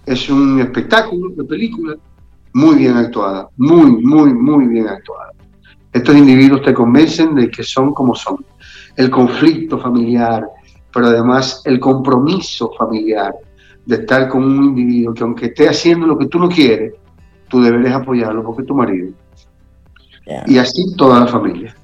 Es 0.07 0.29
un 0.31 0.59
espectáculo 0.61 1.31
de 1.37 1.45
película 1.45 1.97
muy 2.59 2.77
bien 2.77 2.97
actuada, 2.97 3.49
muy, 3.57 4.03
muy, 4.03 4.35
muy 4.35 4.67
bien 4.67 4.89
actuada. 4.89 5.33
Estos 5.93 6.17
individuos 6.17 6.63
te 6.63 6.75
convencen 6.75 7.35
de 7.37 7.49
que 7.51 7.63
son 7.63 7.95
como 7.95 8.17
son. 8.17 8.45
El 8.97 9.11
conflicto 9.11 9.79
familiar, 9.79 10.45
pero 10.93 11.07
además 11.07 11.63
el 11.65 11.79
compromiso 11.79 12.73
familiar 12.77 13.33
de 13.87 13.95
estar 13.95 14.29
con 14.29 14.43
un 14.43 14.65
individuo 14.65 15.15
que 15.15 15.23
aunque 15.23 15.47
esté 15.47 15.69
haciendo 15.69 16.07
lo 16.09 16.19
que 16.19 16.27
tú 16.27 16.41
no 16.41 16.49
quieres, 16.49 16.95
tú 17.49 17.63
deberes 17.63 17.93
apoyarlo 17.93 18.43
porque 18.43 18.63
es 18.63 18.69
tu 18.69 18.75
marido. 18.75 19.13
Y 20.47 20.59
así 20.59 20.95
toda 20.97 21.21
la 21.21 21.27
familia. 21.29 21.75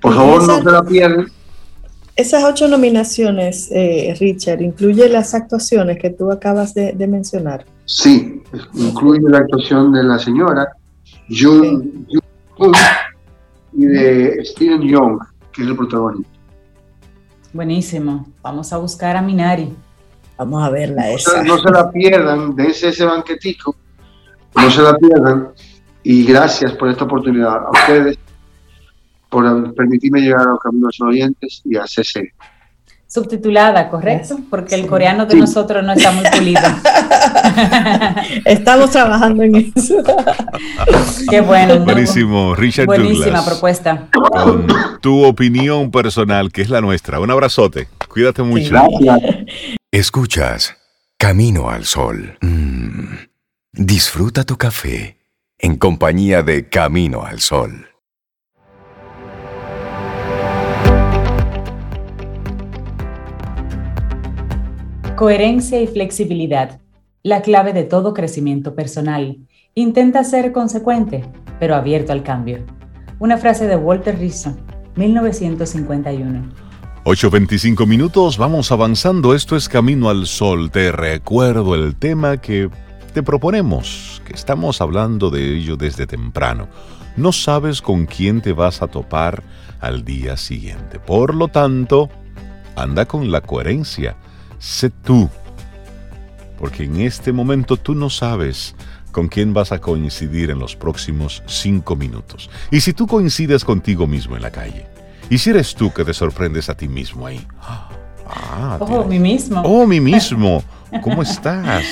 Por 0.00 0.14
favor, 0.14 0.42
no 0.46 0.62
se 0.62 0.70
la 0.70 0.82
pierdan. 0.82 1.26
Esas 2.14 2.44
ocho 2.44 2.68
nominaciones, 2.68 3.70
eh, 3.72 4.14
Richard, 4.20 4.60
¿incluye 4.60 5.08
las 5.08 5.34
actuaciones 5.34 5.98
que 5.98 6.10
tú 6.10 6.30
acabas 6.30 6.74
de 6.74 7.06
mencionar? 7.08 7.64
Sí, 7.86 8.42
incluye 8.74 9.28
la 9.28 9.38
actuación 9.38 9.92
de 9.92 10.04
la 10.04 10.18
señora 10.18 10.68
Jung, 11.28 12.06
y 13.72 13.86
de 13.86 14.44
Steven 14.44 14.82
Young, 14.82 15.18
que 15.52 15.62
es 15.62 15.68
el 15.68 15.76
protagonista. 15.76 16.30
Buenísimo. 17.52 18.26
Vamos 18.42 18.72
a 18.72 18.78
buscar 18.78 19.16
a 19.16 19.22
Minari. 19.22 19.74
Vamos 20.38 20.62
a 20.62 20.70
verla 20.70 21.02
no 21.02 21.08
esa. 21.08 21.42
no 21.44 21.58
se 21.58 21.70
la 21.70 21.90
pierdan, 21.90 22.56
dense 22.56 22.88
ese 22.88 23.04
banquetico, 23.04 23.76
no 24.56 24.70
se 24.70 24.82
la 24.82 24.96
pierdan. 24.96 25.50
Y 26.02 26.24
gracias 26.24 26.72
por 26.72 26.88
esta 26.88 27.04
oportunidad 27.04 27.64
a 27.66 27.70
ustedes, 27.70 28.18
por 29.32 29.74
permitirme 29.74 30.20
llegar 30.20 30.42
a 30.42 30.50
los 30.50 30.60
caminos 30.60 31.00
oyentes 31.00 31.62
y 31.64 31.76
a 31.76 31.86
CC 31.86 32.32
subtitulada, 33.12 33.90
¿correcto? 33.90 34.38
Porque 34.48 34.74
el 34.74 34.86
coreano 34.86 35.26
de 35.26 35.36
nosotros 35.36 35.84
no 35.84 35.92
está 35.92 36.12
muy 36.12 36.24
pulido. 36.30 36.62
Estamos 38.46 38.90
trabajando 38.90 39.42
en 39.42 39.70
eso. 39.76 39.96
Qué 41.30 41.42
bueno. 41.42 41.80
Buenísimo, 41.80 42.54
Richard 42.54 42.86
Buenísima 42.86 43.44
propuesta. 43.44 44.08
Con 44.12 44.66
tu 45.02 45.24
opinión 45.24 45.90
personal, 45.90 46.50
que 46.50 46.62
es 46.62 46.70
la 46.70 46.80
nuestra. 46.80 47.20
Un 47.20 47.30
abrazote. 47.30 47.88
Cuídate 48.08 48.42
mucho. 48.42 48.76
Escuchas 49.90 50.78
Camino 51.18 51.68
al 51.68 51.84
Sol. 51.84 52.38
Mm. 52.40 53.26
Disfruta 53.72 54.44
tu 54.44 54.56
café 54.56 55.18
en 55.58 55.76
compañía 55.76 56.42
de 56.42 56.70
Camino 56.70 57.26
al 57.26 57.40
Sol. 57.40 57.91
Coherencia 65.16 65.78
y 65.80 65.86
flexibilidad, 65.86 66.80
la 67.22 67.42
clave 67.42 67.74
de 67.74 67.84
todo 67.84 68.14
crecimiento 68.14 68.74
personal. 68.74 69.36
Intenta 69.74 70.24
ser 70.24 70.52
consecuente, 70.52 71.22
pero 71.60 71.74
abierto 71.74 72.12
al 72.12 72.22
cambio. 72.22 72.64
Una 73.18 73.36
frase 73.36 73.66
de 73.66 73.76
Walter 73.76 74.18
Rizzo, 74.18 74.56
1951. 74.96 76.48
8.25 77.04 77.86
minutos, 77.86 78.38
vamos 78.38 78.72
avanzando. 78.72 79.34
Esto 79.34 79.54
es 79.54 79.68
Camino 79.68 80.08
al 80.08 80.26
Sol. 80.26 80.70
Te 80.70 80.90
recuerdo 80.90 81.74
el 81.74 81.94
tema 81.94 82.38
que 82.38 82.70
te 83.12 83.22
proponemos, 83.22 84.22
que 84.24 84.32
estamos 84.32 84.80
hablando 84.80 85.28
de 85.28 85.56
ello 85.56 85.76
desde 85.76 86.06
temprano. 86.06 86.68
No 87.16 87.32
sabes 87.32 87.82
con 87.82 88.06
quién 88.06 88.40
te 88.40 88.54
vas 88.54 88.80
a 88.80 88.88
topar 88.88 89.42
al 89.78 90.06
día 90.06 90.38
siguiente. 90.38 90.98
Por 90.98 91.34
lo 91.34 91.48
tanto, 91.48 92.08
anda 92.76 93.04
con 93.04 93.30
la 93.30 93.42
coherencia 93.42 94.16
sé 94.62 94.90
tú, 94.90 95.28
porque 96.56 96.84
en 96.84 97.00
este 97.00 97.32
momento 97.32 97.76
tú 97.76 97.96
no 97.96 98.08
sabes 98.08 98.76
con 99.10 99.26
quién 99.28 99.52
vas 99.52 99.72
a 99.72 99.80
coincidir 99.80 100.50
en 100.50 100.60
los 100.60 100.76
próximos 100.76 101.42
cinco 101.46 101.96
minutos. 101.96 102.48
Y 102.70 102.80
si 102.80 102.92
tú 102.92 103.08
coincides 103.08 103.64
contigo 103.64 104.06
mismo 104.06 104.36
en 104.36 104.42
la 104.42 104.52
calle, 104.52 104.86
y 105.28 105.38
si 105.38 105.50
eres 105.50 105.74
tú 105.74 105.92
que 105.92 106.04
te 106.04 106.14
sorprendes 106.14 106.68
a 106.68 106.76
ti 106.76 106.88
mismo 106.88 107.26
ahí. 107.26 107.44
Ah, 107.60 108.78
oh, 108.80 109.04
mi 109.04 109.18
mismo. 109.18 109.60
Oh, 109.62 109.86
mi 109.86 110.00
mismo. 110.00 110.62
¿Cómo 111.02 111.22
estás? 111.22 111.84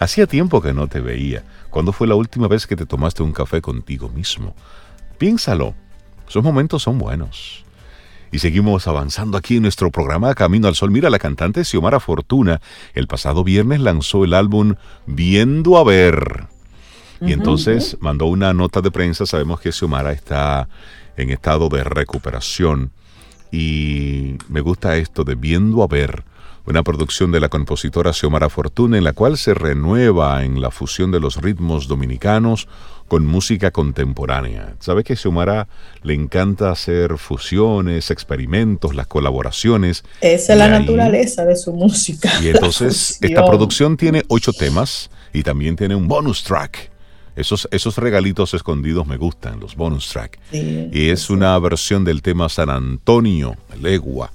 Hacía 0.00 0.26
tiempo 0.26 0.60
que 0.60 0.74
no 0.74 0.88
te 0.88 1.00
veía. 1.00 1.44
¿Cuándo 1.70 1.92
fue 1.92 2.08
la 2.08 2.16
última 2.16 2.48
vez 2.48 2.66
que 2.66 2.76
te 2.76 2.84
tomaste 2.84 3.22
un 3.22 3.32
café 3.32 3.60
contigo 3.62 4.08
mismo? 4.08 4.54
Piénsalo. 5.18 5.74
Esos 6.28 6.42
momentos 6.42 6.82
son 6.82 6.98
buenos. 6.98 7.64
Y 8.30 8.40
seguimos 8.40 8.86
avanzando 8.86 9.38
aquí 9.38 9.56
en 9.56 9.62
nuestro 9.62 9.90
programa 9.90 10.34
Camino 10.34 10.68
al 10.68 10.74
Sol. 10.74 10.90
Mira, 10.90 11.10
la 11.10 11.18
cantante 11.18 11.64
Xiomara 11.64 12.00
Fortuna 12.00 12.60
el 12.94 13.06
pasado 13.06 13.44
viernes 13.44 13.80
lanzó 13.80 14.24
el 14.24 14.34
álbum 14.34 14.74
Viendo 15.06 15.78
a 15.78 15.84
Ver. 15.84 16.46
Y 17.20 17.32
entonces 17.32 17.96
mandó 18.00 18.26
una 18.26 18.52
nota 18.52 18.80
de 18.80 18.90
prensa. 18.90 19.26
Sabemos 19.26 19.60
que 19.60 19.72
Xiomara 19.72 20.12
está 20.12 20.68
en 21.16 21.30
estado 21.30 21.68
de 21.68 21.82
recuperación. 21.84 22.92
Y 23.50 24.36
me 24.48 24.60
gusta 24.60 24.96
esto 24.96 25.24
de 25.24 25.34
viendo 25.34 25.82
a 25.82 25.86
ver 25.86 26.24
una 26.66 26.82
producción 26.82 27.32
de 27.32 27.40
la 27.40 27.48
compositora 27.48 28.12
Xiomara 28.12 28.50
Fortuna 28.50 28.98
en 28.98 29.04
la 29.04 29.14
cual 29.14 29.38
se 29.38 29.54
renueva 29.54 30.44
en 30.44 30.60
la 30.60 30.70
fusión 30.70 31.10
de 31.10 31.18
los 31.18 31.36
ritmos 31.36 31.88
dominicanos 31.88 32.68
con 33.08 33.26
música 33.26 33.70
contemporánea. 33.70 34.74
¿Sabe 34.80 35.02
que 35.02 35.16
Xiomara 35.16 35.68
le 36.02 36.14
encanta 36.14 36.70
hacer 36.70 37.18
fusiones, 37.18 38.10
experimentos, 38.10 38.94
las 38.94 39.06
colaboraciones? 39.06 40.04
Esa 40.20 40.52
es 40.52 40.58
la 40.58 40.68
naturaleza 40.68 41.44
de 41.44 41.56
su 41.56 41.72
música. 41.72 42.30
Y 42.42 42.48
entonces 42.48 43.18
esta 43.20 43.44
producción 43.46 43.96
tiene 43.96 44.22
ocho 44.28 44.52
temas 44.52 45.10
y 45.32 45.42
también 45.42 45.76
tiene 45.76 45.94
un 45.94 46.06
bonus 46.06 46.44
track. 46.44 46.90
Esos, 47.34 47.68
esos 47.70 47.96
regalitos 47.98 48.52
escondidos 48.54 49.06
me 49.06 49.16
gustan, 49.16 49.60
los 49.60 49.76
bonus 49.76 50.08
track. 50.08 50.38
y 50.52 51.10
es 51.10 51.30
una 51.30 51.58
versión 51.58 52.04
del 52.04 52.20
tema 52.20 52.48
San 52.48 52.68
Antonio, 52.68 53.56
Legua 53.80 54.30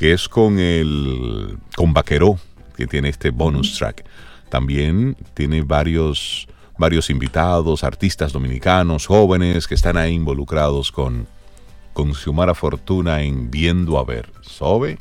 que 0.00 0.14
es 0.14 0.30
con 0.30 0.58
el 0.58 1.58
con 1.76 1.92
Vaqueró, 1.92 2.38
que 2.74 2.86
tiene 2.86 3.10
este 3.10 3.28
bonus 3.28 3.76
track. 3.76 4.02
También 4.48 5.14
tiene 5.34 5.60
varios, 5.60 6.48
varios 6.80 7.10
invitados, 7.10 7.84
artistas 7.84 8.32
dominicanos, 8.32 9.06
jóvenes 9.06 9.68
que 9.68 9.74
están 9.74 9.96
ahí 9.96 10.14
involucrados 10.14 10.90
con, 10.90 11.28
con 11.92 12.14
Xiomara 12.14 12.54
Fortuna 12.54 13.22
en 13.22 13.50
Viendo 13.50 13.98
a 13.98 14.04
Ver. 14.04 14.30
¿Sobe? 14.40 14.98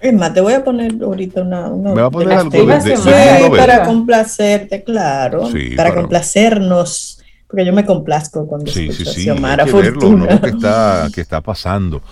Es 0.00 0.12
más, 0.12 0.34
te 0.34 0.42
voy 0.42 0.52
a 0.52 0.62
poner 0.62 1.02
ahorita 1.02 1.40
una... 1.40 1.70
Me 1.70 2.02
va 2.02 2.08
a 2.08 2.10
poner 2.10 2.32
algo 2.32 2.50
de, 2.50 2.96
sí, 2.98 3.10
para 3.56 3.84
complacerte, 3.84 4.84
claro. 4.84 5.48
para, 5.74 5.94
complacernos 5.94 7.16
porque 7.46 7.64
yo 7.64 7.72
me 7.72 7.84
complazco 7.84 8.46
cuando 8.46 8.70
sí, 8.70 8.88
escucho 8.88 9.10
sí, 9.10 9.16
sí, 9.16 9.22
Xiomara 9.22 9.66
Fortuna. 9.66 10.26
Verlo, 10.26 10.40
que, 10.40 10.48
está, 10.48 11.08
que 11.14 11.20
está 11.20 11.40
pasando. 11.40 12.02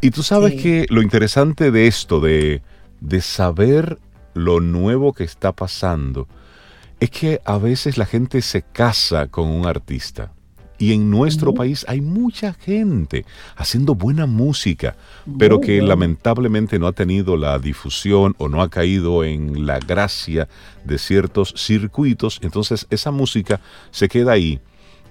Y 0.00 0.10
tú 0.10 0.22
sabes 0.22 0.54
que 0.54 0.86
lo 0.88 1.02
interesante 1.02 1.70
de 1.70 1.86
esto, 1.86 2.20
de, 2.20 2.62
de 3.00 3.20
saber 3.20 3.98
lo 4.34 4.60
nuevo 4.60 5.12
que 5.12 5.24
está 5.24 5.52
pasando, 5.52 6.28
es 7.04 7.10
que 7.10 7.40
a 7.44 7.58
veces 7.58 7.98
la 7.98 8.06
gente 8.06 8.40
se 8.40 8.62
casa 8.62 9.28
con 9.28 9.48
un 9.48 9.66
artista. 9.66 10.32
Y 10.78 10.92
en 10.92 11.10
nuestro 11.10 11.54
país 11.54 11.84
hay 11.86 12.00
mucha 12.00 12.52
gente 12.54 13.24
haciendo 13.56 13.94
buena 13.94 14.26
música, 14.26 14.96
pero 15.38 15.60
que 15.60 15.80
lamentablemente 15.80 16.78
no 16.78 16.88
ha 16.88 16.92
tenido 16.92 17.36
la 17.36 17.58
difusión 17.58 18.34
o 18.38 18.48
no 18.48 18.60
ha 18.60 18.70
caído 18.70 19.22
en 19.22 19.66
la 19.66 19.78
gracia 19.78 20.48
de 20.84 20.98
ciertos 20.98 21.54
circuitos. 21.56 22.40
Entonces 22.42 22.86
esa 22.90 23.12
música 23.12 23.60
se 23.92 24.08
queda 24.08 24.32
ahí 24.32 24.60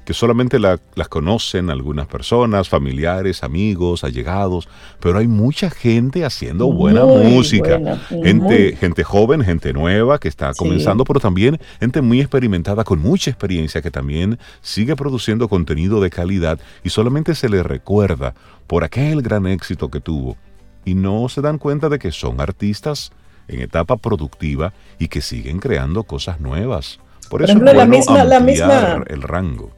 que 0.06 0.14
solamente 0.14 0.60
las 0.60 0.80
conocen 1.10 1.70
algunas 1.70 2.08
personas, 2.08 2.70
familiares, 2.70 3.44
amigos, 3.44 4.04
allegados, 4.04 4.68
pero 5.00 5.18
hay 5.18 5.28
mucha 5.28 5.70
gente 5.70 6.26
haciendo 6.26 6.72
buena 6.72 7.06
música. 7.06 7.80
gente, 8.10 8.76
gente 8.76 9.04
joven, 9.04 9.44
gente 9.44 9.74
nueva 9.74 10.20
que 10.20 10.28
está 10.28 10.54
comenzando, 10.54 11.04
pero 11.04 11.20
también 11.20 11.60
gente 11.80 12.02
muy 12.02 12.20
experimentada, 12.20 12.84
con 12.84 13.00
mucha 13.00 13.30
experiencia, 13.30 13.82
que 13.82 13.92
también 13.92 14.40
sigue 14.62 14.96
produciendo 14.96 15.48
contenido 15.48 16.02
de 16.02 16.10
calidad 16.10 16.60
y 16.84 16.90
solamente 16.90 17.36
se 17.36 17.50
le 17.50 17.64
recuerda 17.64 18.34
por 18.68 18.84
aquel 18.84 19.22
gran 19.22 19.48
éxito 19.48 19.90
que 19.90 20.02
tuvo. 20.02 20.38
Y 20.86 20.96
no 20.96 21.30
se 21.30 21.42
dan 21.42 21.58
cuenta 21.58 21.88
de 21.88 21.98
que 21.98 22.12
son 22.12 22.42
artistas 22.42 23.12
en 23.48 23.62
etapa 23.62 23.98
productiva 23.98 24.74
y 25.00 25.08
que 25.08 25.22
siguen 25.22 25.60
creando 25.60 26.04
cosas 26.04 26.40
nuevas. 26.40 27.00
Por, 27.30 27.42
eso 27.42 27.52
ejemplo, 27.52 27.74
la 27.74 27.86
misma, 27.86 28.24
la 28.24 28.40
misma, 28.40 29.04
el 29.08 29.22
rango. 29.22 29.72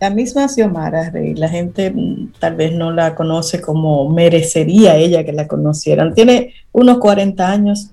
La 0.00 0.10
misma 0.10 0.46
Xiomara 0.48 1.10
Rey, 1.10 1.34
la 1.34 1.48
gente 1.48 1.90
mm, 1.90 2.32
tal 2.38 2.54
vez 2.56 2.72
no 2.72 2.92
la 2.92 3.14
conoce 3.14 3.60
como 3.60 4.10
merecería 4.10 4.96
ella 4.96 5.24
que 5.24 5.32
la 5.32 5.46
conocieran. 5.46 6.14
Tiene 6.14 6.54
unos 6.72 6.98
40 6.98 7.50
años, 7.50 7.90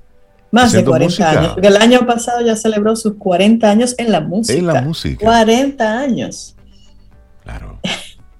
más 0.51 0.74
de 0.74 0.84
40 0.84 1.30
años, 1.30 1.54
porque 1.54 1.68
el 1.68 1.78
año 1.78 2.06
pasado 2.06 2.41
ya 2.41 2.56
celebró 2.56 2.95
sus 2.95 3.14
40 3.16 3.70
años 3.70 3.95
en 3.97 4.12
la 4.12 4.20
música. 4.20 4.60
En 4.60 4.68
la 4.68 4.82
música. 4.82 5.26
40 5.26 5.99
años. 5.99 6.56
Claro. 7.43 7.80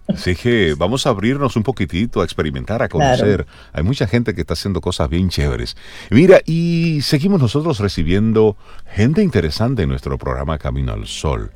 Así 0.08 0.36
que 0.36 0.76
vamos 0.78 1.08
a 1.08 1.10
abrirnos 1.10 1.56
un 1.56 1.64
poquitito, 1.64 2.22
a 2.22 2.26
experimentar, 2.26 2.82
a 2.84 2.90
conocer. 2.90 3.48
Hay 3.72 3.84
mucha 3.84 4.06
gente 4.06 4.36
que 4.36 4.42
está 4.42 4.54
haciendo 4.54 4.82
cosas 4.82 5.10
bien 5.10 5.30
chéveres. 5.30 5.78
Mira, 6.10 6.42
y 6.46 7.00
seguimos 7.02 7.42
nosotros 7.42 7.80
recibiendo 7.80 8.58
gente 8.86 9.24
interesante 9.24 9.84
en 9.84 9.90
nuestro 9.90 10.18
programa 10.18 10.58
Camino 10.58 10.94
al 10.94 11.08
Sol. 11.08 11.52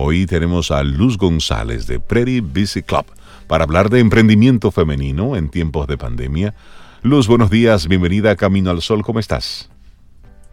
Hoy 0.00 0.26
tenemos 0.26 0.70
a 0.70 0.84
Luz 0.84 1.18
González 1.18 1.88
de 1.88 1.98
Pretty 1.98 2.38
Busy 2.38 2.84
Club 2.84 3.04
para 3.48 3.64
hablar 3.64 3.90
de 3.90 3.98
emprendimiento 3.98 4.70
femenino 4.70 5.34
en 5.34 5.48
tiempos 5.48 5.88
de 5.88 5.98
pandemia. 5.98 6.54
Luz, 7.02 7.26
buenos 7.26 7.50
días, 7.50 7.88
bienvenida 7.88 8.30
a 8.30 8.36
Camino 8.36 8.70
al 8.70 8.80
Sol, 8.80 9.02
¿cómo 9.02 9.18
estás? 9.18 9.68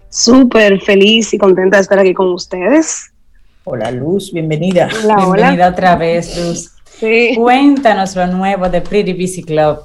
Súper 0.10 0.82
feliz 0.82 1.32
y 1.32 1.38
contenta 1.38 1.78
de 1.78 1.84
estar 1.84 2.00
aquí 2.00 2.16
con 2.16 2.30
ustedes. 2.30 3.14
Hola 3.66 3.92
Luz, 3.92 4.34
bienvenida. 4.34 4.90
Hola, 5.04 5.18
bienvenida 5.18 5.70
otra 5.70 5.96
vez, 5.96 6.36
Luz. 6.40 6.72
Sí. 7.00 7.34
Cuéntanos 7.36 8.16
lo 8.16 8.26
nuevo 8.26 8.68
de 8.68 8.82
Pretty 8.82 9.14
Busy 9.14 9.44
Club. 9.44 9.82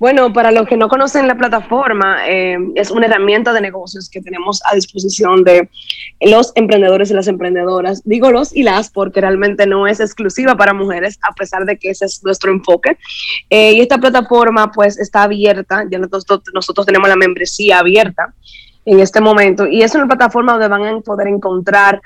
Bueno, 0.00 0.32
para 0.32 0.50
los 0.50 0.66
que 0.66 0.78
no 0.78 0.88
conocen 0.88 1.28
la 1.28 1.36
plataforma, 1.36 2.26
eh, 2.26 2.56
es 2.74 2.90
una 2.90 3.04
herramienta 3.04 3.52
de 3.52 3.60
negocios 3.60 4.08
que 4.08 4.22
tenemos 4.22 4.62
a 4.64 4.74
disposición 4.74 5.44
de 5.44 5.68
los 6.22 6.52
emprendedores 6.54 7.10
y 7.10 7.14
las 7.14 7.28
emprendedoras. 7.28 8.00
Digo 8.06 8.30
los 8.30 8.56
y 8.56 8.62
las 8.62 8.88
porque 8.88 9.20
realmente 9.20 9.66
no 9.66 9.86
es 9.86 10.00
exclusiva 10.00 10.56
para 10.56 10.72
mujeres, 10.72 11.18
a 11.20 11.34
pesar 11.34 11.66
de 11.66 11.76
que 11.76 11.90
ese 11.90 12.06
es 12.06 12.24
nuestro 12.24 12.50
enfoque. 12.50 12.96
Eh, 13.50 13.74
y 13.74 13.82
esta 13.82 13.98
plataforma 13.98 14.72
pues 14.72 14.98
está 14.98 15.24
abierta, 15.24 15.84
ya 15.90 15.98
nosotros, 15.98 16.44
nosotros 16.54 16.86
tenemos 16.86 17.06
la 17.06 17.16
membresía 17.16 17.80
abierta 17.80 18.34
en 18.86 19.00
este 19.00 19.20
momento 19.20 19.66
y 19.66 19.82
es 19.82 19.94
una 19.94 20.06
plataforma 20.06 20.52
donde 20.52 20.68
van 20.68 20.86
a 20.86 21.00
poder 21.00 21.28
encontrar 21.28 22.00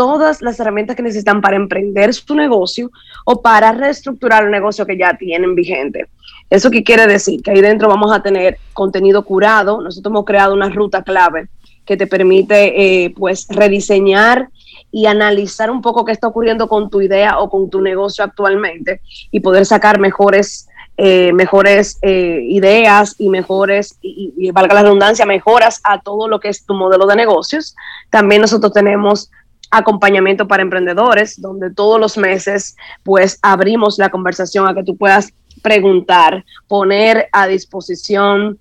todas 0.00 0.40
las 0.40 0.58
herramientas 0.58 0.96
que 0.96 1.02
necesitan 1.02 1.42
para 1.42 1.56
emprender 1.56 2.14
su 2.14 2.34
negocio 2.34 2.90
o 3.26 3.42
para 3.42 3.70
reestructurar 3.72 4.44
el 4.44 4.50
negocio 4.50 4.86
que 4.86 4.96
ya 4.96 5.14
tienen 5.18 5.54
vigente. 5.54 6.06
¿Eso 6.48 6.70
qué 6.70 6.82
quiere 6.82 7.06
decir? 7.06 7.42
Que 7.42 7.50
ahí 7.50 7.60
dentro 7.60 7.86
vamos 7.86 8.10
a 8.10 8.22
tener 8.22 8.56
contenido 8.72 9.22
curado. 9.26 9.82
Nosotros 9.82 10.10
hemos 10.10 10.24
creado 10.24 10.54
una 10.54 10.70
ruta 10.70 11.02
clave 11.02 11.48
que 11.84 11.98
te 11.98 12.06
permite 12.06 13.04
eh, 13.04 13.10
pues 13.10 13.46
rediseñar 13.50 14.48
y 14.90 15.04
analizar 15.04 15.70
un 15.70 15.82
poco 15.82 16.06
qué 16.06 16.12
está 16.12 16.28
ocurriendo 16.28 16.66
con 16.66 16.88
tu 16.88 17.02
idea 17.02 17.38
o 17.38 17.50
con 17.50 17.68
tu 17.68 17.82
negocio 17.82 18.24
actualmente 18.24 19.02
y 19.30 19.40
poder 19.40 19.66
sacar 19.66 20.00
mejores 20.00 20.66
eh, 21.02 21.32
mejores 21.32 21.98
eh, 22.02 22.40
ideas 22.42 23.14
y 23.16 23.30
mejores, 23.30 23.96
y, 24.02 24.34
y, 24.36 24.50
valga 24.50 24.74
la 24.74 24.82
redundancia, 24.82 25.24
mejoras 25.24 25.80
a 25.82 25.98
todo 26.02 26.28
lo 26.28 26.40
que 26.40 26.50
es 26.50 26.66
tu 26.66 26.74
modelo 26.74 27.06
de 27.06 27.16
negocios. 27.16 27.74
También 28.10 28.42
nosotros 28.42 28.74
tenemos 28.74 29.30
acompañamiento 29.70 30.48
para 30.48 30.62
emprendedores, 30.62 31.40
donde 31.40 31.72
todos 31.72 32.00
los 32.00 32.16
meses 32.16 32.76
pues 33.02 33.38
abrimos 33.42 33.98
la 33.98 34.10
conversación 34.10 34.66
a 34.68 34.74
que 34.74 34.84
tú 34.84 34.96
puedas 34.96 35.32
preguntar, 35.62 36.44
poner 36.68 37.28
a 37.32 37.46
disposición 37.46 38.58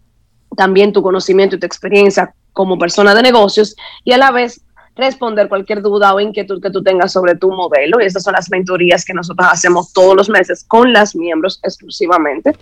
también 0.56 0.94
tu 0.94 1.02
conocimiento 1.02 1.56
y 1.56 1.60
tu 1.60 1.66
experiencia 1.66 2.34
como 2.54 2.78
persona 2.78 3.16
de 3.16 3.22
negocios 3.22 3.76
y 4.04 4.12
a 4.12 4.18
la 4.18 4.32
vez 4.32 4.62
responder 4.96 5.48
cualquier 5.48 5.82
duda 5.82 6.14
o 6.14 6.20
inquietud 6.20 6.62
que 6.62 6.70
tú 6.70 6.84
tengas 6.84 7.14
sobre 7.14 7.36
tu 7.36 7.50
modelo. 7.52 8.02
Y 8.02 8.06
estas 8.06 8.24
son 8.24 8.34
las 8.34 8.50
mentorías 8.50 9.06
que 9.06 9.14
nosotros 9.14 9.48
hacemos 9.50 9.94
todos 9.94 10.16
los 10.16 10.30
meses 10.30 10.64
con 10.66 10.92
las 10.92 11.16
miembros 11.16 11.60
exclusivamente. 11.64 12.56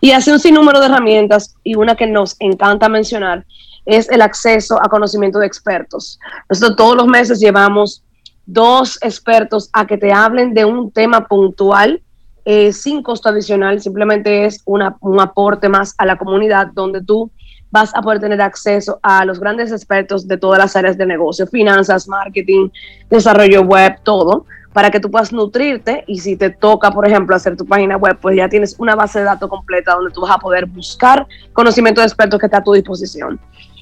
Y 0.00 0.12
hace 0.12 0.32
un 0.32 0.38
sinnúmero 0.38 0.78
de 0.80 0.86
herramientas 0.86 1.56
y 1.64 1.74
una 1.74 1.96
que 1.96 2.06
nos 2.06 2.36
encanta 2.38 2.88
mencionar 2.88 3.44
es 3.86 4.08
el 4.10 4.22
acceso 4.22 4.78
a 4.82 4.88
conocimiento 4.88 5.38
de 5.38 5.46
expertos. 5.46 6.18
Nosotros 6.48 6.76
todos 6.76 6.96
los 6.96 7.06
meses 7.06 7.40
llevamos 7.40 8.02
dos 8.46 8.98
expertos 9.02 9.70
a 9.72 9.86
que 9.86 9.96
te 9.96 10.12
hablen 10.12 10.54
de 10.54 10.64
un 10.64 10.90
tema 10.90 11.26
puntual 11.26 12.02
eh, 12.44 12.72
sin 12.72 13.02
costo 13.02 13.28
adicional, 13.28 13.80
simplemente 13.80 14.46
es 14.46 14.62
una, 14.64 14.96
un 15.00 15.20
aporte 15.20 15.68
más 15.68 15.94
a 15.98 16.06
la 16.06 16.16
comunidad 16.16 16.68
donde 16.72 17.02
tú 17.02 17.30
vas 17.70 17.94
a 17.94 18.02
poder 18.02 18.18
tener 18.18 18.40
acceso 18.40 18.98
a 19.02 19.24
los 19.24 19.38
grandes 19.38 19.70
expertos 19.70 20.26
de 20.26 20.36
todas 20.36 20.58
las 20.58 20.74
áreas 20.74 20.96
de 20.96 21.06
negocio, 21.06 21.46
finanzas, 21.46 22.08
marketing, 22.08 22.70
desarrollo 23.08 23.62
web, 23.62 24.00
todo, 24.02 24.46
para 24.72 24.90
que 24.90 25.00
tú 25.00 25.10
puedas 25.10 25.32
nutrirte 25.32 26.04
y 26.06 26.18
si 26.18 26.36
te 26.36 26.50
toca, 26.50 26.90
por 26.90 27.06
ejemplo, 27.06 27.36
hacer 27.36 27.56
tu 27.56 27.66
página 27.66 27.96
web, 27.96 28.18
pues 28.20 28.36
ya 28.36 28.48
tienes 28.48 28.74
una 28.78 28.94
base 28.94 29.18
de 29.18 29.26
datos 29.26 29.48
completa 29.48 29.94
donde 29.94 30.12
tú 30.12 30.22
vas 30.22 30.32
a 30.32 30.38
poder 30.38 30.66
buscar 30.66 31.26
conocimiento 31.52 32.00
de 32.00 32.06
expertos 32.06 32.40
que 32.40 32.46
está 32.46 32.58
a 32.58 32.64
tu 32.64 32.72
disposición. 32.72 33.38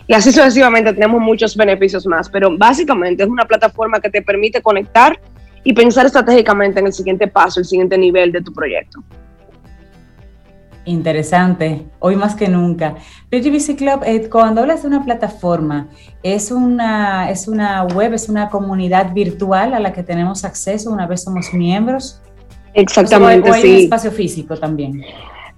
Y 0.09 0.15
así 0.15 0.33
sucesivamente 0.33 0.95
tenemos 0.95 1.21
muchos 1.21 1.55
beneficios 1.55 2.07
más, 2.07 2.31
pero 2.31 2.57
básicamente 2.57 3.23
es 3.23 3.29
una 3.29 3.45
plataforma 3.45 4.01
que 4.01 4.09
te 4.09 4.23
permite 4.23 4.63
conectar 4.63 5.21
y 5.63 5.75
pensar 5.75 6.07
estratégicamente 6.07 6.81
en 6.81 6.87
el 6.87 6.95
siguiente 6.95 7.29
paso, 7.29 7.61
el 7.61 7.67
siguiente 7.67 7.99
nivel 7.99 8.33
de 8.33 8.41
tu 8.41 8.51
proyecto. 8.51 9.05
Interesante, 10.87 11.85
hoy 11.99 12.17
más 12.17 12.35
que 12.35 12.49
nunca. 12.49 12.95
Busy 13.31 13.77
Club, 13.77 14.01
eh, 14.07 14.31
cuando 14.31 14.63
hablas 14.63 14.81
de 14.81 14.89
una 14.89 15.05
plataforma, 15.05 15.89
¿es 16.23 16.51
una, 16.51 17.31
¿es 17.31 17.47
una 17.47 17.85
web, 17.85 18.15
es 18.15 18.31
una 18.31 18.49
comunidad 18.49 19.13
virtual 19.13 19.75
a 19.75 19.79
la 19.79 19.93
que 19.93 20.03
tenemos 20.03 20.47
acceso 20.47 20.91
una 20.91 21.07
vez 21.07 21.25
somos 21.25 21.53
miembros? 21.53 22.23
Exactamente, 22.73 23.51
¿O 23.51 23.53
hay 23.53 23.71
un 23.71 23.77
espacio 23.77 24.11
físico 24.11 24.57
también? 24.57 25.05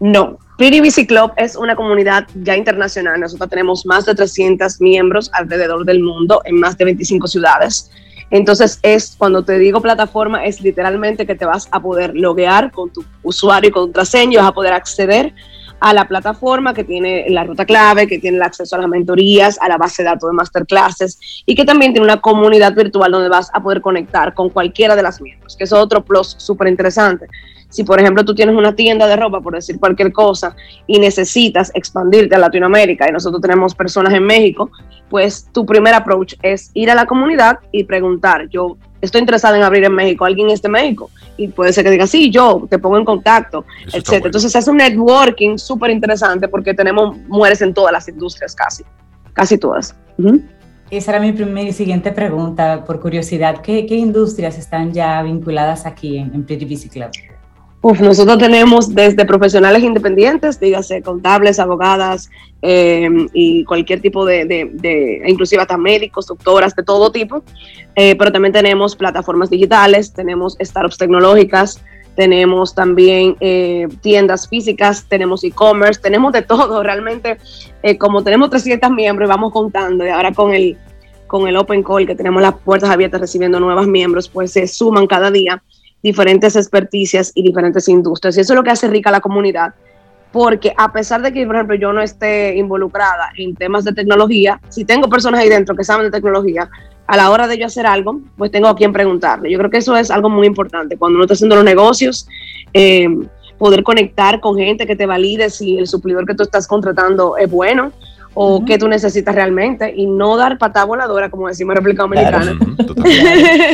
No, 0.01 0.39
Pretty 0.61 0.83
Busy 0.83 1.07
Club 1.07 1.33
es 1.39 1.57
una 1.57 1.75
comunidad 1.75 2.27
ya 2.35 2.55
internacional. 2.55 3.19
Nosotros 3.19 3.49
tenemos 3.49 3.87
más 3.87 4.05
de 4.05 4.15
300 4.15 4.79
miembros 4.83 5.31
alrededor 5.33 5.87
del 5.87 6.03
mundo 6.03 6.43
en 6.45 6.61
más 6.61 6.77
de 6.77 6.85
25 6.85 7.29
ciudades. 7.29 7.91
Entonces 8.31 8.79
es 8.83 9.15
cuando 9.17 9.43
te 9.43 9.59
digo 9.59 9.81
plataforma 9.81 10.45
es 10.45 10.61
literalmente 10.61 11.27
que 11.27 11.35
te 11.35 11.47
vas 11.47 11.67
a 11.73 11.81
poder 11.81 12.15
loguear 12.15 12.73
con 12.73 12.93
tu 12.93 13.03
usuario 13.23 13.71
y 13.71 13.73
contraseña, 13.73 14.41
vas 14.41 14.51
a 14.51 14.53
poder 14.53 14.75
acceder 14.75 15.33
a 15.81 15.93
la 15.95 16.07
plataforma 16.07 16.74
que 16.74 16.85
tiene 16.85 17.26
la 17.28 17.45
ruta 17.45 17.64
clave, 17.64 18.07
que 18.07 18.18
tiene 18.18 18.37
el 18.37 18.43
acceso 18.43 18.76
a 18.76 18.81
las 18.81 18.89
mentorías, 18.89 19.59
a 19.61 19.68
la 19.68 19.78
base 19.78 20.03
de 20.03 20.11
datos 20.11 20.31
de 20.31 20.35
masterclasses 20.35 21.18
y 21.47 21.55
que 21.55 21.64
también 21.64 21.93
tiene 21.93 22.05
una 22.05 22.20
comunidad 22.20 22.74
virtual 22.74 23.11
donde 23.11 23.28
vas 23.28 23.51
a 23.55 23.62
poder 23.62 23.81
conectar 23.81 24.35
con 24.35 24.51
cualquiera 24.51 24.95
de 24.95 25.03
las 25.03 25.20
miembros, 25.20 25.57
que 25.57 25.64
es 25.64 25.72
otro 25.72 26.05
plus 26.05 26.35
súper 26.39 26.68
interesante. 26.68 27.26
Si, 27.70 27.85
por 27.85 28.01
ejemplo, 28.01 28.24
tú 28.24 28.35
tienes 28.35 28.57
una 28.57 28.74
tienda 28.74 29.07
de 29.07 29.14
ropa, 29.16 29.41
por 29.41 29.55
decir 29.55 29.78
cualquier 29.78 30.12
cosa, 30.12 30.57
y 30.89 30.99
necesitas 30.99 31.70
expandirte 31.74 32.35
a 32.35 32.39
Latinoamérica, 32.39 33.09
y 33.09 33.12
nosotros 33.12 33.41
tenemos 33.41 33.76
personas 33.76 34.12
en 34.12 34.24
México, 34.24 34.70
pues 35.09 35.49
tu 35.53 35.64
primer 35.64 35.95
approach 35.95 36.35
es 36.43 36.72
ir 36.74 36.91
a 36.91 36.97
la 36.97 37.07
comunidad 37.07 37.61
y 37.70 37.85
preguntar, 37.85 38.49
yo 38.49 38.76
estoy 39.01 39.20
interesada 39.20 39.57
en 39.57 39.62
abrir 39.62 39.85
en 39.85 39.95
México, 39.95 40.24
¿alguien 40.24 40.51
es 40.51 40.61
de 40.62 40.68
México? 40.68 41.11
Y 41.41 41.49
puede 41.49 41.72
ser 41.72 41.84
que 41.84 41.91
diga, 41.91 42.07
sí, 42.07 42.30
yo 42.30 42.66
te 42.68 42.78
pongo 42.78 42.99
en 42.99 43.05
contacto, 43.07 43.64
etcétera. 43.86 44.26
Entonces 44.26 44.55
es 44.55 44.68
un 44.68 44.76
networking 44.76 45.57
súper 45.57 45.91
interesante 45.91 46.49
porque 46.49 46.74
tenemos 46.74 47.16
mujeres 47.28 47.62
en 47.62 47.72
todas 47.72 47.93
las 47.93 48.07
industrias 48.09 48.55
casi, 48.55 48.84
casi 49.32 49.57
todas. 49.57 49.97
Esa 50.91 51.12
era 51.12 51.20
mi 51.20 51.32
primera 51.32 51.66
y 51.66 51.72
siguiente 51.72 52.12
pregunta, 52.12 52.84
por 52.84 53.01
curiosidad. 53.01 53.62
¿Qué, 53.62 53.86
qué 53.86 53.95
industrias 53.95 54.59
están 54.59 54.93
ya 54.93 55.22
vinculadas 55.22 55.86
aquí 55.86 56.18
en, 56.18 56.34
en 56.34 56.45
Pretty 56.45 56.66
Busy 56.66 56.91
Club? 56.91 57.11
Uf, 57.83 57.99
nosotros 58.01 58.37
tenemos 58.37 58.95
desde 58.95 59.24
profesionales 59.24 59.83
independientes, 59.83 60.61
dígase 60.61 61.01
contables, 61.01 61.59
abogadas 61.59 62.28
eh, 62.61 63.09
y 63.33 63.64
cualquier 63.64 64.03
tipo 64.03 64.26
de, 64.26 64.45
de, 64.45 65.22
inclusive 65.26 65.62
hasta 65.62 65.78
médicos, 65.78 66.26
doctoras, 66.26 66.76
de 66.76 66.83
todo 66.83 67.11
tipo, 67.11 67.43
eh, 67.97 68.16
pero 68.16 68.31
también 68.33 68.53
tenemos 68.53 68.95
plataformas 68.95 69.49
digitales, 69.49 70.12
tenemos 70.12 70.59
startups 70.61 70.99
tecnológicas, 70.99 71.83
tenemos 72.16 72.74
también 72.74 73.37
eh, 73.41 73.89
tiendas 74.03 74.47
físicas, 74.47 75.07
tenemos 75.09 75.43
e-commerce, 75.43 76.03
tenemos 76.03 76.35
de 76.35 76.43
todo, 76.43 76.83
realmente 76.83 77.39
como 77.99 78.22
tenemos 78.22 78.51
300 78.51 78.91
miembros 78.91 79.26
y 79.26 79.31
vamos 79.31 79.55
contando. 79.55 80.05
Y 80.05 80.11
ahora 80.11 80.35
con 80.35 80.53
el, 80.53 80.76
con 81.26 81.49
el 81.49 81.57
Open 81.57 81.83
Call 81.83 82.07
que 82.07 82.14
tenemos 82.14 82.43
las 82.43 82.57
puertas 82.57 82.91
abiertas 82.91 83.22
recibiendo 83.22 83.59
nuevos 83.59 83.87
miembros, 83.87 84.28
pues 84.28 84.53
se 84.53 84.66
suman 84.66 85.07
cada 85.07 85.31
día 85.31 85.62
diferentes 86.03 86.57
experticias 86.57 87.33
y 87.35 87.43
diferentes 87.43 87.89
industrias. 87.89 88.37
Y 88.37 88.41
eso 88.41 88.53
es 88.53 88.57
lo 88.57 88.63
que 88.63 88.71
hace 88.71 88.89
rica 88.89 89.11
la 89.11 89.21
comunidad, 89.21 89.75
porque 90.33 90.73
a 90.77 90.93
pesar 90.93 91.23
de 91.23 91.33
que, 91.33 91.47
por 91.47 91.57
ejemplo, 91.57 91.77
yo 91.77 91.93
no 91.93 92.01
esté 92.01 92.57
involucrada 92.57 93.31
en 93.37 93.55
temas 93.55 93.85
de 93.85 93.93
tecnología, 93.93 94.61
si 94.69 94.85
tengo 94.85 95.09
personas 95.09 95.41
ahí 95.41 95.49
dentro 95.49 95.75
que 95.75 95.85
saben 95.85 96.07
de 96.07 96.11
tecnología, 96.11 96.69
a 97.07 97.17
la 97.17 97.31
hora 97.31 97.49
de 97.49 97.59
yo 97.59 97.67
hacer 97.67 97.87
algo, 97.87 98.21
pues 98.37 98.53
tengo 98.53 98.69
a 98.69 98.77
quien 98.77 98.93
preguntarle. 98.93 99.51
Yo 99.51 99.59
creo 99.59 99.71
que 99.71 99.79
eso 99.79 99.97
es 99.97 100.13
algo 100.13 100.31
muy 100.31 100.47
importante. 100.47 100.97
Cuando 100.97 101.17
uno 101.17 101.25
está 101.25 101.35
haciendo 101.35 101.57
los 101.57 101.65
negocios, 101.65 102.29
eh, 102.73 103.09
poder 103.59 103.83
conectar 103.83 104.41
con 104.41 104.57
gente 104.57 104.87
que 104.87 104.95
te 104.95 105.07
valide 105.07 105.51
si 105.51 105.77
el 105.77 105.87
suplidor 105.87 106.25
que 106.25 106.35
tú 106.35 106.45
estás 106.45 106.67
contratando 106.67 107.37
es 107.37 107.51
bueno, 107.51 107.93
o 108.35 108.64
qué 108.64 108.78
tú 108.78 108.89
necesitas 108.89 109.35
realmente 109.35 109.93
y 109.95 110.07
no 110.07 110.37
dar 110.37 110.59
patada 110.59 110.87
voladora, 110.87 111.31
como 111.31 111.49
decimos 111.49 111.72
en 111.72 111.76
República 111.76 112.03
Dominicana. 112.03 112.59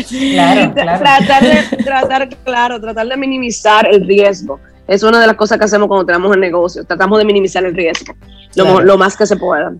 Claro, 0.09 0.73
claro, 0.75 0.99
Tratar, 0.99 1.43
de, 1.43 1.77
tratar, 1.85 2.29
claro, 2.45 2.81
tratar 2.81 3.09
de 3.09 3.17
minimizar 3.17 3.87
el 3.93 4.07
riesgo. 4.07 4.61
Es 4.87 5.03
una 5.03 5.21
de 5.21 5.27
las 5.27 5.37
cosas 5.37 5.59
que 5.59 5.65
hacemos 5.65 5.89
cuando 5.89 6.07
tenemos 6.07 6.33
el 6.35 6.41
negocio. 6.41 6.85
Tratamos 6.85 7.19
de 7.19 7.25
minimizar 7.25 7.65
el 7.65 7.75
riesgo 7.75 8.15
lo, 8.57 8.99
más 8.99 9.17
que 9.17 9.27
se 9.27 9.37
pueda. 9.37 9.75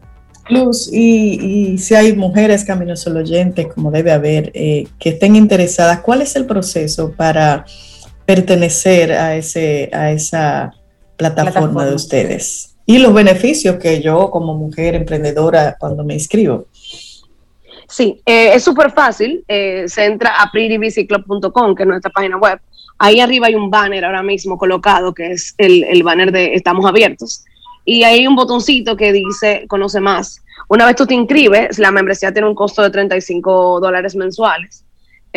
Luz, 0.49 0.89
y, 0.93 1.77
si 1.79 1.95
hay 1.95 2.15
mujeres 2.15 2.65
caminos 2.65 3.01
solo 3.01 3.21
oyentes, 3.21 3.67
como 3.75 3.91
debe 3.91 4.13
haber, 4.13 4.53
eh, 4.55 4.87
que 4.99 5.11
estén 5.11 5.35
interesadas, 5.35 6.01
¿cuál 6.01 6.23
es 6.23 6.37
el 6.37 6.47
proceso 6.47 7.13
para 7.13 7.65
pertenecer 8.25 9.13
a, 9.13 9.37
ese, 9.37 9.91
a 9.93 10.13
esa 10.13 10.73
plataforma. 11.17 11.85
de 11.85 11.95
ustedes? 11.95 12.76
Y 12.87 12.99
los 12.99 13.13
beneficios 13.13 13.77
que 13.77 14.01
yo 14.01 14.31
como 14.31 14.55
mujer 14.55 14.95
emprendedora 14.95 15.77
cuando 15.79 16.05
me 16.05 16.15
inscribo. 16.15 16.67
Sí, 17.89 18.21
eh, 18.25 18.53
es 18.55 18.63
súper 18.63 18.93
fácil. 18.93 19.45
Eh, 19.49 19.85
se 19.89 20.05
entra 20.05 20.41
a 20.41 20.51
prettybusyclub.com, 20.51 21.75
que 21.75 21.83
es 21.83 21.89
nuestra 21.89 22.11
página 22.11 22.37
web. 22.37 22.61
Ahí 22.99 23.21
arriba 23.21 23.49
hay 23.49 23.55
un 23.55 23.71
banner 23.71 24.05
ahora 24.05 24.23
mismo 24.23 24.57
colocado, 24.57 25.13
que 25.13 25.33
es 25.33 25.55
el, 25.59 25.85
el 25.85 26.03
banner 26.03 26.33
de 26.33 26.55
Estamos 26.55 26.87
Abiertos. 26.87 27.45
Y 27.85 28.05
hay 28.05 28.27
un 28.27 28.35
botoncito 28.35 28.97
que 28.97 29.13
dice 29.13 29.65
Conoce 29.69 30.01
más. 30.01 30.43
Una 30.69 30.87
vez 30.87 30.97
tú 30.97 31.07
te 31.07 31.15
inscribes, 31.15 31.79
la 31.79 31.91
membresía 31.91 32.33
tiene 32.33 32.49
un 32.49 32.55
costo 32.55 32.83
de 32.83 32.91
35 32.91 33.81
dólares 33.81 34.17
mensuales. 34.17 34.86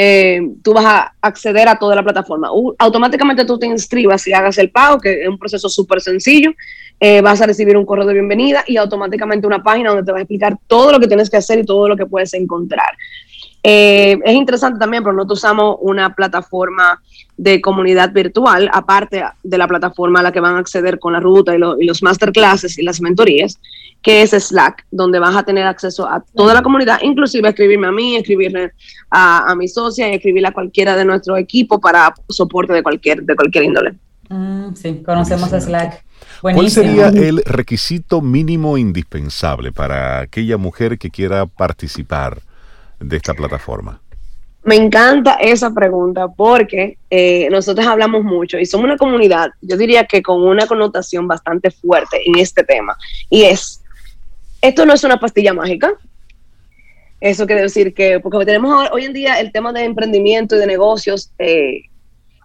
Eh, 0.01 0.39
tú 0.63 0.71
vas 0.71 0.85
a 0.85 1.13
acceder 1.19 1.67
a 1.67 1.77
toda 1.77 1.93
la 1.93 2.01
plataforma. 2.01 2.47
automáticamente 2.77 3.43
tú 3.43 3.59
te 3.59 3.65
inscribas 3.65 4.25
y 4.27 4.31
hagas 4.31 4.57
el 4.57 4.71
pago, 4.71 4.97
que 4.97 5.23
es 5.23 5.27
un 5.27 5.37
proceso 5.37 5.67
súper 5.67 5.99
sencillo. 5.99 6.53
Eh, 7.01 7.19
vas 7.19 7.41
a 7.41 7.45
recibir 7.45 7.75
un 7.75 7.85
correo 7.85 8.05
de 8.05 8.13
bienvenida 8.13 8.63
y 8.65 8.77
automáticamente 8.77 9.45
una 9.45 9.61
página 9.61 9.89
donde 9.89 10.05
te 10.05 10.13
va 10.13 10.19
a 10.19 10.21
explicar 10.21 10.57
todo 10.67 10.93
lo 10.93 11.01
que 11.01 11.07
tienes 11.07 11.29
que 11.29 11.35
hacer 11.35 11.59
y 11.59 11.65
todo 11.65 11.89
lo 11.89 11.97
que 11.97 12.05
puedes 12.05 12.33
encontrar. 12.33 12.93
Eh, 13.61 14.17
es 14.23 14.33
interesante 14.35 14.79
también, 14.79 15.03
pero 15.03 15.13
nosotros 15.13 15.39
usamos 15.39 15.77
una 15.81 16.15
plataforma 16.15 17.01
de 17.37 17.61
comunidad 17.61 18.11
virtual, 18.11 18.69
aparte 18.73 19.23
de 19.43 19.57
la 19.57 19.67
plataforma 19.67 20.19
a 20.19 20.23
la 20.23 20.31
que 20.31 20.39
van 20.39 20.55
a 20.55 20.59
acceder 20.59 20.99
con 20.99 21.13
la 21.13 21.19
ruta 21.19 21.53
y, 21.55 21.57
y 21.57 21.85
los 21.85 22.01
masterclasses 22.01 22.77
y 22.77 22.83
las 22.83 23.01
mentorías 23.01 23.59
que 24.01 24.21
es 24.21 24.31
Slack, 24.31 24.85
donde 24.91 25.19
vas 25.19 25.35
a 25.35 25.43
tener 25.43 25.65
acceso 25.67 26.07
a 26.07 26.23
toda 26.33 26.53
la 26.53 26.61
comunidad, 26.61 26.99
inclusive 27.01 27.47
a 27.47 27.51
escribirme 27.51 27.87
a 27.87 27.91
mí, 27.91 28.15
escribirle 28.15 28.71
a, 29.11 29.53
mi 29.55 29.67
socia 29.67 30.09
y 30.09 30.15
escribirle 30.15 30.47
a 30.47 30.53
cualquiera 30.53 30.95
de 30.95 31.05
nuestro 31.05 31.35
equipo 31.35 31.79
para 31.79 32.13
soporte 32.29 32.73
de 32.73 32.81
cualquier, 32.81 33.23
de 33.23 33.35
cualquier 33.35 33.65
índole. 33.65 33.95
Mm, 34.29 34.73
sí, 34.75 35.01
conocemos 35.05 35.49
Slack. 35.49 36.05
¿Cuál 36.41 36.69
sería 36.69 37.07
el 37.09 37.41
requisito 37.45 38.21
mínimo 38.21 38.77
indispensable 38.77 39.71
para 39.71 40.21
aquella 40.21 40.57
mujer 40.57 40.97
que 40.97 41.09
quiera 41.09 41.45
participar 41.45 42.39
de 42.99 43.17
esta 43.17 43.33
plataforma? 43.33 44.01
Me 44.63 44.75
encanta 44.75 45.35
esa 45.35 45.73
pregunta 45.73 46.27
porque 46.27 46.97
eh, 47.09 47.47
nosotros 47.49 47.87
hablamos 47.87 48.23
mucho 48.23 48.59
y 48.59 48.65
somos 48.65 48.85
una 48.85 48.97
comunidad, 48.97 49.49
yo 49.61 49.77
diría 49.77 50.05
que 50.05 50.21
con 50.21 50.41
una 50.41 50.67
connotación 50.67 51.27
bastante 51.27 51.71
fuerte 51.71 52.21
en 52.25 52.37
este 52.37 52.63
tema. 52.63 52.97
Y 53.29 53.43
es, 53.43 53.81
esto 54.61 54.85
no 54.85 54.93
es 54.93 55.03
una 55.03 55.17
pastilla 55.17 55.53
mágica. 55.53 55.93
Eso 57.21 57.45
quiere 57.45 57.63
decir 57.63 57.93
que, 57.93 58.19
porque 58.19 58.45
tenemos 58.45 58.89
hoy 58.91 59.05
en 59.05 59.13
día 59.13 59.39
el 59.39 59.51
tema 59.51 59.73
de 59.73 59.83
emprendimiento 59.83 60.55
y 60.55 60.59
de 60.59 60.67
negocios, 60.67 61.31
eh, 61.37 61.83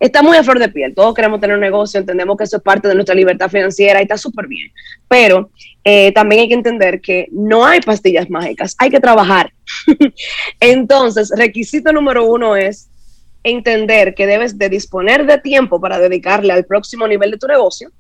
está 0.01 0.23
muy 0.23 0.37
a 0.37 0.45
flor 0.45 0.59
de 0.59 0.69
piel. 0.69 0.95
Todos 0.95 1.15
queremos 1.15 1.41
tener 1.41 1.55
un 1.55 1.63
negocio, 1.63 1.99
entendemos 1.99 2.37
que 2.37 2.45
eso 2.45 2.59
es 2.59 2.63
parte 2.63 2.89
de 2.89 2.95
nuestra 2.95 3.15
libertad 3.15 3.49
financiera 3.49 4.01
y 4.01 4.03
está 4.03 4.17
súper 4.17 4.47
bien. 4.47 4.71
Pero 5.09 5.51
eh, 5.83 6.13
también 6.13 6.43
hay 6.43 6.49
que 6.49 6.55
entender 6.55 7.01
que 7.01 7.29
no 7.33 7.65
hay 7.65 7.81
pastillas 7.81 8.29
mágicas, 8.31 8.77
hay 8.79 8.91
que 8.91 9.01
trabajar. 9.01 9.53
Entonces, 10.61 11.31
requisito 11.37 11.93
número 11.93 12.25
uno 12.27 12.57
es 12.57 12.89
entender 13.43 14.15
que 14.15 14.27
debes 14.27 14.59
de 14.59 14.69
disponer 14.69 15.27
de 15.27 15.39
tiempo 15.39 15.81
para 15.81 15.99
dedicarle 15.99 16.53
al 16.53 16.65
próximo 16.65 17.07
nivel 17.07 17.33
de 17.33 17.39
tu 17.39 17.47
negocio 17.47 17.91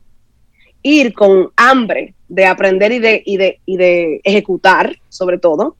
ir 0.82 1.14
con 1.14 1.50
hambre 1.56 2.14
de 2.28 2.46
aprender 2.46 2.92
y 2.92 2.98
de, 2.98 3.22
y 3.24 3.36
de, 3.36 3.60
y 3.64 3.76
de 3.76 4.20
ejecutar, 4.22 4.96
sobre 5.08 5.38
todo. 5.38 5.76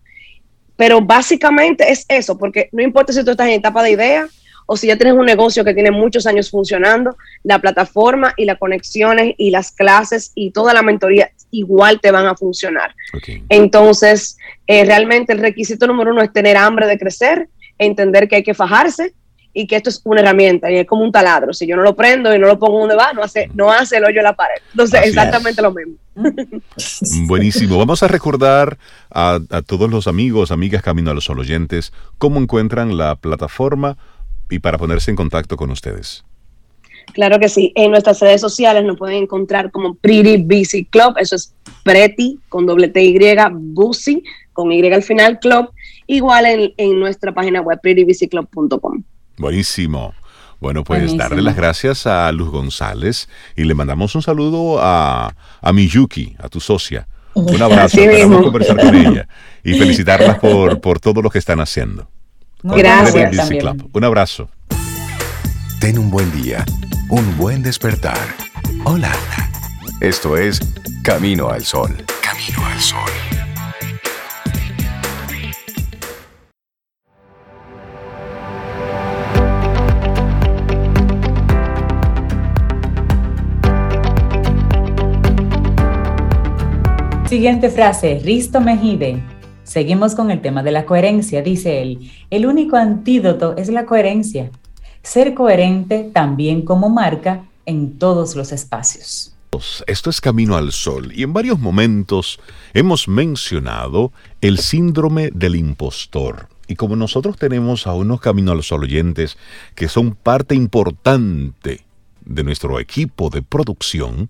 Pero 0.76 1.00
básicamente 1.00 1.90
es 1.90 2.04
eso, 2.08 2.36
porque 2.36 2.68
no 2.72 2.82
importa 2.82 3.12
si 3.12 3.24
tú 3.24 3.30
estás 3.30 3.46
en 3.46 3.54
etapa 3.54 3.82
de 3.82 3.92
idea 3.92 4.28
o 4.66 4.76
si 4.76 4.86
ya 4.86 4.96
tienes 4.96 5.14
un 5.14 5.26
negocio 5.26 5.64
que 5.64 5.74
tiene 5.74 5.90
muchos 5.90 6.26
años 6.26 6.50
funcionando, 6.50 7.16
la 7.42 7.58
plataforma 7.58 8.34
y 8.36 8.44
las 8.44 8.58
conexiones 8.58 9.34
y 9.38 9.50
las 9.50 9.72
clases 9.72 10.32
y 10.34 10.50
toda 10.50 10.72
la 10.74 10.82
mentoría 10.82 11.30
igual 11.50 12.00
te 12.00 12.10
van 12.10 12.26
a 12.26 12.34
funcionar. 12.34 12.94
Entonces, 13.48 14.36
eh, 14.66 14.84
realmente 14.84 15.32
el 15.32 15.38
requisito 15.38 15.86
número 15.86 16.12
uno 16.12 16.22
es 16.22 16.32
tener 16.32 16.56
hambre 16.56 16.86
de 16.86 16.98
crecer, 16.98 17.48
entender 17.78 18.28
que 18.28 18.36
hay 18.36 18.42
que 18.42 18.54
fajarse 18.54 19.14
y 19.56 19.68
que 19.68 19.76
esto 19.76 19.88
es 19.88 20.00
una 20.04 20.20
herramienta 20.20 20.70
y 20.70 20.76
es 20.78 20.86
como 20.86 21.04
un 21.04 21.12
taladro. 21.12 21.54
Si 21.54 21.66
yo 21.66 21.76
no 21.76 21.82
lo 21.82 21.94
prendo 21.94 22.34
y 22.34 22.38
no 22.38 22.48
lo 22.48 22.58
pongo 22.58 22.80
donde 22.80 22.96
va, 22.96 23.12
no 23.12 23.22
hace, 23.22 23.48
no 23.54 23.70
hace 23.70 23.98
el 23.98 24.04
hoyo 24.04 24.18
en 24.18 24.24
la 24.24 24.34
pared. 24.34 24.60
Entonces, 24.72 25.00
exactamente 25.04 25.62
lo 25.62 25.72
mismo. 25.72 25.94
Buenísimo. 27.26 27.78
Vamos 27.78 28.02
a 28.02 28.08
recordar 28.08 28.76
a, 29.10 29.38
todos 29.64 29.88
los 29.88 30.08
amigos, 30.08 30.50
amigas 30.50 30.82
Camino 30.82 31.12
a 31.12 31.14
los 31.14 31.24
Sol 31.24 31.38
oyentes, 31.38 31.92
cómo 32.18 32.40
encuentran 32.40 32.98
la 32.98 33.14
plataforma 33.14 33.96
y 34.50 34.58
para 34.58 34.78
ponerse 34.78 35.10
en 35.10 35.16
contacto 35.16 35.56
con 35.56 35.70
ustedes. 35.70 36.24
Claro 37.12 37.38
que 37.38 37.48
sí. 37.48 37.72
En 37.76 37.90
nuestras 37.90 38.20
redes 38.20 38.40
sociales 38.40 38.84
nos 38.84 38.96
pueden 38.96 39.24
encontrar 39.24 39.70
como 39.70 39.94
Pretty 39.94 40.38
Busy 40.38 40.84
Club. 40.86 41.14
Eso 41.18 41.36
es 41.36 41.54
Pretty 41.82 42.40
con 42.48 42.66
doble 42.66 42.88
T 42.88 43.02
Y, 43.02 43.18
Busy 43.52 44.22
con 44.52 44.72
Y 44.72 44.86
al 44.92 45.02
final, 45.02 45.38
Club. 45.38 45.70
Igual 46.06 46.46
en, 46.46 46.74
en 46.76 46.98
nuestra 46.98 47.32
página 47.32 47.60
web, 47.60 47.78
prettybusyclub.com. 47.82 49.02
Buenísimo. 49.38 50.14
Bueno, 50.60 50.84
pues 50.84 51.16
darle 51.16 51.42
las 51.42 51.56
gracias 51.56 52.06
a 52.06 52.30
Luz 52.32 52.50
González 52.50 53.28
y 53.56 53.64
le 53.64 53.74
mandamos 53.74 54.14
un 54.14 54.22
saludo 54.22 54.78
a, 54.80 55.34
a 55.60 55.72
Miyuki, 55.72 56.36
a 56.38 56.48
tu 56.48 56.60
socia. 56.60 57.06
Un 57.34 57.60
abrazo, 57.62 58.00
esperamos 58.00 58.42
conversar 58.42 58.80
con 58.80 58.94
ella 58.94 59.28
y 59.62 59.74
felicitarlas 59.78 60.38
por, 60.38 60.80
por 60.80 61.00
todo 61.00 61.20
lo 61.20 61.30
que 61.30 61.38
están 61.38 61.60
haciendo. 61.60 62.08
Gracias. 62.64 63.50
Un 63.92 64.04
abrazo. 64.04 64.48
Ten 65.80 65.98
un 65.98 66.10
buen 66.10 66.32
día, 66.32 66.64
un 67.10 67.36
buen 67.36 67.62
despertar. 67.62 68.16
Hola. 68.84 69.12
Esto 70.00 70.38
es 70.38 70.60
Camino 71.02 71.50
al 71.50 71.62
Sol. 71.62 71.94
Camino 72.22 72.66
al 72.66 72.80
Sol. 72.80 73.10
Siguiente 87.28 87.68
frase, 87.68 88.20
Risto 88.24 88.60
Mejide. 88.60 89.33
Seguimos 89.64 90.14
con 90.14 90.30
el 90.30 90.40
tema 90.42 90.62
de 90.62 90.72
la 90.72 90.84
coherencia, 90.84 91.42
dice 91.42 91.82
él. 91.82 92.10
El 92.30 92.46
único 92.46 92.76
antídoto 92.76 93.56
es 93.56 93.68
la 93.68 93.86
coherencia. 93.86 94.50
Ser 95.02 95.34
coherente 95.34 96.10
también 96.12 96.62
como 96.62 96.90
marca 96.90 97.46
en 97.66 97.98
todos 97.98 98.36
los 98.36 98.52
espacios. 98.52 99.34
Esto 99.86 100.10
es 100.10 100.20
Camino 100.20 100.56
al 100.56 100.72
Sol 100.72 101.12
y 101.14 101.22
en 101.22 101.32
varios 101.32 101.60
momentos 101.60 102.40
hemos 102.72 103.06
mencionado 103.06 104.12
el 104.40 104.58
síndrome 104.58 105.30
del 105.32 105.56
impostor. 105.56 106.48
Y 106.66 106.74
como 106.74 106.96
nosotros 106.96 107.36
tenemos 107.36 107.86
a 107.86 107.94
unos 107.94 108.20
Camino 108.20 108.52
al 108.52 108.62
Sol 108.62 108.82
oyentes 108.82 109.38
que 109.74 109.88
son 109.88 110.14
parte 110.14 110.54
importante 110.54 111.84
de 112.24 112.44
nuestro 112.44 112.80
equipo 112.80 113.30
de 113.30 113.42
producción, 113.42 114.28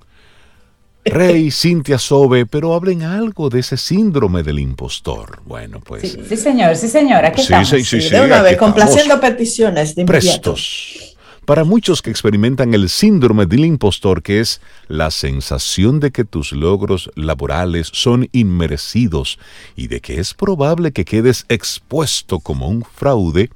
Rey, 1.05 1.51
Cintia 1.51 1.99
Sobe, 1.99 2.47
pero 2.47 2.75
hablen 2.75 3.03
algo 3.03 3.51
de 3.51 3.61
ese 3.61 3.77
síndrome 3.77 4.43
del 4.43 4.59
impostor. 4.59 5.43
Bueno, 5.45 5.81
pues. 5.81 6.19
Sí, 6.29 6.37
señor, 6.37 6.77
sí, 6.77 6.89
señora, 6.89 7.29
aquí 7.29 7.39
sí, 7.39 7.43
estamos. 7.45 7.69
Sí, 7.69 7.85
sí, 7.85 8.01
sí, 8.01 8.11
de 8.11 8.23
una 8.23 8.43
vez, 8.43 8.57
complaciendo 8.57 9.21
peticiones 9.21 9.95
de 9.95 10.05
Prestos. 10.05 11.17
Para 11.45 11.65
muchos 11.65 12.01
que 12.01 12.09
experimentan 12.09 12.73
el 12.73 12.89
síndrome 12.89 13.45
del 13.45 13.67
impostor, 13.67 14.23
que 14.23 14.41
es 14.41 14.63
la 14.89 15.11
sensación 15.11 16.01
de 16.01 16.11
que 16.11 16.25
tus 16.25 16.53
logros 16.53 17.11
laborales 17.17 17.91
son 17.93 18.31
inmerecidos 18.33 19.39
y 19.77 19.89
de 19.89 20.01
que 20.01 20.21
es 20.21 20.33
probable 20.33 20.93
que 20.93 21.05
quedes 21.05 21.45
expuesto 21.51 22.41
como 22.41 22.69
un 22.69 22.83
fraude, 22.83 23.51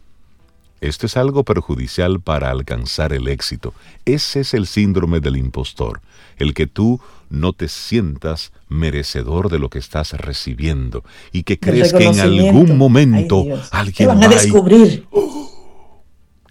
esto 0.83 1.07
es 1.07 1.17
algo 1.17 1.45
perjudicial 1.45 2.21
para 2.21 2.51
alcanzar 2.51 3.15
el 3.15 3.27
éxito. 3.27 3.73
Ese 4.05 4.41
es 4.41 4.53
el 4.53 4.67
síndrome 4.67 5.21
del 5.21 5.39
impostor, 5.39 6.03
el 6.39 6.55
que 6.55 6.67
tú 6.67 7.01
no 7.31 7.53
te 7.53 7.69
sientas 7.69 8.53
merecedor 8.69 9.51
de 9.51 9.59
lo 9.59 9.69
que 9.69 9.79
estás 9.79 10.13
recibiendo 10.13 11.05
y 11.33 11.43
que 11.43 11.59
crees 11.59 11.93
que 11.93 12.05
en 12.05 12.21
algún 12.21 12.77
momento 12.77 13.45
alguien 13.71 14.09
van 14.09 14.25
a 14.25 14.29
descubrir. 14.29 15.07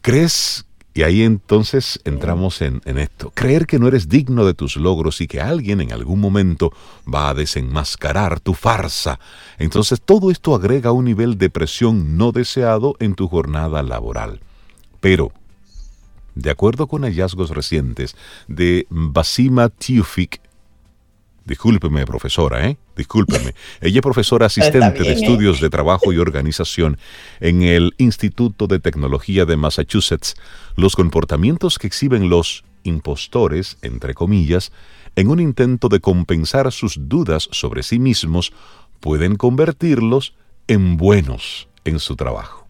¿Crees? 0.01 0.65
Y 0.93 1.03
ahí 1.03 1.21
entonces 1.21 1.99
entramos 2.05 2.61
en, 2.63 2.81
en, 2.85 2.97
esto. 2.97 3.31
Creer 3.35 3.67
que 3.67 3.77
no 3.77 3.87
eres 3.87 4.09
digno 4.09 4.45
de 4.45 4.55
tus 4.55 4.77
logros 4.77 5.21
y 5.21 5.27
que 5.27 5.39
alguien 5.39 5.79
en 5.79 5.93
algún 5.93 6.19
momento 6.19 6.73
va 7.05 7.29
a 7.29 7.33
desenmascarar 7.35 8.39
tu 8.39 8.55
farsa. 8.55 9.19
Entonces 9.59 10.01
todo 10.03 10.31
esto 10.31 10.55
agrega 10.55 10.91
un 10.91 11.05
nivel 11.05 11.37
de 11.37 11.51
presión 11.51 12.17
no 12.17 12.31
deseado 12.31 12.95
en 12.99 13.13
tu 13.13 13.27
jornada 13.27 13.83
laboral. 13.83 14.39
Pero, 14.99 15.31
de 16.37 16.51
acuerdo 16.51 16.87
con 16.87 17.03
hallazgos 17.03 17.49
recientes 17.49 18.15
de 18.47 18.85
Basima 18.89 19.69
Tiufik, 19.69 20.39
Discúlpeme, 21.45 22.05
profesora, 22.05 22.67
¿eh? 22.67 22.77
Discúlpeme. 22.97 23.55
Ella 23.81 23.99
es 23.99 24.01
profesora 24.01 24.47
asistente 24.47 25.01
de 25.01 25.13
estudios 25.13 25.61
de 25.61 25.69
trabajo 25.69 26.11
y 26.11 26.17
organización 26.17 26.97
en 27.39 27.61
el 27.61 27.93
Instituto 27.97 28.67
de 28.67 28.79
Tecnología 28.79 29.45
de 29.45 29.55
Massachusetts. 29.55 30.35
Los 30.75 30.97
comportamientos 30.97 31.79
que 31.79 31.87
exhiben 31.87 32.27
los 32.29 32.65
impostores, 32.83 33.77
entre 33.81 34.13
comillas, 34.13 34.73
en 35.15 35.29
un 35.29 35.39
intento 35.39 35.87
de 35.87 36.01
compensar 36.01 36.69
sus 36.73 37.07
dudas 37.07 37.47
sobre 37.51 37.81
sí 37.81 37.97
mismos, 37.97 38.51
pueden 38.99 39.37
convertirlos 39.37 40.33
en 40.67 40.97
buenos 40.97 41.69
en 41.85 41.99
su 41.99 42.17
trabajo. 42.17 42.67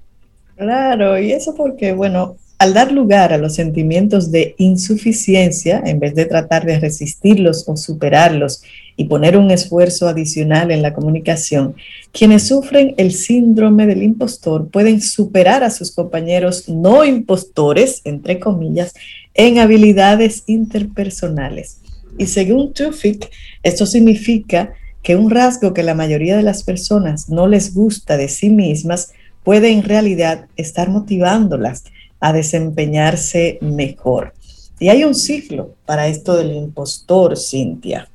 Claro, 0.56 1.18
y 1.18 1.32
eso 1.32 1.56
porque, 1.56 1.94
bueno, 1.94 2.36
al 2.60 2.74
dar 2.74 2.92
lugar 2.92 3.34
a 3.34 3.38
los 3.38 3.54
sentimientos 3.54 4.32
de 4.32 4.56
insuficiencia, 4.58 5.82
en 5.86 6.00
vez 6.00 6.16
de 6.16 6.26
tratar 6.26 6.66
de 6.66 6.80
resistirlos 6.80 7.66
o 7.68 7.78
superarlos 7.78 8.64
y 8.96 9.06
poner 9.06 9.38
un 9.38 9.52
esfuerzo 9.52 10.08
adicional 10.08 10.72
en 10.72 10.82
la 10.82 10.94
comunicación, 10.94 11.76
quienes 12.12 12.48
sufren 12.48 12.96
el 12.98 13.12
síndrome 13.12 13.86
del 13.86 14.02
impostor 14.02 14.70
pueden 14.70 15.02
superar 15.02 15.64
a 15.64 15.70
sus 15.70 15.92
compañeros 15.92 16.68
no 16.68 17.06
impostores, 17.06 18.02
entre 18.06 18.40
comillas, 18.40 18.94
en 19.36 19.60
habilidades 19.60 20.44
interpersonales. 20.48 21.78
Y 22.18 22.26
según 22.26 22.74
Tufik, 22.74 23.30
esto 23.62 23.86
significa 23.86 24.74
que 25.04 25.16
un 25.16 25.30
rasgo 25.30 25.76
que 25.76 25.84
la 25.84 25.94
mayoría 25.94 26.36
de 26.36 26.42
las 26.42 26.64
personas 26.64 27.30
no 27.30 27.48
les 27.48 27.76
gusta 27.76 28.18
de 28.18 28.28
sí 28.28 28.50
mismas 28.50 29.12
puede 29.44 29.72
en 29.72 29.84
realidad 29.84 30.48
estar 30.58 30.90
motivándolas 30.90 31.84
a 32.20 32.34
desempeñarse 32.34 33.60
mejor. 33.62 34.34
Y 34.80 34.90
hay 34.90 35.04
un 35.04 35.16
ciclo 35.16 35.76
para 35.86 36.08
esto 36.08 36.36
del 36.36 36.52
impostor, 36.52 37.38
Cintia. 37.38 38.10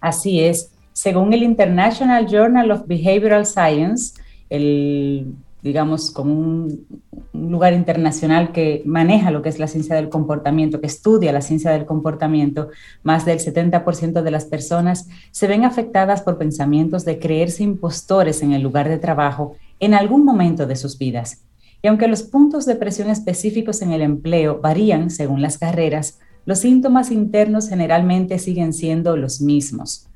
Así 0.00 0.40
es. 0.40 0.70
Según 0.92 1.32
el 1.32 1.42
International 1.42 2.26
Journal 2.26 2.70
of 2.70 2.86
Behavioral 2.86 3.46
Science, 3.46 4.14
el, 4.50 5.34
digamos, 5.62 6.10
como 6.10 6.34
un, 6.34 6.86
un, 7.32 7.50
lugar 7.50 7.72
internacional 7.72 8.52
que 8.52 8.82
maneja 8.84 9.30
lo 9.30 9.42
que 9.42 9.48
es 9.48 9.58
la 9.58 9.66
ciencia 9.66 9.96
del 9.96 10.08
comportamiento, 10.08 10.80
que 10.80 10.86
estudia 10.86 11.32
la 11.32 11.40
ciencia 11.40 11.70
del 11.70 11.86
comportamiento, 11.86 12.68
más 13.02 13.24
del 13.24 13.38
70% 13.38 14.22
de 14.22 14.30
las 14.30 14.44
personas 14.44 15.08
se 15.30 15.46
ven 15.46 15.64
afectadas 15.64 16.22
por 16.22 16.38
pensamientos 16.38 17.04
de 17.04 17.18
creerse 17.18 17.62
impostores 17.62 18.42
en 18.42 18.52
el 18.52 18.62
lugar 18.62 18.88
de 18.88 18.98
trabajo 18.98 19.56
en 19.80 19.94
algún 19.94 20.24
momento 20.24 20.66
de 20.66 20.76
sus 20.76 20.98
vidas. 20.98 21.42
Y 21.84 21.86
aunque 21.86 22.08
los 22.08 22.22
puntos 22.22 22.64
de 22.64 22.76
presión 22.76 23.10
específicos 23.10 23.82
en 23.82 23.92
el 23.92 24.00
empleo 24.00 24.58
varían 24.58 25.10
según 25.10 25.42
las 25.42 25.58
carreras, 25.58 26.18
los 26.46 26.60
síntomas 26.60 27.10
internos 27.10 27.68
generalmente 27.68 28.38
siguen 28.38 28.72
siendo 28.72 29.18
los 29.18 29.42
mismos. 29.42 30.06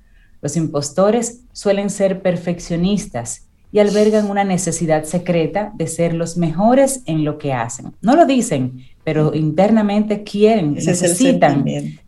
Los 0.40 0.56
impostores 0.56 1.40
suelen 1.52 1.90
ser 1.90 2.22
perfeccionistas 2.22 3.48
y 3.70 3.80
albergan 3.80 4.30
una 4.30 4.44
necesidad 4.44 5.04
secreta 5.04 5.70
de 5.74 5.88
ser 5.88 6.14
los 6.14 6.38
mejores 6.38 7.02
en 7.04 7.22
lo 7.22 7.36
que 7.36 7.52
hacen. 7.52 7.92
No 8.00 8.16
lo 8.16 8.24
dicen, 8.24 8.86
pero 9.04 9.34
internamente 9.34 10.24
quieren, 10.24 10.72
necesitan 10.72 11.66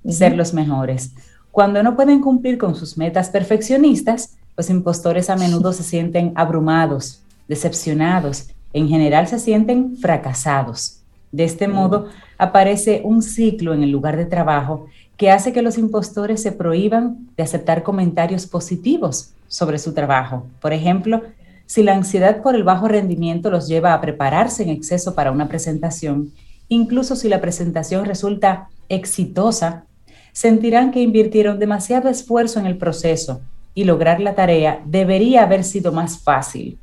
ser 0.08 0.36
los 0.36 0.54
mejores. 0.54 1.12
Cuando 1.50 1.82
no 1.82 1.96
pueden 1.96 2.22
cumplir 2.22 2.56
con 2.56 2.74
sus 2.74 2.96
metas 2.96 3.28
perfeccionistas, 3.28 4.38
los 4.56 4.70
impostores 4.70 5.28
a 5.28 5.36
menudo 5.36 5.70
se 5.74 5.82
sienten 5.82 6.32
abrumados, 6.34 7.20
decepcionados 7.46 8.54
en 8.72 8.88
general 8.88 9.28
se 9.28 9.38
sienten 9.38 9.96
fracasados. 9.96 11.00
De 11.32 11.44
este 11.44 11.68
modo, 11.68 12.08
aparece 12.38 13.02
un 13.04 13.22
ciclo 13.22 13.72
en 13.72 13.82
el 13.82 13.90
lugar 13.90 14.16
de 14.16 14.26
trabajo 14.26 14.86
que 15.16 15.30
hace 15.30 15.52
que 15.52 15.62
los 15.62 15.78
impostores 15.78 16.42
se 16.42 16.50
prohíban 16.50 17.28
de 17.36 17.42
aceptar 17.42 17.82
comentarios 17.82 18.46
positivos 18.46 19.32
sobre 19.46 19.78
su 19.78 19.94
trabajo. 19.94 20.46
Por 20.60 20.72
ejemplo, 20.72 21.22
si 21.66 21.84
la 21.84 21.94
ansiedad 21.94 22.42
por 22.42 22.56
el 22.56 22.64
bajo 22.64 22.88
rendimiento 22.88 23.48
los 23.48 23.68
lleva 23.68 23.94
a 23.94 24.00
prepararse 24.00 24.64
en 24.64 24.70
exceso 24.70 25.14
para 25.14 25.30
una 25.30 25.46
presentación, 25.46 26.32
incluso 26.68 27.14
si 27.14 27.28
la 27.28 27.40
presentación 27.40 28.06
resulta 28.06 28.68
exitosa, 28.88 29.84
sentirán 30.32 30.90
que 30.90 31.00
invirtieron 31.00 31.60
demasiado 31.60 32.08
esfuerzo 32.08 32.58
en 32.58 32.66
el 32.66 32.76
proceso 32.76 33.40
y 33.72 33.84
lograr 33.84 34.20
la 34.20 34.34
tarea 34.34 34.82
debería 34.84 35.44
haber 35.44 35.62
sido 35.62 35.92
más 35.92 36.18
fácil. 36.18 36.79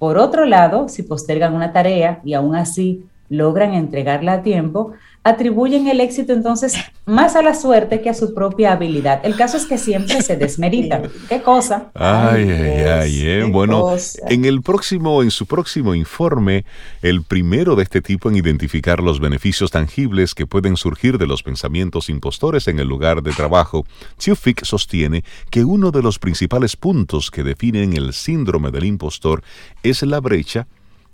Por 0.00 0.16
otro 0.16 0.46
lado, 0.46 0.88
si 0.88 1.02
postergan 1.02 1.54
una 1.54 1.74
tarea 1.74 2.22
y 2.24 2.32
aún 2.32 2.56
así 2.56 3.04
logran 3.30 3.74
entregarla 3.74 4.34
a 4.34 4.42
tiempo, 4.42 4.92
atribuyen 5.22 5.86
el 5.86 6.00
éxito 6.00 6.32
entonces 6.32 6.74
más 7.06 7.36
a 7.36 7.42
la 7.42 7.54
suerte 7.54 8.00
que 8.00 8.10
a 8.10 8.14
su 8.14 8.34
propia 8.34 8.72
habilidad. 8.72 9.20
El 9.22 9.36
caso 9.36 9.56
es 9.56 9.66
que 9.66 9.78
siempre 9.78 10.20
se 10.22 10.36
desmerita. 10.36 11.02
¿Qué 11.28 11.40
cosa? 11.40 11.90
Ay, 11.94 12.50
ay, 12.50 12.84
ay, 12.84 13.20
eh. 13.22 13.44
bueno, 13.44 13.94
en 14.28 14.44
el 14.44 14.62
próximo, 14.62 15.22
en 15.22 15.30
su 15.30 15.46
próximo 15.46 15.94
informe, 15.94 16.64
el 17.02 17.22
primero 17.22 17.76
de 17.76 17.84
este 17.84 18.02
tipo 18.02 18.28
en 18.28 18.36
identificar 18.36 19.00
los 19.00 19.20
beneficios 19.20 19.70
tangibles 19.70 20.34
que 20.34 20.46
pueden 20.46 20.76
surgir 20.76 21.16
de 21.16 21.26
los 21.26 21.42
pensamientos 21.42 22.08
impostores 22.08 22.66
en 22.66 22.80
el 22.80 22.88
lugar 22.88 23.22
de 23.22 23.32
trabajo, 23.32 23.84
Fick 24.18 24.64
sostiene 24.64 25.24
que 25.50 25.64
uno 25.64 25.90
de 25.90 26.02
los 26.02 26.18
principales 26.18 26.76
puntos 26.76 27.30
que 27.30 27.44
definen 27.44 27.92
el 27.92 28.12
síndrome 28.12 28.70
del 28.70 28.84
impostor 28.84 29.42
es 29.82 30.02
la 30.02 30.20
brecha 30.20 30.66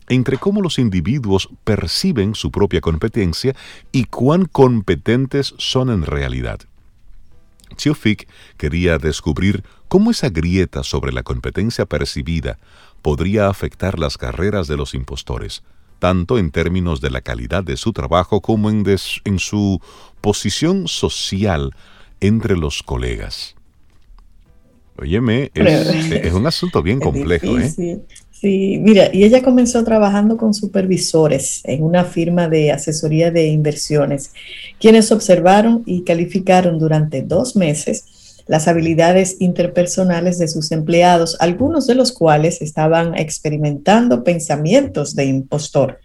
entre 0.08 0.38
cómo 0.38 0.60
los 0.62 0.78
individuos 0.78 1.48
perciben 1.64 2.34
su 2.34 2.50
propia 2.50 2.80
competencia 2.80 3.54
y 3.92 4.04
cuán 4.04 4.46
competentes 4.46 5.54
son 5.58 5.90
en 5.90 6.02
realidad. 6.02 6.60
Fick 7.76 8.28
quería 8.56 8.98
descubrir 8.98 9.64
cómo 9.88 10.10
esa 10.10 10.30
grieta 10.30 10.82
sobre 10.82 11.12
la 11.12 11.22
competencia 11.22 11.86
percibida 11.86 12.58
podría 13.02 13.48
afectar 13.48 13.98
las 13.98 14.18
carreras 14.18 14.66
de 14.66 14.76
los 14.76 14.94
impostores, 14.94 15.62
tanto 15.98 16.38
en 16.38 16.50
términos 16.50 17.00
de 17.00 17.10
la 17.10 17.20
calidad 17.20 17.64
de 17.64 17.76
su 17.76 17.92
trabajo 17.92 18.40
como 18.40 18.70
en, 18.70 18.84
en 19.24 19.38
su 19.38 19.80
posición 20.20 20.88
social 20.88 21.74
entre 22.20 22.56
los 22.56 22.82
colegas. 22.82 23.54
Óyeme, 24.98 25.50
es, 25.54 26.32
un 26.32 26.46
asunto 26.46 26.82
bien 26.82 27.00
complejo, 27.00 27.58
¿eh? 27.58 28.00
Sí, 28.40 28.78
mira, 28.82 29.08
y 29.14 29.24
ella 29.24 29.42
comenzó 29.42 29.82
trabajando 29.82 30.36
con 30.36 30.52
supervisores 30.52 31.62
en 31.64 31.82
una 31.82 32.04
firma 32.04 32.48
de 32.48 32.70
asesoría 32.70 33.30
de 33.30 33.46
inversiones, 33.46 34.32
quienes 34.78 35.10
observaron 35.10 35.82
y 35.86 36.02
calificaron 36.02 36.78
durante 36.78 37.22
dos 37.22 37.56
meses 37.56 38.04
las 38.46 38.68
habilidades 38.68 39.36
interpersonales 39.40 40.38
de 40.38 40.48
sus 40.48 40.70
empleados, 40.70 41.38
algunos 41.40 41.86
de 41.86 41.94
los 41.94 42.12
cuales 42.12 42.60
estaban 42.60 43.16
experimentando 43.16 44.22
pensamientos 44.22 45.16
de 45.16 45.24
impostor. 45.24 45.98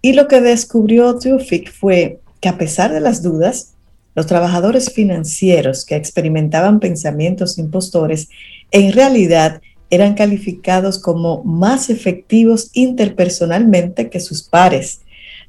Y 0.00 0.14
lo 0.14 0.26
que 0.26 0.40
descubrió 0.40 1.18
Tufik 1.18 1.70
fue 1.70 2.20
que 2.40 2.48
a 2.48 2.56
pesar 2.56 2.94
de 2.94 3.00
las 3.00 3.22
dudas, 3.22 3.74
los 4.14 4.26
trabajadores 4.26 4.90
financieros 4.92 5.84
que 5.84 5.96
experimentaban 5.96 6.80
pensamientos 6.80 7.58
impostores 7.58 8.30
en 8.70 8.92
realidad 8.92 9.60
eran 9.90 10.14
calificados 10.14 10.98
como 10.98 11.42
más 11.44 11.90
efectivos 11.90 12.70
interpersonalmente 12.72 14.10
que 14.10 14.20
sus 14.20 14.42
pares. 14.42 15.00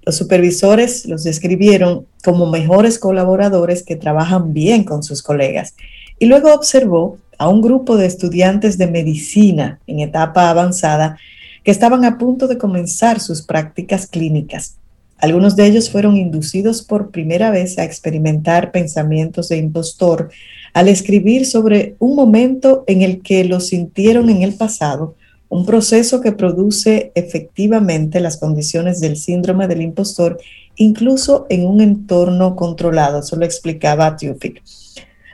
Los 0.04 0.16
supervisores 0.18 1.06
los 1.06 1.24
describieron 1.24 2.06
como 2.24 2.46
mejores 2.46 3.00
colaboradores 3.00 3.84
que 3.84 3.96
trabajan 3.96 4.54
bien 4.54 4.84
con 4.84 5.04
sus 5.04 5.22
colegas. 5.22 5.76
Y 6.20 6.26
luego 6.26 6.54
observó 6.54 7.18
a 7.38 7.48
un 7.48 7.62
grupo 7.62 7.98
de 7.98 8.06
estudiantes 8.06 8.78
de 8.78 8.88
medicina 8.88 9.80
en 9.88 10.00
etapa 10.00 10.50
avanzada 10.50 11.18
que 11.64 11.72
estaban 11.72 12.06
a 12.06 12.18
punto 12.18 12.48
de 12.48 12.58
comenzar 12.58 13.20
sus 13.20 13.42
prácticas 13.42 14.08
clínicas. 14.08 14.76
Algunos 15.18 15.56
de 15.56 15.66
ellos 15.66 15.90
fueron 15.90 16.16
inducidos 16.16 16.82
por 16.82 17.12
primera 17.12 17.52
vez 17.52 17.78
a 17.78 17.84
experimentar 17.84 18.72
pensamientos 18.72 19.50
de 19.50 19.58
impostor 19.58 20.30
al 20.74 20.88
escribir 20.88 21.46
sobre 21.46 21.96
un 22.00 22.16
momento 22.16 22.84
en 22.88 23.02
el 23.02 23.22
que 23.22 23.44
lo 23.44 23.60
sintieron 23.60 24.30
en 24.30 24.42
el 24.44 24.54
pasado, 24.54 25.16
un 25.50 25.66
proceso 25.66 26.22
que 26.22 26.32
produce 26.32 27.12
efectivamente 27.16 28.20
las 28.20 28.38
condiciones 28.38 29.00
del 29.00 29.18
síndrome 29.18 29.68
del 29.68 29.82
impostor, 29.82 30.40
incluso 30.76 31.48
en 31.50 31.66
un 31.66 31.82
entorno 31.82 32.56
controlado, 32.56 33.20
eso 33.20 33.36
lo 33.36 33.46
explicaba 33.46 34.16
Tufik. 34.16 34.62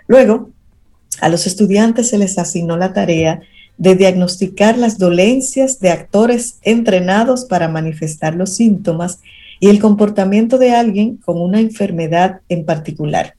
Luego, 0.07 0.51
a 1.21 1.29
los 1.29 1.47
estudiantes 1.47 2.09
se 2.09 2.17
les 2.17 2.37
asignó 2.37 2.77
la 2.77 2.93
tarea 2.93 3.41
de 3.77 3.95
diagnosticar 3.95 4.77
las 4.77 4.97
dolencias 4.97 5.79
de 5.79 5.89
actores 5.89 6.59
entrenados 6.61 7.45
para 7.45 7.67
manifestar 7.67 8.35
los 8.35 8.53
síntomas 8.55 9.19
y 9.59 9.67
el 9.67 9.79
comportamiento 9.79 10.57
de 10.57 10.71
alguien 10.71 11.17
con 11.17 11.41
una 11.41 11.59
enfermedad 11.59 12.41
en 12.47 12.65
particular. 12.65 13.35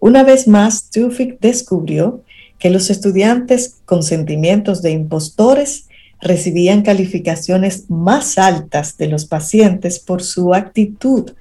Una 0.00 0.22
vez 0.24 0.48
más, 0.48 0.90
Tufik 0.90 1.38
descubrió 1.40 2.22
que 2.58 2.70
los 2.70 2.90
estudiantes 2.90 3.76
con 3.84 4.02
sentimientos 4.02 4.80
de 4.82 4.92
impostores 4.92 5.86
recibían 6.20 6.82
calificaciones 6.82 7.88
más 7.88 8.38
altas 8.38 8.96
de 8.96 9.08
los 9.08 9.26
pacientes 9.26 9.98
por 9.98 10.22
su 10.22 10.54
actitud 10.54 11.32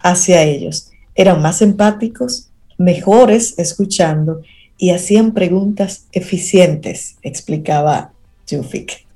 hacia 0.00 0.42
ellos. 0.42 0.90
Eran 1.14 1.42
más 1.42 1.62
empáticos, 1.62 2.48
mejores 2.76 3.58
escuchando 3.58 4.42
y 4.76 4.90
hacían 4.90 5.32
preguntas 5.32 6.06
eficientes, 6.12 7.16
explicaba 7.22 8.12
Tufik. 8.48 9.06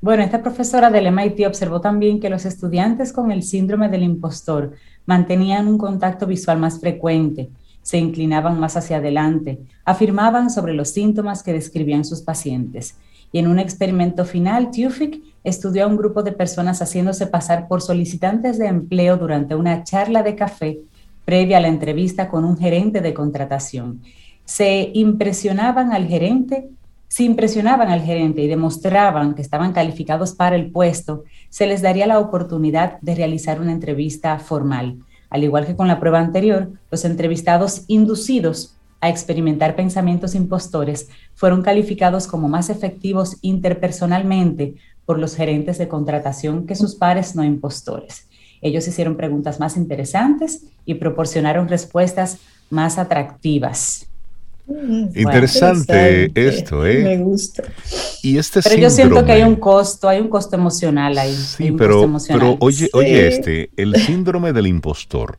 Bueno, 0.00 0.22
esta 0.22 0.42
profesora 0.42 0.90
del 0.90 1.10
MIT 1.12 1.44
observó 1.46 1.80
también 1.80 2.20
que 2.20 2.30
los 2.30 2.44
estudiantes 2.44 3.12
con 3.12 3.32
el 3.32 3.42
síndrome 3.42 3.88
del 3.88 4.04
impostor 4.04 4.74
mantenían 5.06 5.66
un 5.66 5.78
contacto 5.78 6.26
visual 6.26 6.58
más 6.58 6.78
frecuente, 6.78 7.48
se 7.88 7.96
inclinaban 7.96 8.60
más 8.60 8.76
hacia 8.76 8.98
adelante, 8.98 9.60
afirmaban 9.86 10.50
sobre 10.50 10.74
los 10.74 10.90
síntomas 10.90 11.42
que 11.42 11.54
describían 11.54 12.04
sus 12.04 12.20
pacientes. 12.20 12.96
Y 13.32 13.38
en 13.38 13.46
un 13.46 13.58
experimento 13.58 14.26
final, 14.26 14.70
Tufik 14.70 15.22
estudió 15.42 15.84
a 15.84 15.86
un 15.86 15.96
grupo 15.96 16.22
de 16.22 16.32
personas 16.32 16.82
haciéndose 16.82 17.26
pasar 17.26 17.66
por 17.66 17.80
solicitantes 17.80 18.58
de 18.58 18.66
empleo 18.66 19.16
durante 19.16 19.54
una 19.54 19.84
charla 19.84 20.22
de 20.22 20.36
café 20.36 20.80
previa 21.24 21.56
a 21.56 21.60
la 21.60 21.68
entrevista 21.68 22.28
con 22.28 22.44
un 22.44 22.58
gerente 22.58 23.00
de 23.00 23.14
contratación. 23.14 24.02
Se 24.44 24.90
impresionaban 24.92 25.90
al 25.90 26.06
gerente, 26.08 26.68
si 27.08 27.24
impresionaban 27.24 27.88
al 27.88 28.02
gerente 28.02 28.42
y 28.42 28.48
demostraban 28.48 29.34
que 29.34 29.40
estaban 29.40 29.72
calificados 29.72 30.34
para 30.34 30.56
el 30.56 30.70
puesto, 30.70 31.24
se 31.48 31.66
les 31.66 31.80
daría 31.80 32.06
la 32.06 32.18
oportunidad 32.18 33.00
de 33.00 33.14
realizar 33.14 33.62
una 33.62 33.72
entrevista 33.72 34.38
formal. 34.38 34.98
Al 35.30 35.44
igual 35.44 35.66
que 35.66 35.76
con 35.76 35.88
la 35.88 36.00
prueba 36.00 36.20
anterior, 36.20 36.70
los 36.90 37.04
entrevistados 37.04 37.84
inducidos 37.86 38.74
a 39.00 39.08
experimentar 39.08 39.76
pensamientos 39.76 40.34
impostores 40.34 41.08
fueron 41.34 41.62
calificados 41.62 42.26
como 42.26 42.48
más 42.48 42.70
efectivos 42.70 43.36
interpersonalmente 43.42 44.74
por 45.04 45.18
los 45.18 45.36
gerentes 45.36 45.78
de 45.78 45.88
contratación 45.88 46.66
que 46.66 46.74
sus 46.74 46.94
pares 46.94 47.36
no 47.36 47.44
impostores. 47.44 48.28
Ellos 48.60 48.88
hicieron 48.88 49.16
preguntas 49.16 49.60
más 49.60 49.76
interesantes 49.76 50.64
y 50.84 50.94
proporcionaron 50.94 51.68
respuestas 51.68 52.38
más 52.70 52.98
atractivas. 52.98 54.07
Interesante, 55.14 56.30
esto, 56.34 56.86
¿eh? 56.86 57.02
Me 57.02 57.18
gusta. 57.18 57.62
Y 58.22 58.36
este 58.36 58.60
pero 58.62 58.76
yo 58.76 58.90
siento 58.90 59.24
que 59.24 59.32
hay 59.32 59.42
un 59.42 59.56
costo, 59.56 60.08
hay 60.08 60.20
un 60.20 60.28
costo 60.28 60.56
emocional 60.56 61.16
ahí. 61.16 61.34
Sí, 61.34 61.72
pero, 61.72 62.10
pero 62.28 62.56
oye, 62.60 62.90
oye 62.92 63.28
este, 63.28 63.70
el 63.76 63.94
síndrome 63.96 64.52
del 64.52 64.66
impostor 64.66 65.38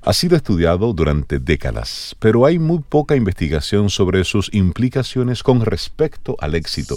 ha 0.00 0.12
sido 0.12 0.36
estudiado 0.36 0.92
durante 0.92 1.38
décadas, 1.38 2.14
pero 2.18 2.44
hay 2.44 2.58
muy 2.58 2.80
poca 2.80 3.16
investigación 3.16 3.88
sobre 3.88 4.24
sus 4.24 4.52
implicaciones 4.52 5.42
con 5.42 5.62
respecto 5.62 6.36
al 6.40 6.54
éxito. 6.54 6.96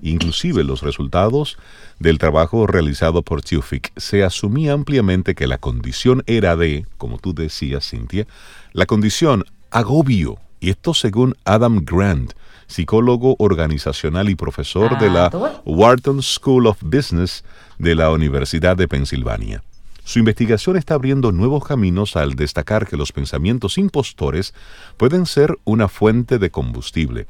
Inclusive 0.00 0.64
los 0.64 0.82
resultados 0.82 1.58
del 1.98 2.18
trabajo 2.18 2.66
realizado 2.66 3.22
por 3.22 3.42
Tufik 3.42 3.92
se 3.96 4.24
asumía 4.24 4.72
ampliamente 4.72 5.34
que 5.34 5.46
la 5.46 5.58
condición 5.58 6.22
era 6.26 6.56
de, 6.56 6.86
como 6.96 7.18
tú 7.18 7.34
decías, 7.34 7.88
Cintia, 7.88 8.26
la 8.72 8.86
condición 8.86 9.44
agobio 9.70 10.38
y 10.60 10.70
esto 10.70 10.94
según 10.94 11.34
Adam 11.44 11.84
Grant, 11.84 12.32
psicólogo 12.66 13.36
organizacional 13.38 14.28
y 14.28 14.34
profesor 14.34 14.98
de 14.98 15.10
la 15.10 15.26
ah, 15.26 15.62
Wharton 15.64 16.22
School 16.22 16.66
of 16.66 16.78
Business 16.82 17.44
de 17.78 17.94
la 17.94 18.10
Universidad 18.10 18.76
de 18.76 18.88
Pensilvania. 18.88 19.62
Su 20.04 20.18
investigación 20.18 20.76
está 20.76 20.94
abriendo 20.94 21.32
nuevos 21.32 21.66
caminos 21.66 22.16
al 22.16 22.34
destacar 22.34 22.86
que 22.86 22.96
los 22.96 23.12
pensamientos 23.12 23.76
impostores 23.76 24.54
pueden 24.96 25.26
ser 25.26 25.58
una 25.64 25.88
fuente 25.88 26.38
de 26.38 26.50
combustible. 26.50 27.26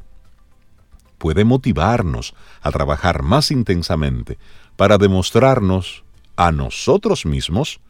Puede 1.18 1.44
motivarnos 1.44 2.34
a 2.62 2.70
trabajar 2.70 3.22
más 3.22 3.50
intensamente 3.50 4.38
para 4.76 4.96
demostrarnos 4.96 6.04
a 6.36 6.52
nosotros 6.52 7.26
mismos 7.26 7.80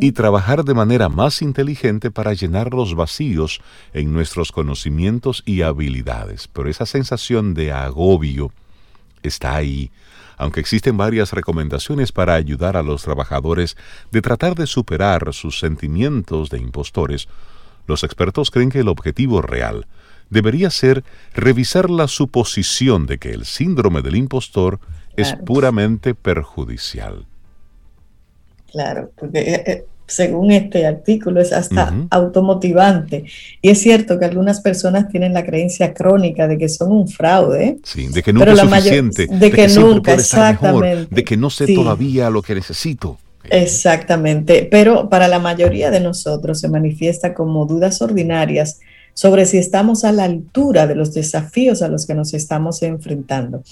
y 0.00 0.12
trabajar 0.12 0.64
de 0.64 0.74
manera 0.74 1.08
más 1.08 1.42
inteligente 1.42 2.10
para 2.10 2.32
llenar 2.32 2.72
los 2.72 2.94
vacíos 2.94 3.60
en 3.92 4.12
nuestros 4.12 4.52
conocimientos 4.52 5.42
y 5.46 5.62
habilidades. 5.62 6.48
Pero 6.48 6.68
esa 6.68 6.86
sensación 6.86 7.54
de 7.54 7.72
agobio 7.72 8.52
está 9.22 9.56
ahí, 9.56 9.90
aunque 10.36 10.60
existen 10.60 10.96
varias 10.96 11.32
recomendaciones 11.32 12.12
para 12.12 12.34
ayudar 12.34 12.76
a 12.76 12.82
los 12.82 13.02
trabajadores 13.02 13.76
de 14.10 14.22
tratar 14.22 14.54
de 14.54 14.66
superar 14.66 15.32
sus 15.32 15.58
sentimientos 15.58 16.50
de 16.50 16.58
impostores, 16.58 17.28
los 17.86 18.02
expertos 18.02 18.50
creen 18.50 18.70
que 18.70 18.80
el 18.80 18.88
objetivo 18.88 19.42
real 19.42 19.86
debería 20.30 20.70
ser 20.70 21.04
revisar 21.34 21.90
la 21.90 22.08
suposición 22.08 23.06
de 23.06 23.18
que 23.18 23.30
el 23.30 23.44
síndrome 23.44 24.02
del 24.02 24.16
impostor 24.16 24.80
es 25.16 25.34
puramente 25.46 26.14
perjudicial. 26.14 27.26
Claro, 28.74 29.12
porque 29.16 29.38
eh, 29.38 29.62
eh, 29.66 29.84
según 30.06 30.50
este 30.50 30.86
artículo 30.86 31.40
es 31.40 31.52
hasta 31.52 31.94
automotivante. 32.10 33.24
Y 33.62 33.70
es 33.70 33.80
cierto 33.80 34.18
que 34.18 34.24
algunas 34.26 34.60
personas 34.60 35.08
tienen 35.08 35.32
la 35.32 35.44
creencia 35.44 35.94
crónica 35.94 36.46
de 36.46 36.58
que 36.58 36.68
son 36.68 36.92
un 36.92 37.08
fraude. 37.08 37.78
Sí, 37.84 38.08
de 38.08 38.22
que 38.22 38.32
nunca 38.32 38.52
es 38.52 38.58
suficiente. 38.58 39.26
de, 39.26 39.50
que, 39.50 39.68
nunca, 39.68 40.12
exactamente. 40.12 41.14
de 41.14 41.24
que 41.24 41.36
no 41.36 41.48
sé 41.48 41.72
todavía 41.72 42.28
lo 42.28 42.42
que 42.42 42.54
necesito. 42.54 43.18
Exactamente, 43.50 44.66
pero 44.70 45.10
para 45.10 45.28
la 45.28 45.38
mayoría 45.38 45.90
de 45.90 46.00
nosotros 46.00 46.60
se 46.60 46.68
manifiesta 46.68 47.34
como 47.34 47.66
dudas 47.66 48.00
ordinarias 48.00 48.80
sobre 49.14 49.46
si 49.46 49.58
estamos 49.58 50.04
a 50.04 50.12
la 50.12 50.24
altura 50.24 50.86
de 50.86 50.96
los 50.96 51.14
desafíos 51.14 51.82
a 51.82 51.88
los 51.88 52.06
que 52.06 52.14
nos 52.14 52.34
estamos 52.34 52.82
enfrentando. 52.82 53.62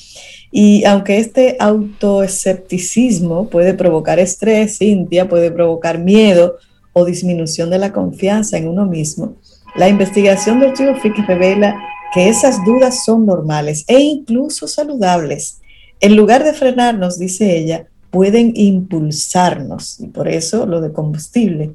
Y 0.51 0.85
aunque 0.85 1.19
este 1.19 1.57
autoescepticismo 1.59 3.49
puede 3.49 3.75
provocar 3.75 4.19
estrés, 4.19 4.79
Cintia, 4.79 5.29
puede 5.29 5.51
provocar 5.51 5.99
miedo 5.99 6.57
o 6.93 7.05
disminución 7.05 7.71
de 7.71 7.79
la 7.79 7.93
confianza 7.93 8.57
en 8.57 8.69
uno 8.69 8.87
mismo, 8.87 9.35
la 9.75 9.89
investigación 9.89 10.61
del 10.61 10.77
Geofic 10.77 11.17
revela 11.27 11.75
que 12.13 12.29
esas 12.29 12.63
dudas 12.65 13.05
son 13.05 13.25
normales 13.25 13.85
e 13.89 13.99
incluso 14.01 14.69
saludables. 14.69 15.61
En 16.01 16.15
lugar 16.15 16.45
de 16.45 16.53
frenarnos, 16.53 17.19
dice 17.19 17.57
ella, 17.57 17.87
pueden 18.11 18.53
impulsarnos, 18.55 19.99
y 19.99 20.09
por 20.09 20.29
eso 20.29 20.67
lo 20.67 20.83
de 20.83 20.93
combustible. 20.93 21.73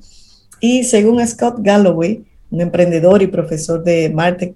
Y 0.59 0.83
según 0.83 1.25
Scott 1.25 1.55
Galloway, 1.59 2.23
un 2.51 2.61
emprendedor 2.61 3.21
y 3.21 3.27
profesor 3.27 3.83
de 3.83 4.13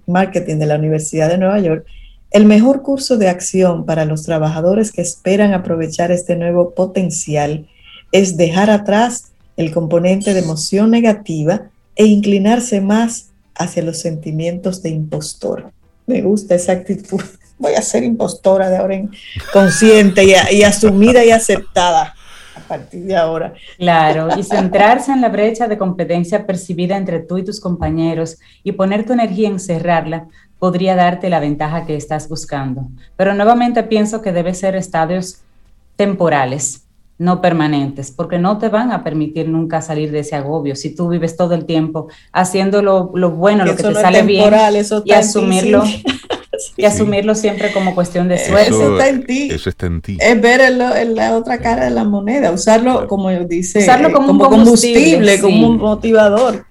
marketing 0.08 0.58
de 0.58 0.66
la 0.66 0.76
Universidad 0.76 1.30
de 1.30 1.38
Nueva 1.38 1.60
York, 1.60 1.86
el 2.32 2.46
mejor 2.46 2.82
curso 2.82 3.18
de 3.18 3.28
acción 3.28 3.86
para 3.86 4.06
los 4.06 4.24
trabajadores 4.24 4.92
que 4.92 5.02
esperan 5.02 5.54
aprovechar 5.54 6.12
este 6.12 6.38
nuevo 6.38 6.74
potencial 6.74 7.68
es 8.14 8.38
dejar 8.38 8.70
atrás 8.70 9.32
el 9.58 9.74
componente 9.74 10.34
de 10.34 10.40
emoción 10.40 10.92
negativa 10.92 11.70
e 11.96 12.06
inclinarse 12.06 12.80
más 12.80 13.32
hacia 13.56 13.84
los 13.84 14.00
sentimientos 14.00 14.82
de 14.82 14.90
impostor. 14.90 15.72
Me 16.08 16.22
gusta 16.22 16.56
esa 16.56 16.72
actitud. 16.72 17.22
Voy 17.58 17.74
a 17.74 17.82
ser 17.82 18.04
impostora 18.04 18.70
de 18.70 18.78
ahora 18.78 18.96
en 18.96 19.12
consciente 19.54 20.24
y, 20.24 20.64
asumida 20.64 21.24
y 21.24 21.32
aceptada 21.32 22.16
partir 22.72 23.04
de 23.04 23.18
ahora. 23.18 23.54
Claro, 23.78 24.30
y 24.38 24.44
centrarse 24.44 25.12
en 25.12 25.20
la 25.20 25.28
brecha 25.28 25.68
de 25.68 25.78
competencia 25.78 26.46
percibida 26.46 26.96
entre 26.96 27.20
tú 27.20 27.38
y 27.38 27.44
tus 27.44 27.60
compañeros 27.60 28.38
y 28.64 28.72
poner 28.72 29.06
tu 29.06 29.12
energía 29.12 29.50
en 29.50 29.60
cerrarla 29.60 30.28
podría 30.58 30.96
darte 30.96 31.30
la 31.30 31.42
ventaja 31.42 31.86
que 31.86 31.98
estás 31.98 32.30
buscando. 32.30 32.88
Pero 33.18 33.34
nuevamente 33.34 33.84
pienso 33.84 34.22
que 34.22 34.32
debe 34.32 34.54
ser 34.54 34.76
estadios 34.76 35.42
temporales, 35.98 36.86
no 37.18 37.42
permanentes, 37.42 38.10
porque 38.10 38.40
no 38.40 38.58
te 38.58 38.70
van 38.70 38.92
a 38.92 39.04
permitir 39.04 39.50
nunca 39.50 39.82
salir 39.82 40.12
de 40.12 40.20
ese 40.20 40.36
agobio 40.36 40.76
si 40.76 40.96
tú 40.96 41.10
vives 41.10 41.36
todo 41.36 41.54
el 41.56 41.66
tiempo 41.66 42.08
haciendo 42.32 42.82
lo, 42.82 43.10
bueno, 43.32 43.66
lo 43.66 43.76
que 43.76 43.84
te 43.84 43.94
sale 43.94 44.24
bien 44.24 44.54
y 45.04 45.12
asumirlo. 45.12 45.84
Y 46.78 46.86
asumirlo 46.86 47.36
siempre 47.36 47.72
como 47.72 47.96
cuestión 47.96 48.28
de 48.28 48.38
suerte. 48.38 48.70
Eso, 48.70 48.92
está 48.94 49.10
en 49.10 49.26
ti. 49.26 49.50
Eso 49.52 49.70
está 49.70 49.86
en 49.86 50.02
ti. 50.02 50.18
Es 50.20 50.42
ver 50.42 50.62
en 50.62 51.16
la 51.16 51.36
otra 51.36 51.60
cara 51.60 51.86
de 51.86 51.92
la 51.92 52.04
moneda, 52.04 52.52
usarlo 52.52 53.08
como 53.08 53.30
dice, 53.30 53.80
usarlo 53.80 54.12
como, 54.12 54.32
un 54.32 54.40
combustible, 54.40 55.40
como 55.40 55.70
un 55.70 55.78
motivador. 55.78 56.66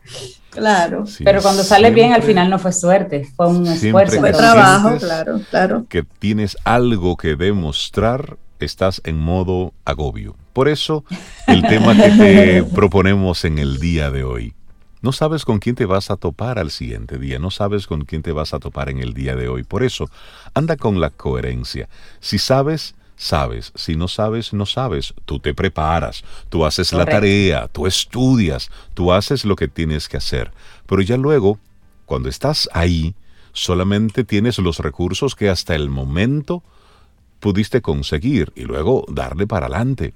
Claro. 0.51 1.05
Pero 1.25 1.43
cuando 1.43 1.63
sale 1.63 1.91
bien, 1.91 2.13
al 2.13 2.23
final 2.23 2.51
no 2.51 2.59
fue 2.59 2.73
suerte, 2.73 3.29
fue 3.37 3.49
un 3.49 3.67
esfuerzo. 3.67 4.21
Fue 4.21 4.33
trabajo, 4.33 4.97
claro, 4.99 5.41
claro. 5.49 5.87
Que 5.89 6.03
tienes 6.03 6.57
algo 6.65 7.17
que 7.17 7.37
demostrar, 7.37 8.37
estás 8.59 9.01
en 9.05 9.17
modo 9.17 9.73
agobio. 9.85 10.37
Por 10.53 10.69
eso, 10.69 11.05
el 11.47 11.63
tema 11.63 11.95
que 11.95 12.11
te 12.11 12.63
proponemos 12.75 13.45
en 13.45 13.59
el 13.59 13.79
día 13.79 14.11
de 14.11 14.25
hoy 14.25 14.55
no 15.03 15.13
sabes 15.13 15.45
con 15.45 15.59
quién 15.59 15.77
te 15.77 15.87
vas 15.87 16.11
a 16.11 16.17
topar 16.17 16.59
al 16.59 16.71
siguiente 16.71 17.19
día, 17.19 17.39
no 17.39 17.51
sabes 17.51 17.87
con 17.87 18.05
quién 18.05 18.23
te 18.23 18.33
vas 18.33 18.53
a 18.53 18.59
topar 18.59 18.91
en 18.91 18.99
el 18.99 19.15
día 19.15 19.35
de 19.35 19.49
hoy. 19.49 19.63
Por 19.63 19.83
eso, 19.83 20.11
anda 20.55 20.77
con 20.77 21.01
la 21.01 21.11
coherencia. 21.11 21.89
Si 22.21 22.39
sabes, 22.39 22.95
sabes. 23.17 23.73
Si 23.75 23.97
no 23.97 24.09
sabes, 24.09 24.53
no 24.53 24.67
sabes. 24.67 25.15
Tú 25.25 25.39
te 25.39 25.55
preparas, 25.55 26.25
tú 26.49 26.65
haces 26.65 26.93
la 26.93 27.07
tarea, 27.07 27.69
tú 27.69 27.87
estudias, 27.87 28.71
tú 28.95 29.13
haces 29.13 29.45
lo 29.45 29.57
que 29.57 29.69
tienes 29.69 30.09
que 30.09 30.17
hacer. 30.17 30.51
Pero 30.87 31.03
ya 31.03 31.17
luego, 31.17 31.59
cuando 32.07 32.29
estás 32.29 32.69
ahí, 32.73 33.15
solamente 33.53 34.25
tienes 34.25 34.59
los 34.59 34.79
recursos 34.79 35.35
que 35.35 35.49
hasta 35.49 35.75
el 35.75 35.91
momento 35.91 36.63
pudiste 37.41 37.81
conseguir 37.81 38.53
y 38.55 38.63
luego 38.63 39.05
darle 39.09 39.47
para 39.47 39.67
adelante 39.67 40.13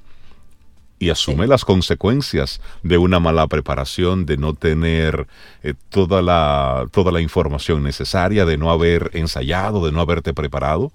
y 1.04 1.10
asume 1.10 1.46
las 1.46 1.66
consecuencias 1.66 2.62
de 2.82 2.96
una 2.96 3.20
mala 3.20 3.46
preparación, 3.46 4.24
de 4.24 4.38
no 4.38 4.54
tener 4.54 5.26
eh, 5.62 5.74
toda, 5.90 6.22
la, 6.22 6.86
toda 6.90 7.12
la 7.12 7.20
información 7.20 7.82
necesaria, 7.82 8.46
de 8.46 8.56
no 8.56 8.70
haber 8.70 9.10
ensayado, 9.12 9.84
de 9.84 9.92
no 9.92 10.00
haberte 10.00 10.32
preparado. 10.32 10.92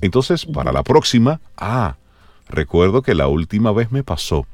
Entonces, 0.00 0.46
para 0.46 0.72
la 0.72 0.82
próxima, 0.82 1.40
ah, 1.56 1.94
recuerdo 2.48 3.02
que 3.02 3.14
la 3.14 3.28
última 3.28 3.70
vez 3.70 3.92
me 3.92 4.02
pasó. 4.02 4.46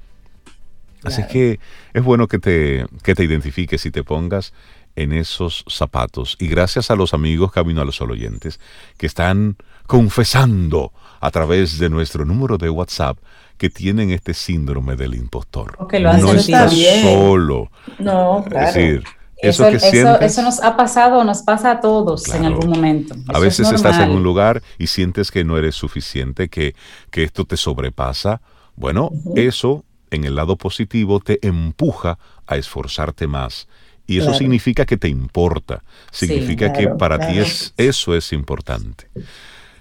Así 1.05 1.23
que 1.27 1.59
es 1.95 2.05
bueno 2.05 2.27
que 2.27 2.39
te, 2.39 2.85
que 3.03 3.15
te 3.15 3.25
identifiques 3.25 3.87
y 3.87 3.91
te 3.91 4.05
pongas 4.05 4.53
en 4.95 5.13
esos 5.13 5.65
zapatos. 5.69 6.37
Y 6.39 6.49
gracias 6.49 6.91
a 6.91 6.97
los 6.97 7.15
amigos 7.15 7.51
Camino 7.53 7.81
a 7.81 7.85
los 7.85 7.97
Sol 7.97 8.11
oyentes 8.11 8.61
que 8.99 9.07
están 9.07 9.57
confesando 9.87 10.93
a 11.21 11.31
través 11.31 11.79
de 11.79 11.89
nuestro 11.89 12.25
número 12.25 12.59
de 12.59 12.71
WhatsApp 12.71 13.19
que 13.57 13.71
tienen 13.71 14.11
este 14.11 14.35
síndrome 14.35 14.97
del 14.97 15.15
impostor. 15.15 15.77
no 15.79 16.33
estás 16.33 16.73
solo. 17.03 17.71
No, 17.99 18.45
claro. 18.49 18.69
Es 18.69 18.75
decir, 18.75 19.05
eso, 19.37 19.69
eso, 19.69 19.73
que 19.73 19.79
sientes, 19.79 20.33
eso, 20.33 20.43
nos 20.43 20.63
ha 20.63 20.77
pasado, 20.77 21.23
nos 21.25 21.43
pasa 21.43 21.73
a 21.73 21.81
todos 21.81 22.29
en 22.35 22.45
algún 22.45 22.71
momento. 22.71 23.15
a 23.33 23.39
veces 23.39 23.71
estás 23.71 24.01
en 24.01 24.11
un 24.11 24.23
lugar 24.23 24.63
y 24.79 24.89
sientes 24.89 25.31
que 25.31 25.45
no 25.45 25.57
eres 25.57 25.77
suficiente, 25.77 26.49
que, 26.49 26.75
que 27.11 27.23
esto 27.23 27.45
te 27.45 27.57
sobrepasa. 27.57 28.41
Bueno, 28.75 29.11
eso 29.37 29.85
en 30.11 30.25
el 30.25 30.35
lado 30.35 30.57
positivo 30.57 31.21
te 31.21 31.45
empuja 31.47 32.19
a 32.47 32.57
esforzarte 32.57 33.27
más. 33.27 33.69
Y 34.07 34.19
eso 34.19 34.33
significa 34.33 34.87
que 34.87 34.97
te 34.97 35.09
importa, 35.09 35.85
significa 36.11 36.73
que 36.73 36.89
para 36.89 37.29
ti 37.29 37.39
es, 37.39 37.75
eso 37.77 38.15
es 38.15 38.33
importante. 38.33 39.07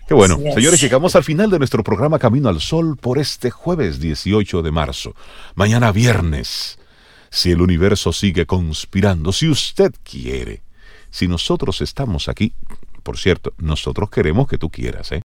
Qué 0.07 0.13
bueno. 0.13 0.37
Señores, 0.53 0.79
llegamos 0.79 1.17
al 1.17 1.25
final 1.25 1.49
de 1.49 1.57
nuestro 1.59 1.83
programa 1.83 2.17
Camino 2.17 2.47
al 2.47 2.61
Sol 2.61 2.95
por 2.95 3.19
este 3.19 3.51
jueves 3.51 3.99
18 3.99 4.61
de 4.61 4.71
marzo. 4.71 5.13
Mañana 5.55 5.91
viernes. 5.91 6.79
Si 7.29 7.51
el 7.51 7.61
universo 7.61 8.13
sigue 8.13 8.45
conspirando, 8.45 9.33
si 9.33 9.49
usted 9.49 9.93
quiere, 10.09 10.61
si 11.09 11.27
nosotros 11.27 11.81
estamos 11.81 12.29
aquí, 12.29 12.53
por 13.03 13.17
cierto, 13.17 13.53
nosotros 13.57 14.09
queremos 14.09 14.47
que 14.47 14.57
tú 14.57 14.69
quieras, 14.69 15.11
¿eh? 15.11 15.15